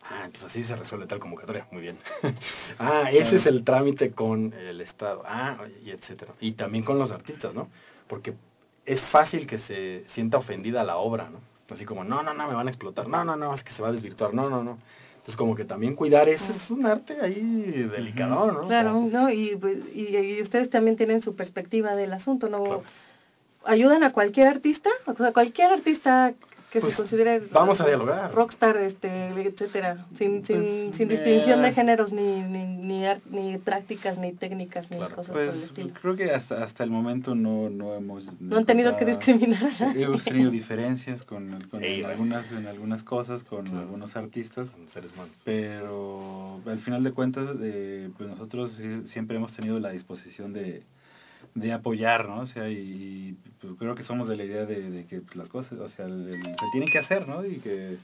Ah, 0.00 0.22
entonces 0.24 0.48
así 0.50 0.64
se 0.64 0.76
resuelve 0.76 1.06
tal 1.06 1.18
convocatoria. 1.18 1.66
Muy 1.70 1.82
bien. 1.82 1.98
ah, 2.78 3.10
ese 3.12 3.36
es 3.36 3.44
el 3.44 3.64
trámite 3.64 4.12
con 4.12 4.54
el 4.54 4.80
Estado. 4.80 5.22
Ah, 5.26 5.58
y 5.84 5.90
etcétera. 5.90 6.32
Y 6.40 6.52
también 6.52 6.84
con 6.84 6.98
los 6.98 7.10
artistas, 7.10 7.52
¿no? 7.52 7.68
Porque 8.06 8.32
es 8.88 9.02
fácil 9.10 9.46
que 9.46 9.58
se 9.58 10.04
sienta 10.14 10.38
ofendida 10.38 10.82
la 10.82 10.96
obra, 10.96 11.28
¿no? 11.30 11.40
Así 11.72 11.84
como, 11.84 12.04
no, 12.04 12.22
no, 12.22 12.32
no, 12.32 12.48
me 12.48 12.54
van 12.54 12.68
a 12.68 12.70
explotar. 12.70 13.06
No, 13.06 13.22
no, 13.22 13.36
no, 13.36 13.54
es 13.54 13.62
que 13.62 13.74
se 13.74 13.82
va 13.82 13.88
a 13.88 13.92
desvirtuar. 13.92 14.32
No, 14.32 14.48
no, 14.48 14.64
no. 14.64 14.78
Entonces, 15.16 15.36
como 15.36 15.54
que 15.54 15.66
también 15.66 15.94
cuidar 15.94 16.26
eso 16.30 16.50
es 16.50 16.70
un 16.70 16.86
arte 16.86 17.20
ahí 17.20 17.86
delicado, 17.92 18.50
¿no? 18.50 18.66
Claro, 18.66 18.94
¿no? 19.12 19.28
Y, 19.30 19.56
pues, 19.56 19.76
y, 19.94 20.40
ustedes 20.40 20.70
también 20.70 20.96
tienen 20.96 21.20
su 21.20 21.36
perspectiva 21.36 21.94
del 21.94 22.14
asunto, 22.14 22.48
¿no? 22.48 22.82
¿Ayudan 23.66 24.02
a 24.04 24.12
cualquier 24.12 24.46
artista? 24.46 24.88
O 25.04 25.14
sea, 25.14 25.34
cualquier 25.34 25.70
artista 25.70 26.32
que 26.70 26.80
se 26.80 26.86
pues, 26.86 26.96
considere 26.96 27.40
vamos 27.50 27.80
a 27.80 27.86
dialogar. 27.86 28.32
rockstar 28.34 28.76
este 28.76 29.28
etcétera 29.28 30.06
sin, 30.16 30.44
sin, 30.46 30.56
pues, 30.56 30.96
sin 30.96 31.08
distinción 31.08 31.62
de 31.62 31.72
géneros 31.72 32.12
ni 32.12 32.42
ni, 32.42 32.64
ni, 32.66 33.02
ni 33.30 33.58
prácticas 33.58 34.18
ni 34.18 34.32
técnicas 34.32 34.90
ni 34.90 34.98
cosas 34.98 35.28
por 35.28 35.40
el 35.40 35.50
pues, 35.50 35.62
estilo. 35.64 35.94
creo 36.00 36.16
que 36.16 36.30
hasta 36.30 36.62
hasta 36.62 36.84
el 36.84 36.90
momento 36.90 37.34
no 37.34 37.70
no 37.70 37.94
hemos 37.94 38.24
no 38.40 38.56
han 38.56 38.66
tenido 38.66 38.96
que 38.96 39.04
discriminar 39.04 39.72
hemos 39.94 40.24
tenido 40.24 40.50
diferencias 40.50 41.22
con, 41.24 41.62
con 41.70 41.82
en 41.84 42.04
algunas 42.04 42.50
en 42.52 42.66
algunas 42.66 43.02
cosas 43.02 43.42
con 43.44 43.66
algunos 43.76 44.16
artistas. 44.16 44.68
Seres 44.92 45.12
humanos. 45.12 45.34
Pero 45.44 46.60
al 46.66 46.78
final 46.80 47.02
de 47.02 47.12
cuentas 47.12 47.56
eh, 47.60 48.10
pues 48.16 48.28
nosotros 48.28 48.78
siempre 49.12 49.36
hemos 49.36 49.52
tenido 49.52 49.78
la 49.78 49.90
disposición 49.90 50.52
de 50.52 50.82
de 51.54 51.72
apoyar, 51.72 52.28
¿no? 52.28 52.40
O 52.40 52.46
sea, 52.46 52.68
y, 52.68 53.36
pues, 53.60 53.74
creo 53.78 53.94
que 53.94 54.02
somos 54.02 54.28
de 54.28 54.36
la 54.36 54.44
idea 54.44 54.66
de, 54.66 55.06
que 55.08 55.20
pues, 55.20 55.36
las 55.36 55.48
cosas, 55.48 55.78
o 55.78 55.88
sea, 55.88 56.08
se 56.08 56.66
tienen 56.72 56.90
que 56.90 56.98
hacer, 56.98 57.28
¿no? 57.28 57.44
Y 57.44 57.58
que, 57.58 57.98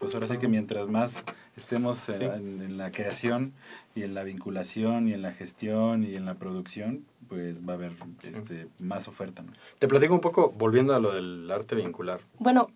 pues 0.00 0.14
ahora 0.14 0.28
sí 0.28 0.38
que 0.38 0.48
mientras 0.48 0.88
más 0.88 1.12
estemos 1.56 1.98
en, 2.08 2.78
la 2.78 2.90
creación 2.90 3.52
y 3.94 4.02
en 4.02 4.14
la 4.14 4.24
vinculación 4.24 5.08
y 5.08 5.12
en 5.12 5.20
la 5.20 5.32
gestión 5.32 6.04
y 6.04 6.16
en 6.16 6.24
la 6.24 6.34
producción, 6.34 7.04
pues 7.28 7.56
va 7.56 7.74
a 7.74 7.76
haber 7.76 7.92
este, 8.22 8.68
más 8.78 9.06
oferta, 9.08 9.42
¿no? 9.42 9.52
Te 9.78 9.86
platico 9.86 10.14
un 10.14 10.20
poco, 10.20 10.50
volviendo 10.50 10.94
a 10.94 11.00
lo 11.00 11.12
del 11.12 11.50
arte 11.50 11.74
vincular. 11.74 12.20
Bueno, 12.38 12.68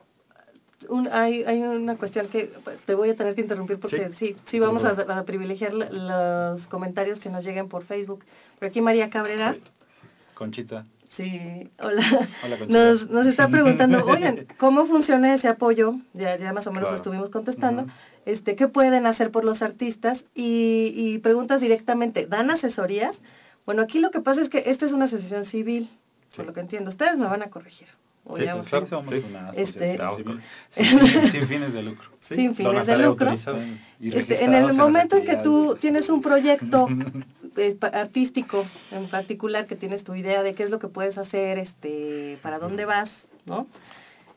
un, 0.89 1.09
hay, 1.11 1.45
hay 1.45 1.63
una 1.63 1.97
cuestión 1.97 2.29
que 2.29 2.53
te 2.85 2.95
voy 2.95 3.09
a 3.11 3.17
tener 3.17 3.35
que 3.35 3.41
interrumpir 3.41 3.79
porque 3.79 4.11
sí, 4.19 4.37
sí, 4.51 4.59
vamos 4.59 4.85
a, 4.85 4.91
a, 4.91 5.25
privilegiar 5.25 5.73
los 5.73 6.67
comentarios 6.67 7.21
que 7.21 7.31
nos 7.31 7.43
lleguen 7.43 7.69
por 7.69 7.85
Facebook. 7.85 8.25
Pero 8.59 8.71
aquí 8.71 8.83
María 8.83 9.09
Cabrera 9.09 9.57
Conchita. 10.35 10.87
Sí, 11.17 11.71
hola. 11.79 12.29
Nos, 12.69 13.09
nos 13.09 13.27
está 13.27 13.49
preguntando, 13.49 14.05
oigan, 14.07 14.47
¿cómo 14.59 14.87
funciona 14.87 15.33
ese 15.35 15.47
apoyo? 15.47 15.95
Ya, 16.13 16.37
ya 16.37 16.53
más 16.53 16.67
o 16.67 16.73
menos 16.73 16.91
lo 16.91 16.97
estuvimos 16.97 17.31
contestando. 17.31 17.87
este, 18.27 18.57
¿Qué 18.57 18.67
pueden 18.67 19.07
hacer 19.07 19.31
por 19.31 19.45
los 19.45 19.63
artistas? 19.63 20.25
Y, 20.35 20.93
y 20.97 21.19
preguntas 21.19 21.61
directamente, 21.61 22.27
¿dan 22.27 22.51
asesorías? 22.51 23.17
Bueno, 23.65 23.83
aquí 23.83 24.01
lo 24.01 24.11
que 24.11 24.21
pasa 24.21 24.43
es 24.43 24.49
que 24.49 24.65
esta 24.67 24.87
es 24.87 24.93
una 24.93 25.05
asociación 25.05 25.45
civil, 25.45 25.89
por 26.37 26.47
lo 26.47 26.53
que 26.53 26.61
entiendo. 26.61 26.91
Ustedes 26.91 27.17
me 27.17 27.27
van 27.27 27.43
a 27.43 27.51
corregir. 27.51 27.89
O 28.27 28.39
sí, 28.39 28.45
pues, 28.71 28.89
somos 28.89 29.15
una 29.25 29.51
este, 29.51 29.99
sin, 31.31 31.47
fines 31.47 31.75
de 31.75 31.83
lucro. 31.83 32.09
Sin 32.29 32.55
fines 32.55 32.87
de 32.87 32.97
lucro. 32.97 33.33
Este, 34.01 34.45
en 34.45 34.55
el 34.55 34.73
momento 34.73 35.17
en 35.17 35.25
que 35.25 35.37
tú 35.37 35.77
tienes 35.79 36.09
un 36.09 36.23
proyecto 36.23 36.89
eh, 37.57 37.77
artístico 37.93 38.65
en 38.91 39.09
particular, 39.09 39.67
que 39.67 39.77
tienes 39.77 40.05
tu 40.05 40.15
idea 40.15 40.43
de 40.43 40.55
qué 40.55 40.63
es 40.63 40.71
lo 40.71 40.79
que 40.79 40.89
puedes 40.89 41.19
hacer, 41.19 41.59
este, 41.59 42.39
para 42.43 42.59
dónde 42.59 42.87
vas, 42.87 43.11
¿no? 43.45 43.67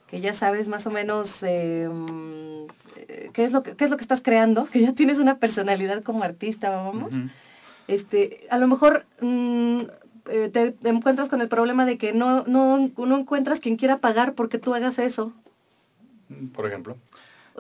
Que 0.08 0.20
ya 0.20 0.38
sabes 0.38 0.68
más 0.68 0.86
o 0.86 0.92
menos 0.92 1.30
eh, 1.42 1.88
mm, 1.90 2.68
eh, 2.98 3.30
qué, 3.34 3.46
es 3.46 3.54
lo 3.54 3.64
que, 3.64 3.76
qué 3.78 3.86
es 3.86 3.90
lo 3.90 3.96
que 3.96 4.04
estás 4.04 4.22
creando, 4.22 4.66
que 4.66 4.82
ya 4.82 4.92
tienes 4.94 5.18
una 5.18 5.38
personalidad 5.38 6.04
como 6.04 6.24
artista, 6.24 6.70
vamos. 6.72 7.14
Este, 7.88 8.48
a 8.50 8.58
lo 8.58 8.68
mejor 8.68 9.06
mm, 9.22 9.84
eh, 10.30 10.49
te, 10.51 10.71
te 10.71 10.89
encuentras 10.89 11.30
con 11.30 11.41
el 11.41 11.47
problema 11.47 11.86
de 11.86 11.97
que 11.97 12.13
no, 12.13 12.43
no, 12.45 12.89
no 12.97 13.17
encuentras 13.17 13.59
quien 13.59 13.75
quiera 13.78 13.97
pagar 13.97 14.34
porque 14.34 14.57
tú 14.57 14.73
hagas 14.73 14.97
eso, 14.99 15.34
Por 16.53 16.65
ejemplo, 16.65 16.97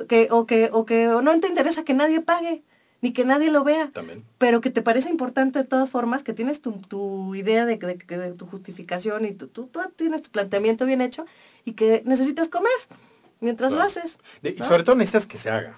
que, 0.07 0.27
o, 0.31 0.45
que, 0.45 0.69
o 0.71 0.85
que 0.85 1.07
o 1.09 1.21
no 1.21 1.39
te 1.39 1.47
interesa 1.47 1.83
que 1.83 1.93
nadie 1.93 2.19
pague, 2.21 2.61
ni 3.01 3.11
que 3.13 3.23
nadie 3.23 3.49
lo 3.49 3.63
vea, 3.63 3.89
también. 3.93 4.23
pero 4.37 4.59
que 4.61 4.69
te 4.69 4.81
parece 4.81 5.09
importante 5.09 5.59
de 5.59 5.65
todas 5.65 5.89
formas, 5.89 6.23
que 6.23 6.33
tienes 6.33 6.59
tu, 6.61 6.79
tu 6.81 7.33
idea 7.35 7.65
de, 7.65 7.77
de, 7.77 7.95
de, 8.07 8.17
de 8.17 8.33
tu 8.33 8.45
justificación 8.45 9.25
y 9.25 9.33
tu, 9.33 9.47
tú, 9.47 9.67
tú 9.67 9.79
tienes 9.95 10.21
tu 10.21 10.29
planteamiento 10.29 10.85
bien 10.85 11.01
hecho 11.01 11.25
y 11.65 11.73
que 11.73 12.01
necesitas 12.05 12.49
comer 12.49 12.71
mientras 13.39 13.71
lo 13.71 13.81
haces. 13.81 14.17
Y 14.43 14.57
sobre 14.63 14.83
todo 14.83 14.95
necesitas 14.95 15.25
que 15.25 15.37
se 15.37 15.49
haga. 15.49 15.77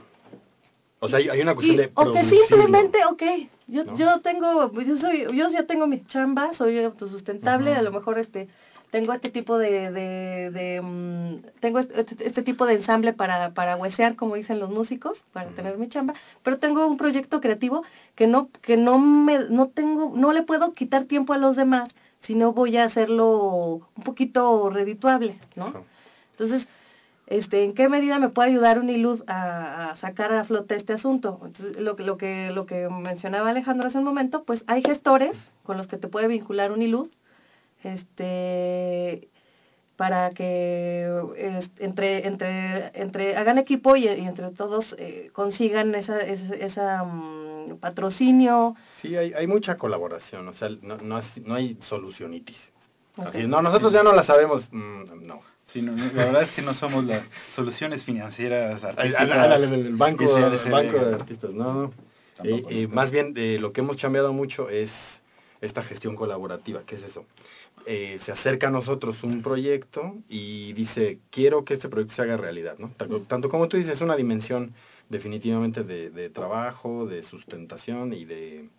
O 1.00 1.08
sea, 1.08 1.20
hay, 1.20 1.30
hay 1.30 1.42
una 1.42 1.54
cuestión 1.54 1.76
Y- 1.76 1.80
de 1.80 1.92
o 1.94 2.12
que 2.12 2.24
simplemente, 2.30 2.98
ok, 3.06 3.24
yo, 3.70 3.86
¿no? 3.86 3.96
yo 3.96 4.20
tengo, 4.22 4.72
yo 4.82 4.98
soy, 4.98 5.26
yo 5.36 5.48
ya 5.50 5.64
tengo 5.66 5.88
mi 5.88 6.04
chamba, 6.06 6.54
soy 6.54 6.80
autosustentable, 6.84 7.76
a 7.76 7.82
lo 7.82 7.92
mejor 7.92 8.20
este, 8.20 8.48
tengo 8.92 9.14
este 9.14 9.30
tipo 9.30 9.58
de, 9.58 9.92
de, 9.92 10.50
de 10.52 10.82
mm, 10.82 11.60
tengo 11.60 11.80
este, 11.80 12.00
este- 12.02 12.28
este 12.28 12.42
tipo 12.42 12.66
de 12.66 12.74
ensamble 12.76 13.14
para, 13.14 13.52
para 13.54 13.76
huesear, 13.76 14.16
como 14.16 14.36
dicen 14.36 14.60
los 14.60 14.70
músicos, 14.70 15.18
para 15.32 15.50
tener 15.52 15.78
mi 15.78 15.88
chamba, 15.90 16.14
pero 16.44 16.58
tengo 16.58 16.88
un 16.88 16.98
proyecto 16.98 17.40
creativo 17.42 17.84
que 18.16 18.28
no, 18.28 18.50
que 18.62 18.78
no 18.78 18.98
me, 19.00 19.48
no 19.50 19.68
tengo, 19.68 20.12
no 20.16 20.34
le 20.34 20.42
puedo 20.44 20.74
quitar 20.74 21.06
tiempo 21.06 21.34
a 21.34 21.38
los 21.38 21.56
demás, 21.56 21.90
si 22.24 22.36
no 22.36 22.52
voy 22.54 22.78
a 22.78 22.86
hacerlo 22.86 23.88
un 23.96 24.04
poquito 24.04 24.70
redituable, 24.70 25.40
¿no? 25.56 25.86
Entonces, 26.32 26.68
este, 27.30 27.64
¿en 27.64 27.74
qué 27.74 27.88
medida 27.90 28.18
me 28.20 28.30
puede 28.30 28.50
ayudar 28.50 28.80
Unilud 28.80 29.22
a, 29.28 29.92
a 29.92 29.96
sacar 29.98 30.34
a 30.34 30.44
flote 30.44 30.76
este 30.76 30.94
asunto? 30.94 31.40
Entonces, 31.46 31.78
lo, 31.78 31.96
que- 31.96 32.04
lo, 32.04 32.18
que, 32.18 32.52
lo 32.52 32.66
que 32.66 32.90
mencionaba 32.90 33.50
Alejandro 33.52 33.88
hace 33.88 34.00
un 34.00 34.04
momento, 34.04 34.44
pues 34.44 34.64
hay 34.68 34.82
gestores 34.82 35.38
con 35.64 35.78
los 35.78 35.88
que 35.88 35.98
te 35.98 36.08
puede 36.08 36.28
vincular 36.28 36.72
Unilud, 36.72 37.10
este, 37.84 39.30
para 39.96 40.30
que 40.32 41.08
es- 41.38 41.70
entre, 41.80 42.26
entre, 42.28 42.92
entre 43.00 43.36
hagan 43.36 43.58
equipo 43.58 43.96
y, 43.96 44.06
y 44.08 44.26
entre 44.26 44.52
todos 44.52 44.96
eh, 44.98 45.30
consigan 45.34 45.94
esa, 45.96 46.22
esa, 46.22 46.56
esa, 46.56 47.04
mm, 47.04 47.78
patrocinio. 47.80 48.76
Sí, 49.02 49.16
hay, 49.16 49.34
hay 49.34 49.46
mucha 49.48 49.76
colaboración, 49.78 50.48
o 50.48 50.54
sea, 50.54 50.70
no, 50.82 50.98
no, 50.98 51.20
es- 51.20 51.38
no 51.46 51.56
hay 51.56 51.78
solucionitis. 51.88 52.58
Así, 53.18 53.46
no, 53.48 53.62
nosotros 53.62 53.92
ya 53.92 54.02
no 54.04 54.14
la 54.14 54.24
sabemos, 54.24 54.64
mm, 54.72 55.26
no. 55.28 55.42
Sí, 55.74 55.82
no, 55.82 55.96
la 55.96 56.26
verdad 56.26 56.44
es 56.44 56.52
que 56.52 56.62
no 56.62 56.74
somos 56.74 57.04
las 57.06 57.24
soluciones 57.56 58.04
financieras 58.04 58.84
artísticas. 58.84 59.22
el 59.86 59.96
banco, 59.96 60.24
de 60.40 60.48
el 60.48 60.54
ese- 60.56 60.70
banco 60.70 60.98
de 61.06 61.16
artistas, 61.16 61.52
no, 61.54 61.94
Eh, 62.44 62.64
eh, 62.70 62.88
más 62.88 63.12
bien, 63.12 63.34
eh, 63.36 63.58
lo 63.60 63.74
que 63.74 63.82
hemos 63.82 63.98
cambiado 63.98 64.32
mucho 64.34 64.70
es 64.70 64.90
esta 65.62 65.84
gestión 65.84 66.16
colaborativa. 66.16 66.82
¿Qué 66.88 66.96
es 66.96 67.04
eso? 67.04 67.26
Eh, 67.86 68.20
se 68.26 68.32
acerca 68.32 68.68
a 68.68 68.72
nosotros 68.72 69.22
un 69.24 69.42
proyecto 69.42 70.16
y 70.30 70.72
dice, 70.74 71.20
quiero 71.32 71.66
que 71.66 71.74
este 71.76 71.90
proyecto 71.90 72.16
se 72.16 72.22
haga 72.22 72.38
realidad, 72.38 72.78
¿no? 72.78 72.92
Tanto, 72.98 73.20
tanto 73.22 73.50
como 73.50 73.68
tú 73.68 73.78
dices, 73.78 73.96
es 73.96 74.02
una 74.02 74.16
dimensión 74.16 74.74
definitivamente 75.10 75.84
de, 75.84 76.10
de 76.12 76.30
trabajo, 76.30 77.06
de 77.06 77.24
sustentación 77.24 78.14
y 78.14 78.26
de, 78.26 78.70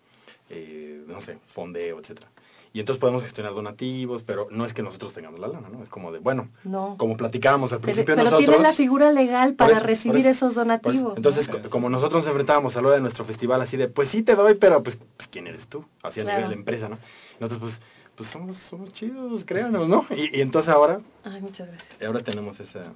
eh, 0.49 1.03
no 1.07 1.21
sé, 1.21 1.37
fondeo, 1.53 1.99
etcétera. 1.99 2.27
Y 2.73 2.79
entonces 2.79 3.01
podemos 3.01 3.23
gestionar 3.23 3.53
donativos, 3.53 4.23
pero 4.23 4.47
no 4.49 4.65
es 4.65 4.73
que 4.73 4.81
nosotros 4.81 5.13
tengamos 5.13 5.41
la 5.41 5.47
lana, 5.49 5.67
¿no? 5.69 5.83
Es 5.83 5.89
como 5.89 6.11
de, 6.11 6.19
bueno, 6.19 6.47
No. 6.63 6.95
como 6.97 7.17
platicábamos 7.17 7.73
al 7.73 7.79
Pero, 7.79 7.93
principio 7.93 8.15
pero 8.15 8.23
nosotros... 8.29 8.45
tienen 8.47 8.63
la 8.63 8.73
figura 8.73 9.11
legal 9.11 9.55
para 9.55 9.77
eso, 9.77 9.85
recibir 9.87 10.25
eso, 10.25 10.45
esos 10.47 10.55
donativos. 10.55 11.17
entonces, 11.17 11.49
como 11.69 11.89
nosotros 11.89 12.21
nos 12.23 12.27
enfrentábamos 12.29 12.77
a 12.77 12.81
lo 12.81 12.91
de 12.91 13.01
nuestro 13.01 13.25
festival 13.25 13.61
así 13.61 13.75
de, 13.75 13.89
pues 13.89 14.07
sí 14.09 14.23
te 14.23 14.35
doy, 14.35 14.53
pero 14.55 14.81
pues, 14.83 14.97
pues, 15.17 15.27
¿quién 15.29 15.47
eres 15.47 15.67
tú? 15.67 15.83
Así 16.01 16.21
a 16.21 16.23
Claro. 16.23 16.37
nivel 16.39 16.49
de 16.51 16.55
empresa, 16.59 16.87
¿no? 16.87 16.97
Nosotros 17.41 17.59
pues, 17.59 17.81
pues 18.15 18.29
somos, 18.29 18.55
somos 18.69 18.93
chidos, 18.93 19.43
créanos, 19.43 19.89
¿no? 19.89 20.05
Y, 20.15 20.37
y 20.37 20.41
entonces 20.41 20.71
ahora, 20.73 21.01
Ay, 21.25 21.41
muchas 21.41 21.67
gracias. 21.67 22.01
ahora 22.01 22.21
tenemos 22.23 22.57
esa 22.59 22.93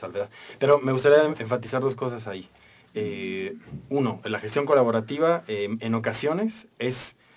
salvedad. 0.00 0.28
Pero 0.58 0.80
me 0.80 0.90
gustaría 0.90 1.22
enfatizar 1.38 1.80
dos 1.80 1.94
cosas 1.94 2.26
ahí. 2.26 2.48
Eh, 2.94 3.54
uno, 3.88 4.20
la 4.24 4.40
gestión 4.40 4.66
colaborativa 4.66 5.44
eh, 5.46 5.68
en 5.78 5.94
ocasiones 5.94 6.52
es 6.80 6.96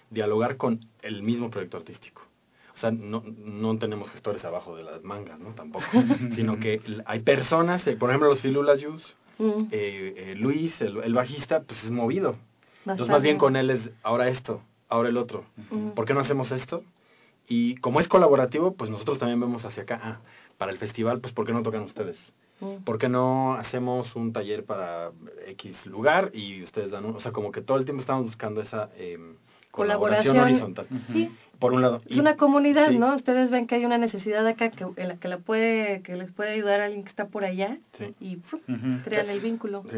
dialogar 0.09 0.57
con 0.57 0.81
el 1.01 1.21
mismo 1.23 1.49
proyecto 1.49 1.77
artístico. 1.77 2.21
O 2.75 2.79
sea, 2.79 2.91
no, 2.91 3.23
no 3.25 3.77
tenemos 3.79 4.09
gestores 4.11 4.45
abajo 4.45 4.75
de 4.75 4.83
las 4.83 5.03
mangas, 5.03 5.39
¿no? 5.39 5.49
Tampoco. 5.55 5.85
Sino 6.35 6.59
que 6.59 6.79
hay 7.05 7.19
personas, 7.21 7.85
eh, 7.87 7.95
por 7.95 8.09
ejemplo, 8.09 8.29
los 8.29 8.41
Filulas 8.41 8.79
Yus, 8.79 9.17
Mm, 9.39 9.67
eh, 9.71 10.13
eh, 10.17 10.35
Luis, 10.35 10.79
el, 10.81 10.97
el 10.97 11.13
bajista, 11.13 11.61
pues 11.61 11.83
es 11.83 11.91
movido. 11.91 12.35
Entonces 12.85 13.09
más 13.09 13.21
bien 13.21 13.37
con 13.37 13.55
él 13.55 13.69
es 13.69 13.89
ahora 14.01 14.29
esto, 14.29 14.61
ahora 14.87 15.09
el 15.09 15.17
otro. 15.17 15.43
Ujú. 15.71 15.93
¿Por 15.93 16.05
qué 16.05 16.13
no 16.13 16.21
hacemos 16.21 16.51
esto? 16.51 16.83
Y 17.47 17.75
como 17.75 17.99
es 17.99 18.07
colaborativo, 18.07 18.73
pues 18.75 18.89
nosotros 18.89 19.19
también 19.19 19.39
vemos 19.39 19.65
hacia 19.65 19.83
acá. 19.83 19.99
Ah, 20.01 20.19
para 20.57 20.71
el 20.71 20.77
festival, 20.77 21.19
pues 21.19 21.33
¿por 21.33 21.45
qué 21.45 21.53
no 21.53 21.63
tocan 21.63 21.83
ustedes? 21.83 22.17
Mm. 22.61 22.83
¿Por 22.83 22.97
qué 22.97 23.09
no 23.09 23.55
hacemos 23.55 24.15
un 24.15 24.33
taller 24.33 24.63
para 24.63 25.11
X 25.47 25.85
lugar 25.85 26.31
y 26.33 26.63
ustedes 26.63 26.91
dan 26.91 27.05
un... 27.05 27.15
O 27.15 27.19
sea, 27.19 27.31
como 27.31 27.51
que 27.51 27.61
todo 27.61 27.77
el 27.77 27.85
tiempo 27.85 28.01
estamos 28.01 28.25
buscando 28.25 28.61
esa 28.61 28.89
eh, 28.95 29.19
colaboración, 29.77 30.33
Colaboración. 30.35 30.39
horizontal. 30.39 30.87
Ujú. 30.91 31.13
Sí, 31.13 31.31
Por 31.59 31.73
un 31.73 31.81
lado. 31.81 32.01
es 32.07 32.15
Y- 32.15 32.19
una 32.19 32.35
comunidad, 32.35 32.89
sí. 32.89 32.97
¿no? 32.99 33.15
Ustedes 33.15 33.49
ven 33.49 33.65
que 33.65 33.75
hay 33.75 33.85
una 33.85 33.97
necesidad 33.97 34.45
acá 34.45 34.69
que, 34.69 34.85
en 34.95 35.07
la 35.07 35.15
que 35.15 35.27
la 35.27 35.37
puede, 35.39 36.01
que 36.03 36.15
les 36.15 36.31
puede 36.31 36.51
ayudar 36.51 36.81
a 36.81 36.85
alguien 36.85 37.03
que 37.03 37.09
está 37.09 37.25
por 37.29 37.45
allá 37.45 37.77
Sí. 37.97 38.13
y 38.19 38.35
¡prum! 38.37 38.61
Ujú. 38.67 39.03
crean 39.05 39.29
el 39.29 39.39
vínculo. 39.39 39.83
Sí. 39.91 39.97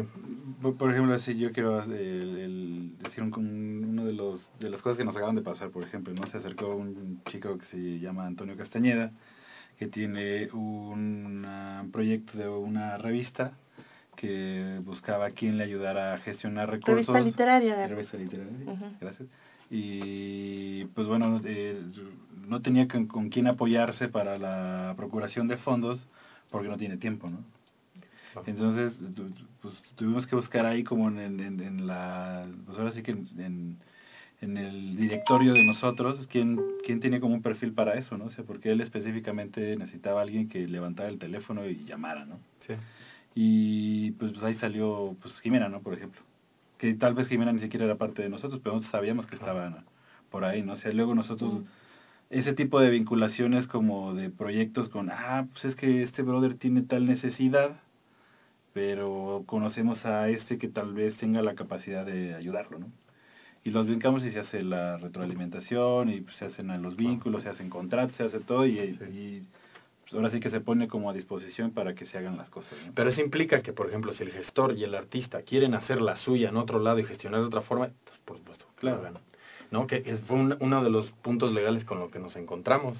Por, 0.78 0.90
ejemplo, 0.90 1.18
si 1.18 1.36
yo 1.38 1.52
quiero 1.52 1.82
el- 1.82 1.92
el 1.92 2.98
decir 3.02 3.22
un, 3.22 3.34
un- 3.34 3.84
uno 3.90 4.04
de 4.06 4.12
los 4.14 4.48
de 4.58 4.70
las 4.70 4.80
cosas 4.80 4.96
que 4.98 5.04
nos 5.04 5.16
acaban 5.16 5.34
de 5.34 5.42
pasar, 5.42 5.68
por 5.70 5.82
ejemplo, 5.82 6.14
no 6.14 6.26
se 6.28 6.38
acercó 6.38 6.74
un 6.74 7.20
chico 7.30 7.58
que 7.58 7.66
se 7.66 7.98
llama 7.98 8.26
Antonio 8.26 8.56
Castañeda, 8.56 9.10
que 9.78 9.86
tiene 9.86 10.48
un 10.52 11.90
proyecto 11.92 12.38
de 12.38 12.48
una 12.48 12.96
revista 12.98 13.52
que 14.16 14.80
buscaba 14.84 15.26
a 15.26 15.30
quien 15.30 15.56
le 15.58 15.64
ayudara 15.64 16.14
a 16.14 16.18
gestionar 16.18 16.70
recursos. 16.70 17.06
Revista 17.06 17.20
literaria. 17.20 17.76
de- 17.76 17.88
Revista 17.88 18.16
literaria, 18.18 18.52
Ujú. 18.72 18.84
gracias. 19.00 19.28
Y 19.70 20.84
pues 20.86 21.06
bueno, 21.06 21.40
eh, 21.44 21.80
no 22.48 22.60
tenía 22.60 22.88
con, 22.88 23.06
con 23.06 23.28
quién 23.28 23.46
apoyarse 23.46 24.08
para 24.08 24.36
la 24.38 24.94
procuración 24.96 25.46
de 25.48 25.56
fondos 25.56 26.06
porque 26.50 26.68
no 26.68 26.76
tiene 26.76 26.96
tiempo, 26.96 27.30
¿no? 27.30 27.44
Entonces, 28.46 28.98
pues 29.60 29.74
tuvimos 29.96 30.26
que 30.26 30.36
buscar 30.36 30.66
ahí 30.66 30.82
como 30.84 31.08
en, 31.08 31.18
en- 31.18 31.40
en- 31.40 31.60
en 31.60 31.86
la, 31.86 32.46
pues 32.66 32.78
ahora 32.78 32.92
sí 32.92 33.02
que 33.02 33.12
en, 33.12 33.76
en 34.40 34.56
el 34.56 34.96
directorio 34.96 35.52
de 35.52 35.64
nosotros, 35.64 36.26
quién, 36.28 36.58
quién 36.84 37.00
tiene 37.00 37.20
como 37.20 37.34
un 37.34 37.42
perfil 37.42 37.72
para 37.72 37.94
eso, 37.94 38.16
¿no? 38.18 38.26
O 38.26 38.30
sea, 38.30 38.44
porque 38.44 38.70
él 38.72 38.80
específicamente 38.80 39.76
necesitaba 39.76 40.20
a 40.20 40.22
alguien 40.22 40.48
que 40.48 40.66
levantara 40.66 41.08
el 41.08 41.18
teléfono 41.18 41.68
y 41.68 41.84
llamara, 41.84 42.24
¿no? 42.24 42.38
Sí. 42.66 42.74
Y 43.34 44.10
pues, 44.12 44.32
pues 44.32 44.42
ahí 44.44 44.54
salió 44.54 45.16
pues 45.20 45.38
Jimena, 45.40 45.68
¿no? 45.68 45.80
Por 45.82 45.94
ejemplo. 45.94 46.20
Que 46.80 46.94
tal 46.94 47.12
vez 47.14 47.28
Jimena 47.28 47.52
ni 47.52 47.60
siquiera 47.60 47.84
era 47.84 47.98
parte 47.98 48.22
de 48.22 48.30
nosotros, 48.30 48.60
pero 48.62 48.74
nosotros 48.76 48.90
sabíamos 48.90 49.26
que 49.26 49.34
estaban 49.34 49.84
por 50.30 50.44
ahí, 50.44 50.62
¿no? 50.62 50.72
O 50.72 50.76
sea, 50.76 50.92
luego 50.92 51.14
nosotros, 51.14 51.62
ese 52.30 52.54
tipo 52.54 52.80
de 52.80 52.88
vinculaciones 52.88 53.66
como 53.66 54.14
de 54.14 54.30
proyectos 54.30 54.88
con, 54.88 55.10
ah, 55.10 55.46
pues 55.52 55.66
es 55.66 55.76
que 55.76 56.02
este 56.02 56.22
brother 56.22 56.54
tiene 56.54 56.80
tal 56.82 57.04
necesidad, 57.04 57.80
pero 58.72 59.44
conocemos 59.46 60.06
a 60.06 60.30
este 60.30 60.56
que 60.56 60.68
tal 60.68 60.94
vez 60.94 61.16
tenga 61.16 61.42
la 61.42 61.54
capacidad 61.54 62.06
de 62.06 62.34
ayudarlo, 62.34 62.78
¿no? 62.78 62.86
Y 63.62 63.70
los 63.72 63.86
vincamos 63.86 64.24
y 64.24 64.32
se 64.32 64.40
hace 64.40 64.62
la 64.62 64.96
retroalimentación 64.96 66.08
y 66.08 66.22
pues, 66.22 66.36
se 66.36 66.46
hacen 66.46 66.82
los 66.82 66.96
vínculos, 66.96 67.42
se 67.42 67.50
hacen 67.50 67.68
contratos, 67.68 68.16
se 68.16 68.22
hace 68.24 68.40
todo 68.40 68.64
y, 68.64 68.78
y, 68.78 69.46
pues, 70.10 70.14
ahora 70.14 70.30
sí 70.30 70.40
que 70.40 70.50
se 70.50 70.60
pone 70.60 70.88
como 70.88 71.08
a 71.10 71.12
disposición 71.12 71.70
para 71.70 71.94
que 71.94 72.06
se 72.06 72.18
hagan 72.18 72.36
las 72.36 72.48
cosas, 72.50 72.72
¿no? 72.86 72.92
Pero 72.94 73.10
eso 73.10 73.20
implica 73.20 73.62
que, 73.62 73.72
por 73.72 73.88
ejemplo, 73.88 74.12
si 74.12 74.22
el 74.24 74.32
gestor 74.32 74.76
y 74.76 74.84
el 74.84 74.94
artista 74.94 75.42
quieren 75.42 75.74
hacer 75.74 76.00
la 76.02 76.16
suya 76.16 76.48
en 76.48 76.56
otro 76.56 76.78
lado 76.80 76.98
y 76.98 77.04
gestionar 77.04 77.40
de 77.40 77.46
otra 77.46 77.60
forma, 77.62 77.88
pues 78.04 78.18
por 78.24 78.36
supuesto, 78.38 78.66
Claro. 78.76 79.02
¿No? 79.70 79.86
Que 79.86 80.02
es- 80.04 80.20
fue 80.22 80.36
un- 80.36 80.56
uno 80.58 80.82
de 80.82 80.90
los 80.90 81.10
puntos 81.22 81.52
legales 81.52 81.84
con 81.84 82.00
los 82.00 82.10
que 82.10 82.18
nos 82.18 82.34
encontramos. 82.36 82.96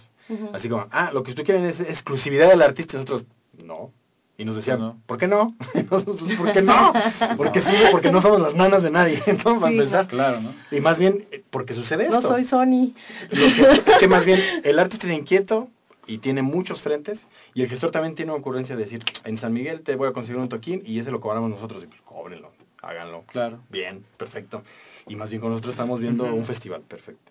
Así 0.52 0.68
como, 0.68 0.86
ah, 0.92 1.10
lo 1.12 1.24
que 1.24 1.34
tú 1.34 1.42
quieren 1.42 1.64
es 1.64 1.80
exclusividad 1.80 2.48
del 2.48 2.62
artista, 2.62 2.92
y 2.96 3.00
nosotros, 3.00 3.24
no. 3.64 3.90
Y 4.38 4.44
nos 4.44 4.54
decían, 4.56 4.78
No. 4.78 4.96
¿por 5.06 5.18
qué 5.18 5.26
no? 5.26 5.56
Y 5.74 5.82
nosotros, 5.82 6.30
¿por 6.38 6.52
qué 6.52 6.62
no? 6.62 6.92
Porque 7.36 7.60
sí, 7.60 7.72
porque 7.90 8.12
no 8.12 8.22
somos 8.22 8.40
las 8.40 8.54
nanas 8.54 8.82
de 8.84 8.90
nadie. 8.90 9.20
Entonces, 9.26 9.68
Sí, 9.68 9.74
empezar. 9.74 10.06
Claro, 10.06 10.40
¿no? 10.40 10.54
Y 10.70 10.80
más 10.80 10.96
bien, 10.96 11.26
eh, 11.32 11.42
porque 11.50 11.74
sucede 11.74 12.08
No 12.08 12.18
esto. 12.18 12.28
soy 12.28 12.44
Sony. 12.44 12.94
Lo 13.30 13.46
que, 13.54 13.72
es 13.72 13.98
que 13.98 14.06
más 14.08 14.24
bien 14.24 14.40
el 14.62 14.78
artista 14.78 15.08
es 15.08 15.18
inquieto 15.18 15.68
y 16.10 16.18
tiene 16.18 16.42
muchos 16.42 16.82
frentes 16.82 17.20
y 17.54 17.62
el 17.62 17.68
gestor 17.68 17.92
también 17.92 18.16
tiene 18.16 18.32
una 18.32 18.40
ocurrencia 18.40 18.74
de 18.74 18.82
decir, 18.82 19.04
en 19.24 19.38
San 19.38 19.52
Miguel 19.52 19.82
te 19.82 19.94
voy 19.94 20.08
a 20.08 20.12
conseguir 20.12 20.40
un 20.40 20.48
toquín 20.48 20.82
y 20.84 20.98
ese 20.98 21.12
lo 21.12 21.20
cobramos 21.20 21.50
nosotros 21.50 21.84
y 21.84 21.86
pues 21.86 22.00
cóbrenlo, 22.02 22.50
háganlo. 22.82 23.22
Claro. 23.28 23.60
Bien, 23.68 24.04
perfecto. 24.16 24.64
Y 25.06 25.14
más 25.14 25.30
bien 25.30 25.40
con 25.40 25.50
nosotros 25.50 25.74
estamos 25.74 26.00
viendo 26.00 26.24
un 26.24 26.44
festival, 26.46 26.82
perfecto. 26.82 27.30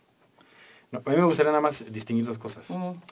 No, 0.91 1.01
a 1.05 1.09
mí 1.09 1.17
me 1.17 1.25
gustaría 1.25 1.51
nada 1.51 1.61
más 1.61 1.91
distinguir 1.91 2.25
dos 2.25 2.37
cosas. 2.37 2.65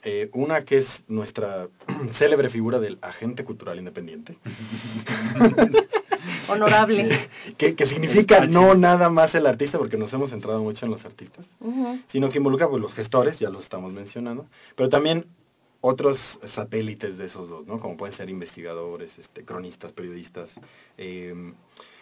Eh, 0.03 0.29
una 0.33 0.63
que 0.63 0.77
es 0.77 0.87
nuestra 1.09 1.67
célebre 2.13 2.49
figura 2.49 2.79
del 2.79 2.97
agente 3.01 3.43
cultural 3.43 3.77
independiente, 3.77 4.37
Honorable. 6.47 7.29
que, 7.57 7.75
que 7.75 7.85
significa 7.85 8.45
no 8.45 8.73
nada 8.73 9.09
más 9.09 9.35
el 9.35 9.45
artista, 9.45 9.77
porque 9.77 9.97
nos 9.97 10.13
hemos 10.13 10.29
centrado 10.29 10.63
mucho 10.63 10.85
en 10.85 10.91
los 10.91 11.03
artistas, 11.03 11.45
sino 12.07 12.29
que 12.29 12.37
involucra 12.37 12.69
pues, 12.69 12.81
los 12.81 12.93
gestores, 12.93 13.37
ya 13.37 13.49
los 13.49 13.63
estamos 13.63 13.91
mencionando, 13.91 14.47
pero 14.75 14.89
también 14.89 15.25
otros 15.81 16.19
satélites 16.55 17.17
de 17.17 17.25
esos 17.25 17.49
dos, 17.49 17.67
¿no? 17.67 17.79
Como 17.79 17.97
pueden 17.97 18.15
ser 18.15 18.29
investigadores, 18.29 19.11
este, 19.17 19.43
cronistas, 19.43 19.91
periodistas, 19.91 20.49
eh, 20.97 21.53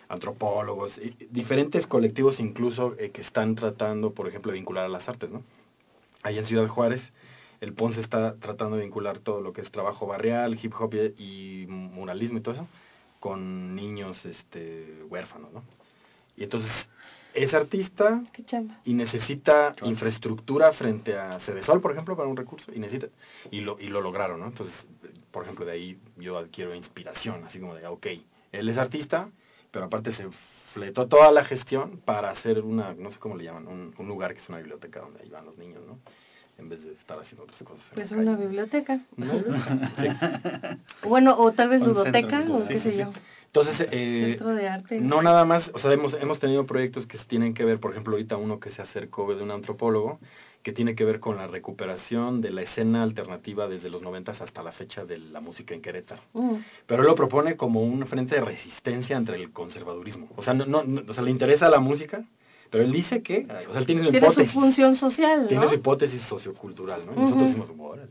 antropólogos, 0.08 0.98
y 0.98 1.26
diferentes 1.30 1.88
colectivos 1.88 2.40
incluso 2.40 2.96
eh, 2.98 3.12
que 3.12 3.22
están 3.22 3.56
tratando, 3.56 4.14
por 4.14 4.28
ejemplo, 4.28 4.52
de 4.52 4.60
vincular 4.60 4.86
a 4.86 4.90
las 4.90 5.08
artes, 5.10 5.30
¿no? 5.30 5.44
Allá 6.24 6.42
en 6.42 6.48
Ciudad 6.48 6.68
Juárez, 6.68 7.02
el 7.62 7.74
Ponce 7.74 8.02
está 8.02 8.36
tratando 8.36 8.78
de 8.78 8.84
vincular 8.84 9.20
todo 9.20 9.42
lo 9.42 9.54
que 9.54 9.62
es 9.62 9.72
trabajo 9.72 10.08
barrial, 10.08 10.58
hip 10.62 10.74
hop 10.80 10.94
y 11.18 11.66
muralismo 11.68 12.38
y 12.38 12.42
todo 12.42 12.56
eso 12.56 12.68
con 13.26 13.76
niños 13.76 14.24
este, 14.24 15.04
huérfanos, 15.10 15.52
¿no? 15.52 15.64
Y 16.38 16.44
entonces 16.44 16.72
es 17.36 17.54
artista 17.54 18.22
y 18.86 18.94
necesita 18.94 19.76
infraestructura 19.84 20.72
frente 20.74 21.18
a 21.18 21.40
Cedesol, 21.40 21.82
por 21.82 21.92
ejemplo, 21.92 22.16
para 22.16 22.28
un 22.30 22.38
recurso, 22.38 22.72
y 22.74 22.80
necesita, 22.80 23.08
y 23.52 23.62
lo, 23.62 23.80
y 23.80 23.88
lo 23.88 24.02
lograron, 24.02 24.40
¿no? 24.40 24.48
Entonces, 24.48 24.76
por 25.32 25.44
ejemplo, 25.44 25.66
de 25.66 25.74
ahí 25.74 26.00
yo 26.18 26.38
adquiero 26.38 26.74
inspiración, 26.74 27.44
así 27.46 27.60
como 27.60 27.76
de, 27.76 27.86
ok, 27.86 28.08
él 28.52 28.70
es 28.70 28.78
artista, 28.78 29.30
pero 29.72 29.86
aparte 29.86 30.14
se 30.14 30.28
fletó 30.74 31.08
toda 31.08 31.32
la 31.32 31.44
gestión 31.46 32.00
para 32.04 32.32
hacer 32.32 32.62
una, 32.62 32.94
no 32.94 33.12
sé 33.12 33.20
cómo 33.20 33.36
le 33.36 33.44
llaman, 33.44 33.68
un, 33.68 33.94
un 33.98 34.08
lugar 34.08 34.34
que 34.34 34.40
es 34.42 34.50
una 34.50 34.58
biblioteca 34.60 35.02
donde 35.02 35.22
ahí 35.22 35.30
van 35.30 35.46
los 35.46 35.58
niños, 35.58 35.82
¿no? 35.86 36.00
En 36.58 36.70
vez 36.70 36.82
de 36.86 36.94
estar 36.94 37.20
haciendo 37.20 37.44
otras 37.44 37.62
cosas. 37.64 37.84
Pues 37.94 38.12
una 38.14 38.32
calle. 38.32 38.48
biblioteca. 38.48 39.00
Sí. 39.98 40.08
Bueno, 41.08 41.36
o 41.38 41.52
tal 41.52 41.68
vez 41.70 41.80
centro 41.82 42.02
ludoteca, 42.04 42.46
o 42.50 42.66
qué 42.66 42.76
Sí, 42.76 42.80
sé 42.80 42.92
sí, 42.92 42.98
yo. 42.98 43.12
Entonces, 43.56 43.88
eh, 43.92 44.38
de 44.40 44.68
arte. 44.68 45.00
no 45.00 45.22
nada 45.22 45.46
más, 45.46 45.72
o 45.74 45.80
sea, 45.80 45.92
hemos, 45.94 46.14
hemos 46.16 46.40
tenido 46.40 46.66
proyectos 46.66 47.08
que 47.08 47.18
tienen 47.20 47.54
que 47.54 47.64
ver, 47.64 47.80
por 47.80 47.92
ejemplo, 47.92 48.14
ahorita 48.14 48.36
uno 48.38 48.60
que 48.60 48.70
se 48.72 48.82
acercó 48.82 49.34
de 49.34 49.42
un 49.44 49.52
antropólogo, 49.52 50.20
que 50.62 50.72
tiene 50.74 50.96
que 50.96 51.06
ver 51.06 51.20
con 51.20 51.38
la 51.38 51.48
recuperación 51.48 52.42
de 52.42 52.50
la 52.50 52.64
escena 52.64 53.04
alternativa 53.04 53.68
desde 53.68 53.90
los 53.90 54.02
90 54.02 54.32
hasta 54.32 54.64
la 54.64 54.72
fecha 54.72 55.06
de 55.06 55.20
la 55.20 55.40
música 55.40 55.74
en 55.76 55.82
Querétaro. 55.82 56.22
Mm. 56.34 56.56
Pero 56.88 57.02
él 57.04 57.08
lo 57.08 57.16
propone 57.16 57.56
como 57.56 57.82
un 57.84 58.06
frente 58.08 58.36
de 58.36 58.42
resistencia 58.42 59.16
entre 59.16 59.36
el 59.36 59.52
conservadurismo. 59.52 60.28
O 60.36 60.42
sea, 60.42 60.54
no, 60.56 60.66
no, 60.66 60.84
no- 60.84 61.04
o 61.08 61.14
sea, 61.14 61.24
le 61.24 61.30
interesa 61.32 61.70
la 61.70 61.80
música, 61.80 62.24
pero 62.72 62.84
él 62.84 62.92
dice 62.92 63.22
que, 63.22 63.46
o 63.70 63.72
sea, 63.72 63.80
él 63.80 63.86
tiene 63.86 64.04
su 64.04 64.12
Tiene 64.12 64.26
su 64.26 64.32
hipótesis. 64.34 64.54
función 64.54 64.96
social, 64.96 65.48
Tiene 65.48 65.68
su 65.68 65.76
hipótesis 65.76 66.22
sociocultural, 66.24 67.06
¿no? 67.06 67.14
Y 67.14 67.20
nosotros 67.20 67.48
decimos, 67.48 67.70
órale. 67.80 68.10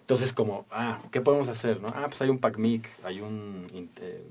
Entonces, 0.00 0.32
como, 0.32 0.66
ah, 0.70 1.00
¿qué 1.10 1.20
podemos 1.20 1.48
hacer, 1.48 1.80
no? 1.80 1.88
Ah, 1.88 2.06
pues 2.08 2.20
hay 2.22 2.28
un 2.30 2.38
PACMIC, 2.38 2.88
hay 3.04 3.20
un 3.20 3.66
eh, 3.96 4.24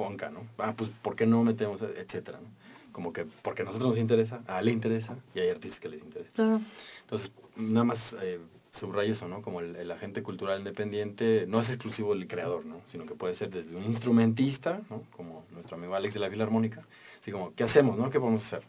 FONCA, 0.00 0.30
¿no? 0.30 0.46
Ah, 0.56 0.72
pues, 0.76 0.90
¿por 1.02 1.14
qué 1.14 1.26
no 1.26 1.44
metemos, 1.44 1.82
etcétera, 1.82 2.38
¿no? 2.40 2.48
Como 2.92 3.12
que, 3.12 3.26
porque 3.42 3.62
a 3.62 3.64
nosotros 3.66 3.90
nos 3.90 3.98
interesa, 3.98 4.42
a 4.46 4.60
él 4.60 4.66
le 4.66 4.72
interesa, 4.72 5.16
y 5.34 5.40
hay 5.40 5.50
artistas 5.50 5.78
que 5.78 5.88
les 5.88 6.02
interesa. 6.02 6.32
Claro. 6.32 6.60
Entonces, 7.02 7.30
nada 7.56 7.84
más 7.84 7.98
eh, 8.22 8.40
subrayo 8.80 9.12
eso, 9.12 9.28
¿no? 9.28 9.42
Como 9.42 9.60
el, 9.60 9.76
el 9.76 9.90
agente 9.90 10.22
cultural 10.22 10.58
independiente 10.58 11.44
no 11.46 11.60
es 11.60 11.68
exclusivo 11.68 12.14
del 12.14 12.26
creador, 12.26 12.64
¿no? 12.64 12.80
Sino 12.90 13.04
que 13.04 13.14
puede 13.14 13.34
ser 13.36 13.50
desde 13.50 13.76
un 13.76 13.84
instrumentista, 13.84 14.80
¿no? 14.88 15.02
Como 15.16 15.44
nuestro 15.52 15.76
amigo 15.76 15.94
Alex 15.94 16.14
de 16.14 16.20
la 16.20 16.30
Filarmónica, 16.30 16.82
así 17.20 17.30
como, 17.30 17.54
¿qué 17.54 17.64
hacemos, 17.64 17.96
no? 17.98 18.10
¿Qué 18.10 18.18
podemos 18.18 18.44
hacer? 18.46 18.62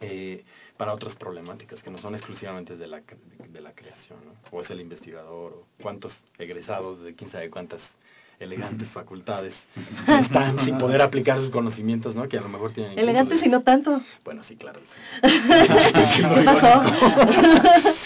Eh, 0.00 0.42
para 0.76 0.92
otras 0.92 1.14
problemáticas 1.16 1.82
que 1.82 1.90
no 1.90 1.98
son 1.98 2.14
exclusivamente 2.14 2.76
de 2.76 2.86
la, 2.86 3.02
de 3.48 3.60
la 3.60 3.72
creación, 3.72 4.18
¿no? 4.24 4.32
O 4.50 4.60
es 4.62 4.70
el 4.70 4.80
investigador, 4.80 5.52
o 5.52 5.66
cuántos 5.82 6.12
egresados 6.38 7.02
de 7.02 7.14
quién 7.14 7.30
sabe 7.30 7.48
cuántas 7.48 7.80
elegantes 8.40 8.88
facultades 8.88 9.54
están 10.22 10.58
sin 10.64 10.76
poder 10.78 11.00
aplicar 11.02 11.38
sus 11.40 11.50
conocimientos, 11.50 12.14
¿no? 12.14 12.28
Que 12.28 12.38
a 12.38 12.40
lo 12.42 12.48
mejor 12.48 12.72
tienen... 12.72 12.92
incluso 12.92 13.10
Elegante 13.10 13.34
de- 13.36 13.40
si 13.40 13.48
no 13.48 13.62
tanto. 13.62 14.02
Bueno, 14.24 14.42
sí, 14.44 14.56
claro. 14.56 14.80
¿Qué 15.22 16.42
pasó? 16.44 16.82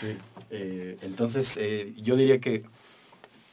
Sí, 0.00 0.08
eh, 0.50 0.98
entonces, 1.00 1.48
eh, 1.56 1.94
yo 1.96 2.16
diría 2.16 2.38
que 2.38 2.64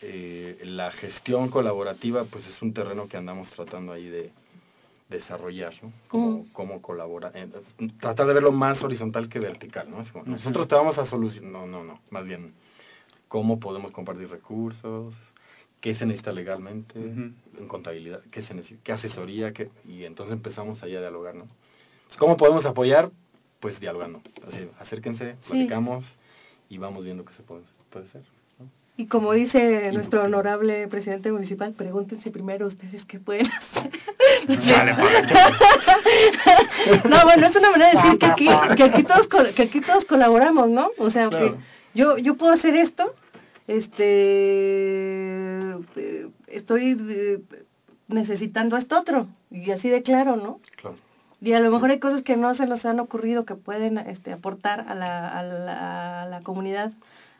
eh, 0.01 0.59
la 0.65 0.91
gestión 0.91 1.47
colaborativa, 1.49 2.25
pues 2.25 2.45
es 2.47 2.61
un 2.61 2.73
terreno 2.73 3.07
que 3.07 3.15
andamos 3.15 3.49
tratando 3.51 3.93
ahí 3.93 4.07
de 4.09 4.31
desarrollar, 5.09 5.73
¿no? 5.81 5.93
Cómo, 6.09 6.29
Mm. 6.39 6.45
cómo 6.51 6.81
colaborar. 6.81 7.31
eh, 7.35 7.47
tratar 8.01 8.27
de 8.27 8.33
verlo 8.33 8.51
más 8.51 8.81
horizontal 8.83 9.29
que 9.29 9.39
vertical, 9.39 9.89
¿no? 9.89 10.01
Es 10.01 10.11
como, 10.11 10.25
nosotros 10.25 10.67
te 10.67 10.75
vamos 10.75 10.97
a 10.97 11.05
solucionar, 11.05 11.49
no, 11.51 11.65
no, 11.65 11.83
no, 11.85 11.99
más 12.09 12.25
bien, 12.25 12.53
cómo 13.29 13.57
podemos 13.59 13.91
compartir 13.91 14.29
recursos, 14.29 15.13
qué 15.83 15.95
se 15.95 16.05
necesita 16.05 16.31
legalmente, 16.31 16.97
en 16.97 17.35
contabilidad, 17.67 18.21
qué 18.31 18.41
se 18.43 18.53
necesita, 18.53 18.79
qué 18.85 18.93
asesoría, 18.93 19.51
qué, 19.51 19.67
y 19.85 20.05
entonces 20.05 20.31
empezamos 20.33 20.81
ahí 20.81 20.95
a 20.95 21.01
dialogar, 21.01 21.35
¿no? 21.35 21.41
Entonces, 21.43 22.17
¿Cómo 22.17 22.37
podemos 22.37 22.65
apoyar? 22.65 23.09
Pues 23.59 23.77
dialogando. 23.81 24.21
Así, 24.47 24.69
acérquense, 24.79 25.33
Sí. 25.41 25.49
platicamos 25.49 26.05
y 26.69 26.77
vamos 26.77 27.03
viendo 27.03 27.25
qué 27.25 27.33
se 27.33 27.43
puede, 27.43 27.63
puede 27.89 28.05
hacer. 28.05 28.21
¿no? 28.59 28.69
Y 28.95 29.07
como 29.07 29.33
dice 29.33 29.91
nuestro 29.91 30.23
honorable 30.23 30.87
presidente 30.87 31.31
municipal, 31.33 31.73
pregúntense 31.73 32.31
primero 32.31 32.67
ustedes 32.67 33.03
qué 33.05 33.19
pueden 33.19 33.47
hacer. 33.47 33.91
No, 37.09 37.23
bueno, 37.25 37.47
es 37.47 37.55
una 37.57 37.71
manera 37.71 37.89
de 37.91 37.97
decir 37.97 38.19
que 38.19 38.25
aquí, 38.25 38.47
que 38.77 38.83
aquí 38.83 39.03
todos 39.03 39.27
col- 39.27 39.53
que 39.53 39.63
aquí 39.63 39.81
todos 39.81 40.05
colaboramos, 40.05 40.69
¿no? 40.69 40.91
O 40.97 41.09
sea, 41.09 41.27
Claro. 41.29 41.57
que 41.57 41.59
yo 41.99 42.17
yo 42.17 42.35
puedo 42.37 42.53
hacer 42.53 42.73
esto, 42.77 43.13
este 43.67 45.42
eh, 45.95 46.27
estoy 46.47 46.97
eh, 47.09 47.39
necesitando 48.07 48.77
esto 48.77 48.99
otro 48.99 49.27
y 49.51 49.71
así 49.71 49.89
de 49.89 50.01
claro, 50.03 50.35
¿no? 50.35 50.59
Claro. 50.77 50.97
Y 51.41 51.53
a 51.53 51.59
lo 51.59 51.71
mejor 51.71 51.91
hay 51.91 51.99
cosas 51.99 52.23
que 52.23 52.37
no 52.37 52.53
se 52.55 52.65
nos 52.67 52.85
han 52.85 52.99
ocurrido 52.99 53.45
que 53.45 53.55
pueden 53.55 53.97
este, 53.97 54.31
aportar 54.31 54.81
a 54.87 54.95
la, 54.95 55.27
a 55.27 55.43
la, 55.43 56.21
a 56.23 56.25
la 56.27 56.41
comunidad, 56.41 56.93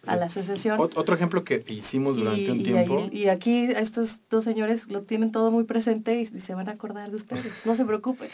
a 0.06 0.18
la 0.18 0.26
asociación. 0.26 0.78
Ot- 0.78 0.92
Otro 0.98 1.16
ejemplo 1.16 1.46
que 1.46 1.64
hicimos 1.68 2.18
durante 2.18 2.42
y, 2.42 2.50
un 2.50 2.60
y 2.60 2.64
tiempo. 2.64 2.98
ahí- 3.00 3.10
y 3.18 3.28
aquí 3.30 3.64
estos 3.74 4.14
dos 4.30 4.44
señores 4.44 4.86
lo 4.90 5.04
tienen 5.04 5.32
todo 5.32 5.52
muy 5.52 5.64
presente 5.64 6.20
y, 6.20 6.38
y 6.38 6.42
se 6.42 6.54
van 6.54 6.68
a 6.68 6.74
acordar 6.74 7.10
de 7.12 7.16
ustedes. 7.16 7.54
No 7.66 7.78
se 7.78 7.86
preocupen. 7.86 8.30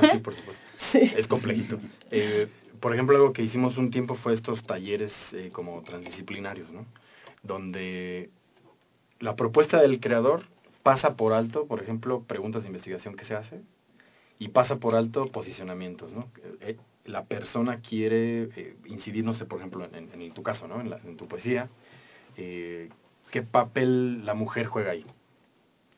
No, 0.00 0.08
sí, 0.10 0.18
por 0.18 0.34
supuesto. 0.34 0.62
Sí. 0.92 1.00
Es 1.16 1.26
complejito. 1.26 1.78
Eh, 2.10 2.48
por 2.80 2.92
ejemplo, 2.94 3.16
algo 3.16 3.32
que 3.34 3.42
hicimos 3.42 3.76
un 3.76 3.90
tiempo 3.90 4.14
fue 4.14 4.32
estos 4.34 4.62
talleres 4.64 5.12
eh, 5.32 5.50
como 5.52 5.82
transdisciplinarios, 5.82 6.70
¿no? 6.72 6.86
Donde 7.42 8.30
la 9.20 9.36
propuesta 9.36 9.80
del 9.80 10.00
creador 10.00 10.44
pasa 10.82 11.16
por 11.16 11.32
alto, 11.32 11.66
por 11.66 11.82
ejemplo, 11.82 12.22
preguntas 12.22 12.62
de 12.62 12.68
investigación 12.68 13.16
que 13.16 13.24
se 13.24 13.34
hace 13.34 13.60
y 14.38 14.48
pasa 14.48 14.76
por 14.76 14.94
alto 14.94 15.26
posicionamientos, 15.28 16.12
¿no? 16.12 16.28
Eh, 16.60 16.76
la 17.04 17.24
persona 17.24 17.80
quiere 17.80 18.44
eh, 18.56 18.76
incidir, 18.86 19.24
no 19.24 19.34
sé, 19.34 19.44
por 19.46 19.58
ejemplo, 19.58 19.84
en, 19.92 20.10
en 20.20 20.32
tu 20.32 20.42
caso, 20.42 20.66
¿no? 20.66 20.80
En, 20.80 20.90
la- 20.90 20.98
en 21.04 21.16
tu 21.16 21.26
poesía, 21.28 21.68
eh, 22.36 22.88
¿qué 23.30 23.42
papel 23.42 24.24
la 24.26 24.34
mujer 24.34 24.66
juega 24.66 24.90
ahí 24.92 25.04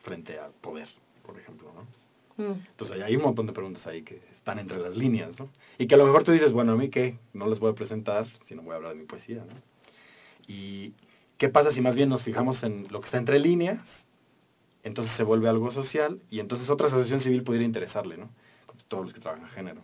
frente 0.02 0.38
al 0.38 0.52
poder, 0.52 0.88
por 1.24 1.38
ejemplo, 1.38 1.72
¿no? 1.74 2.44
Mm. 2.44 2.60
Entonces 2.70 3.00
hay 3.02 3.16
un 3.16 3.22
montón 3.22 3.46
de 3.46 3.52
preguntas 3.52 3.86
ahí 3.86 4.02
que 4.02 4.16
están 4.36 4.58
entre 4.58 4.78
las 4.78 4.94
líneas, 4.96 5.38
¿no? 5.38 5.48
Y 5.78 5.86
que 5.86 5.94
a 5.94 5.98
lo 5.98 6.04
mejor 6.06 6.22
tú 6.22 6.32
dices, 6.32 6.52
bueno, 6.52 6.72
a 6.72 6.76
mí 6.76 6.90
qué, 6.90 7.16
no 7.32 7.48
les 7.48 7.58
voy 7.58 7.72
a 7.72 7.74
presentar, 7.74 8.26
sino 8.46 8.62
voy 8.62 8.72
a 8.74 8.76
hablar 8.76 8.92
de 8.92 9.00
mi 9.00 9.06
poesía, 9.06 9.38
¿no? 9.38 9.54
Y 10.46 10.92
qué 11.38 11.48
pasa 11.48 11.72
si 11.72 11.80
más 11.80 11.94
bien 11.94 12.08
nos 12.08 12.22
fijamos 12.22 12.62
en 12.62 12.86
lo 12.90 13.00
que 13.00 13.06
está 13.06 13.18
entre 13.18 13.38
líneas, 13.38 13.78
entonces 14.82 15.14
se 15.16 15.22
vuelve 15.22 15.48
algo 15.48 15.70
social 15.72 16.20
y 16.30 16.40
entonces 16.40 16.70
otra 16.70 16.86
asociación 16.86 17.20
civil 17.20 17.42
pudiera 17.42 17.64
interesarle, 17.64 18.16
¿no? 18.16 18.30
Todos 18.88 19.04
los 19.06 19.14
que 19.14 19.20
trabajan 19.20 19.48
género. 19.50 19.80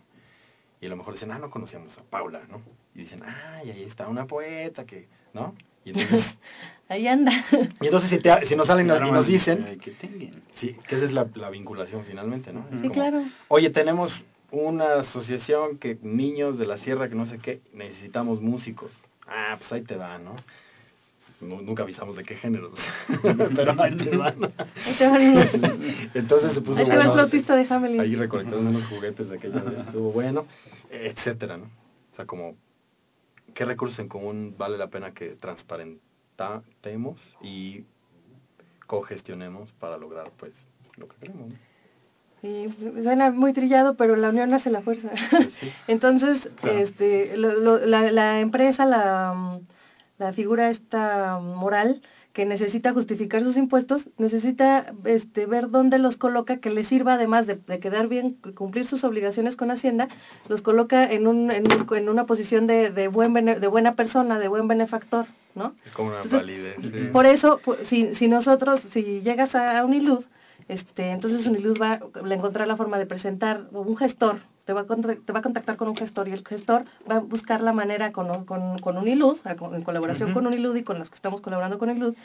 Y 0.81 0.85
a 0.85 0.89
lo 0.89 0.95
mejor 0.97 1.13
dicen, 1.13 1.31
ah, 1.31 1.39
no 1.39 1.49
conocíamos 1.49 1.97
a 1.97 2.03
Paula, 2.03 2.41
¿no? 2.49 2.61
Y 2.95 2.99
dicen, 2.99 3.21
ah, 3.23 3.61
y 3.65 3.69
ahí 3.71 3.83
está 3.83 4.07
una 4.07 4.25
poeta 4.27 4.85
que, 4.85 5.07
¿no? 5.33 5.55
Y 5.85 5.89
entonces, 5.91 6.25
Ahí 6.89 7.07
anda. 7.07 7.31
y 7.81 7.85
entonces 7.85 8.09
si, 8.09 8.19
te- 8.19 8.45
si 8.45 8.55
nos 8.55 8.67
salen 8.67 8.85
y 8.87 9.11
nos 9.11 9.25
dicen, 9.27 9.65
Ay, 9.67 9.77
que 9.77 9.91
tengan. 9.91 10.41
sí, 10.55 10.77
que 10.87 10.95
esa 10.95 11.05
es 11.05 11.11
la, 11.11 11.27
la 11.35 11.49
vinculación 11.49 12.03
finalmente, 12.05 12.51
¿no? 12.53 12.61
Es 12.71 12.75
Sí, 12.81 12.87
como, 12.87 12.93
claro. 12.93 13.23
Oye, 13.47 13.69
tenemos 13.69 14.11
una 14.51 14.99
asociación 14.99 15.77
que 15.79 15.97
niños 16.01 16.57
de 16.57 16.67
la 16.67 16.77
sierra 16.77 17.09
que 17.09 17.15
no 17.15 17.25
sé 17.25 17.39
qué, 17.39 17.61
necesitamos 17.73 18.41
músicos. 18.41 18.91
Ah, 19.27 19.55
pues 19.57 19.71
ahí 19.71 19.81
te 19.81 19.95
va, 19.95 20.17
¿no? 20.19 20.35
Nu- 21.43 21.61
Nunca 21.61 21.83
avisamos 21.83 22.15
de 22.17 22.23
qué 22.23 22.35
géneros, 22.35 22.71
pero 23.55 23.81
ahí 23.81 23.95
te 23.97 24.15
van. 24.17 24.35
Ahí 24.85 24.93
te 24.97 25.07
van 25.07 25.21
unos- 25.21 25.53
Entonces 26.13 26.53
se 26.53 26.61
puso 26.61 26.79
ahí 26.79 26.85
te 26.85 26.89
va 26.91 26.95
el 26.95 26.99
bueno, 27.07 27.13
flautista 27.13 27.55
de 27.55 27.67
Hamelin. 27.69 28.01
Ahí 28.01 28.15
recolectando 28.15 28.69
unos 28.69 28.85
juguetes 28.87 29.29
de 29.29 29.37
aquella 29.37 29.61
vez, 29.61 29.79
estuvo 29.85 30.11
bueno, 30.11 30.45
etcétera, 30.89 31.57
¿no? 31.57 31.65
O 31.65 32.15
sea, 32.15 32.25
como, 32.25 32.55
¿qué 33.53 33.65
recursos 33.65 33.99
en 33.99 34.07
común 34.07 34.55
vale 34.57 34.77
la 34.77 34.87
pena 34.87 35.11
que 35.13 35.29
transparentemos 35.35 37.19
y 37.41 37.83
cogestionemos 38.87 39.71
para 39.73 39.97
lograr, 39.97 40.31
pues, 40.37 40.51
lo 40.97 41.07
que 41.07 41.15
queremos, 41.17 41.49
¿no? 41.49 41.55
Y 42.45 42.67
suena 43.01 43.31
muy 43.31 43.53
trillado, 43.53 43.95
pero 43.95 44.17
la 44.17 44.27
unión 44.29 44.53
hace 44.53 44.69
la 44.69 44.81
fuerza. 44.81 45.09
Pues 45.31 45.53
sí. 45.61 45.71
Entonces, 45.87 46.45
Claro. 46.59 46.77
este, 46.77 47.37
lo- 47.37 47.53
lo- 47.53 47.85
la, 47.85 48.11
la 48.11 48.41
empresa, 48.41 48.85
la, 48.85 49.33
mm, 49.33 49.59
la 50.23 50.33
figura 50.33 50.69
esta 50.69 51.39
moral 51.39 52.01
que 52.33 52.45
necesita 52.45 52.93
justificar 52.93 53.43
sus 53.43 53.57
impuestos, 53.57 54.09
necesita 54.17 54.93
este, 55.05 55.45
ver 55.45 55.69
dónde 55.69 55.99
los 55.99 56.17
coloca, 56.17 56.57
que 56.57 56.71
le 56.71 56.83
sirva 56.83 57.13
además 57.13 57.45
de, 57.45 57.55
de 57.55 57.79
quedar 57.79 58.07
bien, 58.07 58.37
cumplir 58.55 58.87
sus 58.87 59.03
obligaciones 59.03 59.55
con 59.55 59.69
Hacienda, 59.69 60.07
los 60.49 60.63
coloca 60.63 61.05
en, 61.11 61.27
un, 61.27 61.51
en, 61.51 61.71
un- 61.71 61.85
en 61.95 62.09
una 62.09 62.25
posición 62.25 62.65
de, 62.65 62.89
de, 62.89 63.07
buen 63.07 63.33
bene- 63.33 63.59
de 63.59 63.67
buena 63.67 63.93
persona, 63.95 64.39
de 64.39 64.47
buen 64.47 64.67
benefactor, 64.67 65.27
¿no? 65.53 65.75
Es 65.85 65.91
como 65.93 66.07
una 66.09 66.21
Entonces, 66.23 66.39
validez. 66.39 66.75
sí. 66.81 67.09
Por 67.11 67.27
eso, 67.27 67.61
si, 67.87 68.15
si 68.15 68.27
nosotros, 68.27 68.81
si 68.93 69.21
llegas 69.21 69.53
a 69.53 69.85
Unilud, 69.85 70.23
este, 70.69 71.11
entonces 71.11 71.45
Unilud 71.45 71.77
va 71.79 71.99
a 71.99 72.33
encontrar 72.33 72.67
la 72.67 72.77
forma 72.77 72.97
de 72.97 73.05
presentar 73.05 73.65
un 73.71 73.95
gestor, 73.95 74.37
te 74.65 74.73
va, 74.73 74.81
a, 74.81 74.85
te 74.85 75.33
va 75.33 75.39
a 75.39 75.41
contactar 75.41 75.75
con 75.75 75.89
un 75.89 75.95
gestor 75.95 76.27
y 76.27 76.31
el 76.31 76.45
gestor 76.45 76.85
va 77.09 77.17
a 77.17 77.19
buscar 77.19 77.61
la 77.61 77.73
manera 77.73 78.11
con, 78.11 78.45
con, 78.45 78.79
con 78.79 78.97
Unilud, 78.97 79.37
en 79.45 79.83
colaboración 79.83 80.33
con 80.33 80.47
Unilud 80.47 80.75
y 80.75 80.83
con 80.83 80.99
los 80.99 81.09
que 81.09 81.15
estamos 81.15 81.41
colaborando 81.41 81.77
con 81.77 81.89
Unilud, 81.89 82.15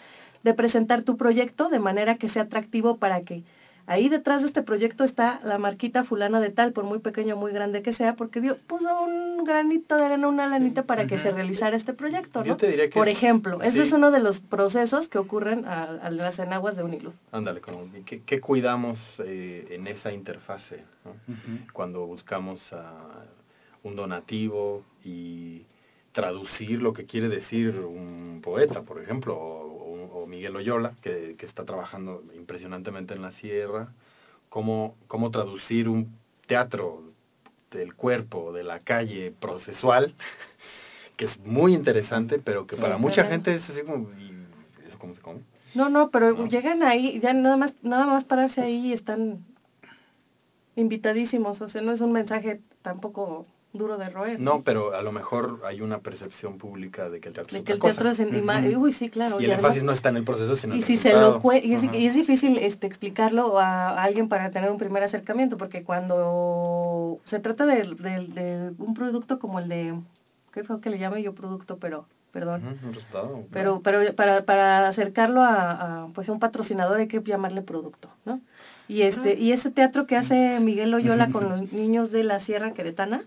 de 0.43 0.55
presentar 0.55 1.03
tu 1.03 1.17
proyecto 1.17 1.69
de 1.69 1.81
manera 1.81 2.17
que 2.17 2.29
sea 2.29 2.43
atractivo 2.43 2.97
para 2.97 3.23
que 3.23 3.43
ahí 3.89 4.09
detrás 4.09 4.43
de 4.43 4.49
este 4.49 4.63
proyecto 4.63 5.03
está 5.03 5.41
la 5.45 5.59
marquita 5.59 6.05
fulana 6.05 6.41
de 6.41 6.51
tal, 6.51 6.73
por 6.73 6.85
muy 6.85 7.01
pequeño 7.01 7.35
o 7.35 7.39
muy 7.39 7.51
grande 7.53 7.83
que 7.83 7.93
sea, 7.95 8.15
porque 8.15 8.41
dio, 8.41 8.57
puso 8.69 9.03
un 9.03 9.43
granito 9.45 9.97
de 9.97 10.05
arena, 10.05 10.29
una 10.29 10.47
lanita 10.47 10.85
para 10.85 11.07
que 11.07 11.19
se 11.19 11.31
realizara 11.33 11.77
este 11.77 11.95
proyecto, 11.95 12.41
¿no? 12.41 12.45
Yo 12.47 12.57
te 12.57 12.69
diría 12.69 12.89
que 12.89 12.95
Por 12.99 13.09
es- 13.09 13.17
ejemplo, 13.17 13.61
ese 13.63 13.83
es 13.83 13.93
uno 13.93 14.11
de 14.11 14.21
los 14.21 14.39
procesos 14.41 15.09
que 15.09 15.19
ocurren 15.19 15.65
a, 15.67 15.85
a 15.85 16.11
las 16.11 16.39
enaguas 16.39 16.77
de 16.77 16.83
Uniluz. 16.85 17.15
Ándale, 17.33 17.61
¿qué, 18.07 18.23
qué 18.23 18.41
cuidamos 18.41 18.99
eh, 19.25 19.67
en 19.71 19.87
esa 19.89 20.13
interfase? 20.13 20.85
¿no? 21.05 21.13
Cuando 21.73 22.07
buscamos 22.07 22.61
un 23.83 23.97
donativo 23.97 24.85
y 25.05 25.63
traducir 26.23 26.83
lo 26.83 26.93
que 26.93 27.05
quiere 27.07 27.29
decir 27.29 27.79
un 27.79 28.41
poeta, 28.43 28.83
por 28.83 29.01
ejemplo, 29.01 29.37
o, 29.39 29.69
o- 29.69 30.23
o 30.23 30.27
Miguel 30.27 30.57
Oyola, 30.57 30.95
que, 31.01 31.37
que 31.39 31.47
está 31.47 31.65
trabajando 31.65 32.25
impresionantemente 32.35 33.15
en 33.15 33.23
la 33.23 33.31
sierra, 33.31 33.93
cómo, 34.49 34.97
cómo 35.07 35.31
traducir 35.31 35.89
un 35.89 36.09
teatro 36.49 37.13
del 37.71 37.95
cuerpo, 37.95 38.53
de 38.53 38.65
la 38.65 38.81
calle, 38.81 39.33
procesual, 39.39 40.13
que 41.17 41.27
es 41.27 41.39
muy 41.39 41.73
interesante, 41.73 42.41
pero 42.41 42.67
que 42.67 42.75
para 42.75 42.97
Sí, 42.97 43.01
mucha 43.03 43.15
claro. 43.23 43.29
gente 43.31 43.55
es 43.55 43.71
así 43.71 43.83
como, 43.83 44.11
¿y 44.19 44.33
eso 44.89 44.99
cómo 44.99 45.15
se 45.15 45.21
come? 45.21 45.43
No, 45.77 45.89
no, 45.89 46.11
pero 46.11 46.35
No. 46.35 46.49
llegan 46.49 46.83
ahí, 46.83 47.21
ya 47.21 47.33
nada 47.33 47.57
más, 47.57 47.73
nada 47.83 48.07
más 48.07 48.25
pararse 48.25 48.61
ahí 48.61 48.89
y 48.89 48.93
están 48.93 49.45
invitadísimos, 50.75 51.61
o 51.61 51.69
sea, 51.69 51.81
no 51.81 51.93
es 51.93 52.01
un 52.01 52.11
mensaje 52.11 52.61
tampoco 52.83 53.47
duro 53.73 53.99
de 53.99 54.09
roer. 54.09 54.41
No, 54.41 54.63
pero 54.63 54.95
a 54.95 55.03
lo 55.03 55.13
mejor 55.13 55.61
hay 55.65 55.81
una 55.83 55.99
percepción 55.99 56.57
pública 56.59 57.11
de 57.11 57.21
que 57.21 57.29
el 57.29 57.35
teatro 57.35 57.53
De 57.53 57.59
es 57.59 57.65
que 57.65 57.73
otra 57.75 57.89
el 57.91 57.95
teatro 57.97 58.11
es 58.11 58.21
en 58.21 58.35
ima- 58.43 58.67
Ujú. 58.67 58.81
Uy, 58.85 58.93
sí, 58.95 59.11
claro. 59.11 59.41
Y 59.41 59.45
el 59.45 59.53
además- 59.53 59.71
énfasis 59.71 59.83
no 59.85 59.93
está 59.93 60.09
en 60.09 60.17
el 60.17 60.25
proceso, 60.25 60.57
sino 60.57 60.73
en 60.75 60.81
y 60.81 60.83
el 60.83 60.87
si 60.89 60.97
se 60.99 61.13
lo 61.13 61.41
cue- 61.43 61.63
y, 61.63 61.75
es, 61.75 61.83
y 61.95 62.07
es 62.07 62.15
difícil 62.15 62.57
este 62.59 62.87
explicarlo 62.87 63.59
a, 63.59 64.03
alguien 64.03 64.29
para 64.29 64.51
tener 64.51 64.71
un 64.71 64.79
primer 64.79 65.03
acercamiento 65.03 65.59
porque 65.59 65.85
cuando 65.85 67.19
se 67.25 67.41
trata 67.41 67.67
de, 67.67 67.95
de- 67.99 68.27
de 68.29 68.73
un 68.79 68.95
producto 68.95 69.39
como 69.39 69.59
el 69.59 69.69
de 69.69 69.95
qué 70.53 70.65
fue 70.65 70.81
que 70.81 70.91
le 70.91 70.99
llame 70.99 71.23
yo 71.23 71.35
producto 71.35 71.77
pero 71.79 72.07
perdón 72.33 72.63
un 72.85 72.95
resultado. 72.95 73.43
pero 73.53 73.81
pero 73.83 74.15
para, 74.15 74.43
para 74.45 74.89
acercarlo 74.89 75.43
a, 75.43 76.05
a, 76.05 76.07
pues 76.15 76.29
a 76.29 76.33
un 76.33 76.41
patrocinador 76.41 76.99
hay 76.99 77.09
que 77.09 77.23
llamarle 77.23 77.63
producto 77.63 78.09
no 78.25 78.41
y 78.87 79.03
este 79.03 79.39
y 79.39 79.53
ese 79.53 79.71
teatro 79.71 80.07
que 80.07 80.17
hace 80.17 80.59
Miguel 80.61 80.91
Loyola 80.91 81.31
con 81.31 81.49
los 81.49 81.73
niños 81.73 82.11
de 82.11 82.25
la 82.25 82.41
Sierra 82.41 82.73
Queretana 82.73 83.23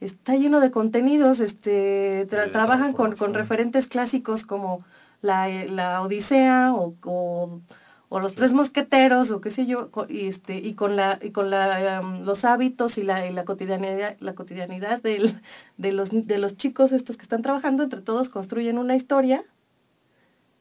está 0.00 0.34
lleno 0.36 0.60
de 0.60 0.70
contenidos 0.70 1.40
este 1.40 2.26
tra- 2.28 2.50
trabajan 2.52 2.92
con, 2.94 3.16
con 3.16 3.34
referentes 3.34 3.86
clásicos 3.86 4.44
como 4.46 4.84
la, 5.22 5.48
la 5.48 6.00
Odisea 6.02 6.72
o, 6.74 6.94
o, 7.04 7.60
o 8.08 8.20
los 8.20 8.32
Sí. 8.32 8.38
tres 8.38 8.52
mosqueteros 8.52 9.30
o 9.30 9.40
qué 9.40 9.50
sé 9.50 9.66
yo 9.66 9.90
y 10.08 10.26
este 10.28 10.56
y 10.56 10.74
con 10.74 10.96
la 10.96 11.18
y 11.22 11.30
con 11.32 11.50
la 11.50 12.00
um, 12.02 12.24
los 12.24 12.44
hábitos 12.44 12.96
y 12.98 13.02
la, 13.02 13.26
y 13.26 13.32
la 13.32 13.44
cotidianidad 13.44 14.16
la 14.20 14.34
cotidianidad 14.34 15.02
del, 15.02 15.40
de 15.76 15.92
los 15.92 16.08
de 16.10 16.38
los 16.38 16.56
chicos 16.56 16.92
estos 16.92 17.16
que 17.16 17.22
están 17.24 17.42
trabajando 17.42 17.82
entre 17.84 18.00
todos 18.00 18.28
construyen 18.30 18.78
una 18.78 18.96
historia 18.96 19.44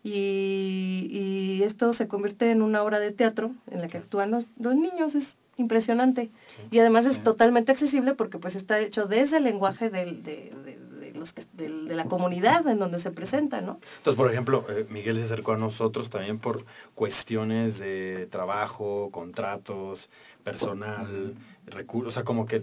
y, 0.03 1.07
y 1.11 1.63
esto 1.63 1.93
se 1.93 2.07
convierte 2.07 2.51
en 2.51 2.61
una 2.61 2.83
obra 2.83 2.99
de 2.99 3.11
teatro 3.11 3.51
en 3.67 3.81
la 3.81 3.87
que 3.87 3.97
actúan 3.97 4.31
los, 4.31 4.45
los 4.57 4.75
niños 4.75 5.13
es 5.15 5.25
impresionante 5.59 6.29
Sí. 6.55 6.63
y 6.71 6.79
además 6.79 7.05
es 7.05 7.15
Sí. 7.15 7.21
totalmente 7.23 7.71
accesible 7.71 8.13
porque 8.15 8.37
pues 8.39 8.55
está 8.55 8.79
hecho 8.79 9.05
desde 9.05 9.37
el 9.37 9.43
lenguaje 9.43 9.89
del, 9.89 10.23
de, 10.23 10.51
de, 10.65 10.79
de 11.11 11.11
los 11.19 11.33
que- 11.33 11.45
del- 11.53 11.87
de 11.87 11.95
la 11.95 12.05
comunidad 12.05 12.65
en 12.67 12.79
donde 12.79 12.99
se 13.01 13.11
presenta 13.11 13.61
no 13.61 13.79
Entonces, 13.97 14.15
por 14.15 14.31
ejemplo, 14.31 14.65
eh, 14.69 14.85
Miguel 14.89 15.17
se 15.17 15.23
acercó 15.23 15.53
a 15.53 15.57
nosotros 15.57 16.09
también 16.09 16.39
por 16.39 16.65
cuestiones 16.95 17.77
de 17.77 18.27
trabajo, 18.31 19.09
contratos, 19.11 20.09
personal, 20.43 21.35
recursos, 21.67 22.11
o 22.11 22.13
sea, 22.13 22.23
como 22.23 22.45
que 22.45 22.61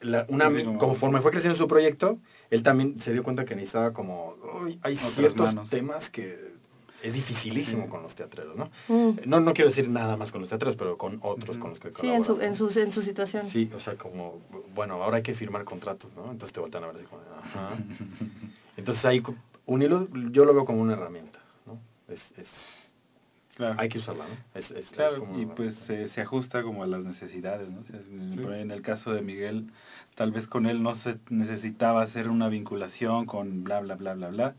la, 0.00 0.24
una, 0.28 0.48
Sí, 0.50 0.64
como- 0.64 0.78
conforme 0.78 1.20
fue 1.20 1.30
creciendo 1.30 1.58
su 1.58 1.68
proyecto, 1.68 2.18
él 2.50 2.62
también 2.62 3.00
se 3.00 3.12
dio 3.12 3.22
cuenta 3.22 3.44
que 3.44 3.54
necesitaba 3.54 3.92
como, 3.92 4.34
"Uy, 4.64 4.78
hay 4.82 4.96
ciertos 4.96 5.46
manos. 5.46 5.68
temas 5.68 6.08
que 6.10 6.54
es 7.02 7.12
dificilísimo 7.12 7.88
con 7.88 8.02
los 8.02 8.14
teatreros, 8.14 8.56
¿no? 8.56 8.70
Mm. 8.88 9.18
No, 9.26 9.40
no 9.40 9.52
quiero 9.54 9.70
decir 9.70 9.88
nada 9.88 10.16
más 10.16 10.30
con 10.32 10.40
los 10.40 10.48
teatreros, 10.50 10.76
pero 10.76 10.96
con 10.98 11.18
otros 11.22 11.56
con 11.58 11.70
los 11.70 11.80
que 11.80 11.90
sí 12.00 12.08
en 12.08 12.24
su 12.24 12.40
en 12.40 12.54
su 12.54 12.68
en 12.78 12.92
su 12.92 13.02
situación 13.02 13.46
Sí, 13.46 13.70
o 13.74 13.80
sea, 13.80 13.96
como, 13.96 14.40
bueno, 14.74 15.02
ahora 15.02 15.18
hay 15.18 15.22
que 15.22 15.34
firmar 15.34 15.64
contratos, 15.64 16.10
¿no? 16.14 16.30
Entonces 16.30 16.52
te 16.52 16.60
voltean 16.60 16.84
a 16.84 16.88
ver 16.88 16.96
así 16.96 17.04
como, 17.06 17.22
ajá. 17.42 17.76
Entonces 18.76 19.04
ahí, 19.04 19.20
co- 19.20 19.34
un 19.66 19.82
hilo, 19.82 20.08
yo 20.30 20.44
lo 20.44 20.52
veo 20.54 20.64
como 20.64 20.80
una 20.82 20.94
herramienta, 20.94 21.38
¿no? 21.66 21.78
Es, 22.08 22.20
es, 22.38 22.48
Claro. 23.56 23.74
hay 23.78 23.88
que 23.90 23.98
usarla, 23.98 24.24
¿no? 24.24 24.58
Es, 24.58 24.70
es- 24.70 24.76
es 24.78 24.88
Claro, 24.90 25.18
como 25.18 25.38
y 25.38 25.44
pues 25.44 25.74
herramienta. 25.76 25.86
se, 25.86 26.08
se 26.08 26.20
ajusta 26.22 26.62
como 26.62 26.82
a 26.82 26.86
las 26.86 27.04
necesidades, 27.04 27.68
¿no? 27.68 28.54
En 28.54 28.70
el 28.70 28.80
caso 28.80 29.12
de 29.12 29.20
Miguel, 29.20 29.66
tal 30.14 30.30
vez 30.32 30.46
con 30.46 30.66
él 30.66 30.82
no 30.82 30.94
se 30.94 31.16
necesitaba 31.28 32.02
hacer 32.02 32.28
una 32.30 32.48
vinculación 32.48 33.26
con 33.26 33.62
bla, 33.64 33.80
bla, 33.80 33.96
bla, 33.96 34.14
bla, 34.14 34.28
bla, 34.28 34.54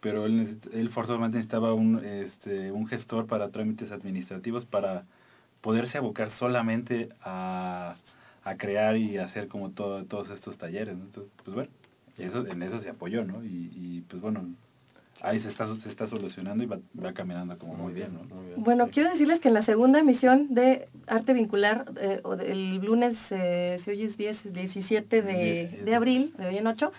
pero 0.00 0.26
él, 0.26 0.58
él 0.72 0.90
forzosamente 0.90 1.38
necesitaba 1.38 1.74
un, 1.74 2.04
este, 2.04 2.70
un 2.72 2.86
gestor 2.86 3.26
para 3.26 3.50
trámites 3.50 3.90
administrativos 3.92 4.64
para 4.64 5.04
poderse 5.60 5.98
abocar 5.98 6.30
solamente 6.32 7.08
a, 7.22 7.96
a 8.44 8.56
crear 8.56 8.96
y 8.96 9.18
hacer 9.18 9.48
como 9.48 9.70
todo, 9.70 10.04
todos 10.04 10.30
estos 10.30 10.56
talleres, 10.58 10.96
¿no? 10.96 11.04
Entonces, 11.04 11.32
pues 11.44 11.54
bueno, 11.54 11.70
eso, 12.18 12.46
en 12.46 12.62
eso 12.62 12.80
se 12.80 12.88
apoyó, 12.90 13.24
¿no? 13.24 13.42
Y, 13.44 13.70
y 13.74 14.04
pues 14.08 14.22
bueno, 14.22 14.46
ahí 15.22 15.40
se 15.40 15.48
está, 15.48 15.66
se 15.76 15.88
está 15.88 16.06
solucionando 16.06 16.62
y 16.62 16.66
va, 16.66 16.78
va 17.02 17.12
caminando 17.12 17.58
como 17.58 17.74
muy 17.74 17.92
bien, 17.92 18.12
¿no? 18.14 18.20
muy 18.34 18.46
bien, 18.46 18.62
Bueno, 18.62 18.84
sí. 18.86 18.92
quiero 18.92 19.10
decirles 19.10 19.40
que 19.40 19.48
en 19.48 19.54
la 19.54 19.64
segunda 19.64 19.98
emisión 19.98 20.54
de 20.54 20.88
Arte 21.06 21.32
Vincular, 21.32 21.86
eh, 22.00 22.20
o 22.22 22.36
de- 22.36 22.52
el 22.52 22.76
lunes, 22.76 23.16
eh, 23.30 23.80
si 23.84 23.90
hoy 23.90 24.02
es 24.04 24.16
10, 24.16 24.52
17 24.52 25.22
de, 25.22 25.32
17. 25.32 25.84
de 25.84 25.94
abril, 25.94 26.34
de 26.38 26.46
hoy 26.46 26.58
en 26.58 26.66
8, 26.66 26.92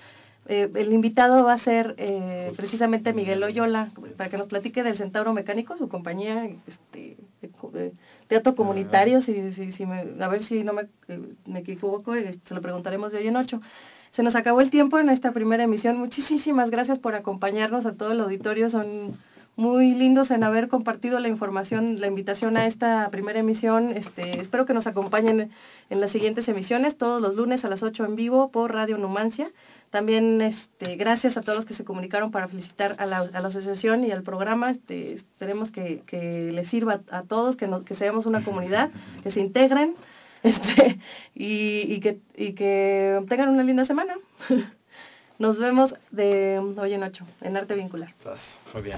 eh, 0.47 0.69
el 0.75 0.93
invitado 0.93 1.43
va 1.43 1.53
a 1.53 1.59
ser 1.59 1.95
eh, 1.97 2.51
precisamente 2.55 3.13
Miguel 3.13 3.43
Oyola, 3.43 3.91
para 4.17 4.29
que 4.29 4.37
nos 4.37 4.47
platique 4.47 4.83
del 4.83 4.97
Centauro 4.97 5.33
Mecánico, 5.33 5.75
su 5.77 5.89
compañía 5.89 6.45
este, 6.67 7.17
de, 7.41 7.49
de 7.79 7.93
teatro 8.27 8.55
comunitario, 8.55 9.21
si, 9.21 9.53
si, 9.53 9.71
si 9.73 9.85
me- 9.85 10.05
a 10.23 10.27
ver 10.27 10.43
si 10.45 10.63
no 10.63 10.73
me, 10.73 10.83
eh, 11.07 11.21
me 11.45 11.59
equivoco, 11.59 12.15
eh, 12.15 12.39
se 12.45 12.53
lo 12.55 12.61
preguntaremos 12.61 13.11
de 13.11 13.19
hoy 13.19 13.27
en 13.27 13.35
8. 13.35 13.61
Se 14.11 14.23
nos 14.23 14.35
acabó 14.35 14.61
el 14.61 14.69
tiempo 14.69 14.97
en 14.99 15.09
esta 15.09 15.31
primera 15.31 15.63
emisión. 15.63 15.97
Muchísimas 15.99 16.69
gracias 16.69 16.97
por 16.99 17.13
acompañarnos 17.13 17.85
a 17.85 17.93
todo 17.93 18.11
el 18.13 18.21
auditorio. 18.21 18.69
Son 18.69 19.17
muy 19.57 19.93
lindos 19.95 20.29
en 20.31 20.43
haber 20.43 20.67
compartido 20.69 21.19
la 21.19 21.27
información, 21.29 21.99
la 21.99 22.07
invitación 22.07 22.57
a 22.57 22.67
esta 22.67 23.09
primera 23.09 23.39
emisión. 23.39 23.91
Este, 23.91 24.39
espero 24.39 24.65
que 24.65 24.73
nos 24.73 24.87
acompañen 24.87 25.49
en 25.89 25.99
las 26.01 26.11
siguientes 26.11 26.47
emisiones, 26.47 26.95
todos 26.97 27.21
los 27.21 27.35
lunes 27.35 27.65
a 27.65 27.67
las 27.69 27.83
8 27.83 28.05
en 28.05 28.15
vivo 28.15 28.49
por 28.51 28.71
Radio 28.73 28.97
Numancia. 28.97 29.49
También 29.89 30.41
este, 30.41 30.95
gracias 30.95 31.37
a 31.37 31.41
todos 31.41 31.57
los 31.57 31.65
que 31.65 31.73
se 31.73 31.85
comunicaron 31.85 32.31
para 32.31 32.47
felicitar 32.47 32.95
a 32.99 33.05
la, 33.05 33.19
a 33.19 33.41
la 33.41 33.47
asociación 33.47 34.03
y 34.03 34.11
al 34.11 34.23
programa. 34.23 34.71
Este, 34.71 35.13
esperemos 35.13 35.71
que, 35.71 36.01
que 36.05 36.51
les 36.51 36.67
sirva 36.67 37.01
a 37.09 37.23
todos, 37.23 37.55
que, 37.55 37.67
nos, 37.67 37.83
que 37.83 37.95
seamos 37.95 38.25
una 38.25 38.43
comunidad, 38.43 38.89
que 39.23 39.31
se 39.31 39.39
integren 39.39 39.95
este, 40.43 40.99
y, 41.33 41.93
y, 41.93 41.99
que, 41.99 42.19
y 42.35 42.53
que 42.53 43.23
tengan 43.29 43.49
una 43.49 43.63
linda 43.63 43.85
semana. 43.85 44.15
Nos 45.39 45.59
vemos 45.59 45.93
de 46.09 46.59
hoy 46.77 46.93
en 46.93 47.03
8 47.03 47.25
en 47.41 47.57
Arte 47.57 47.75
Vincular. 47.75 48.13
Muy 48.73 48.81
bien, 48.81 48.97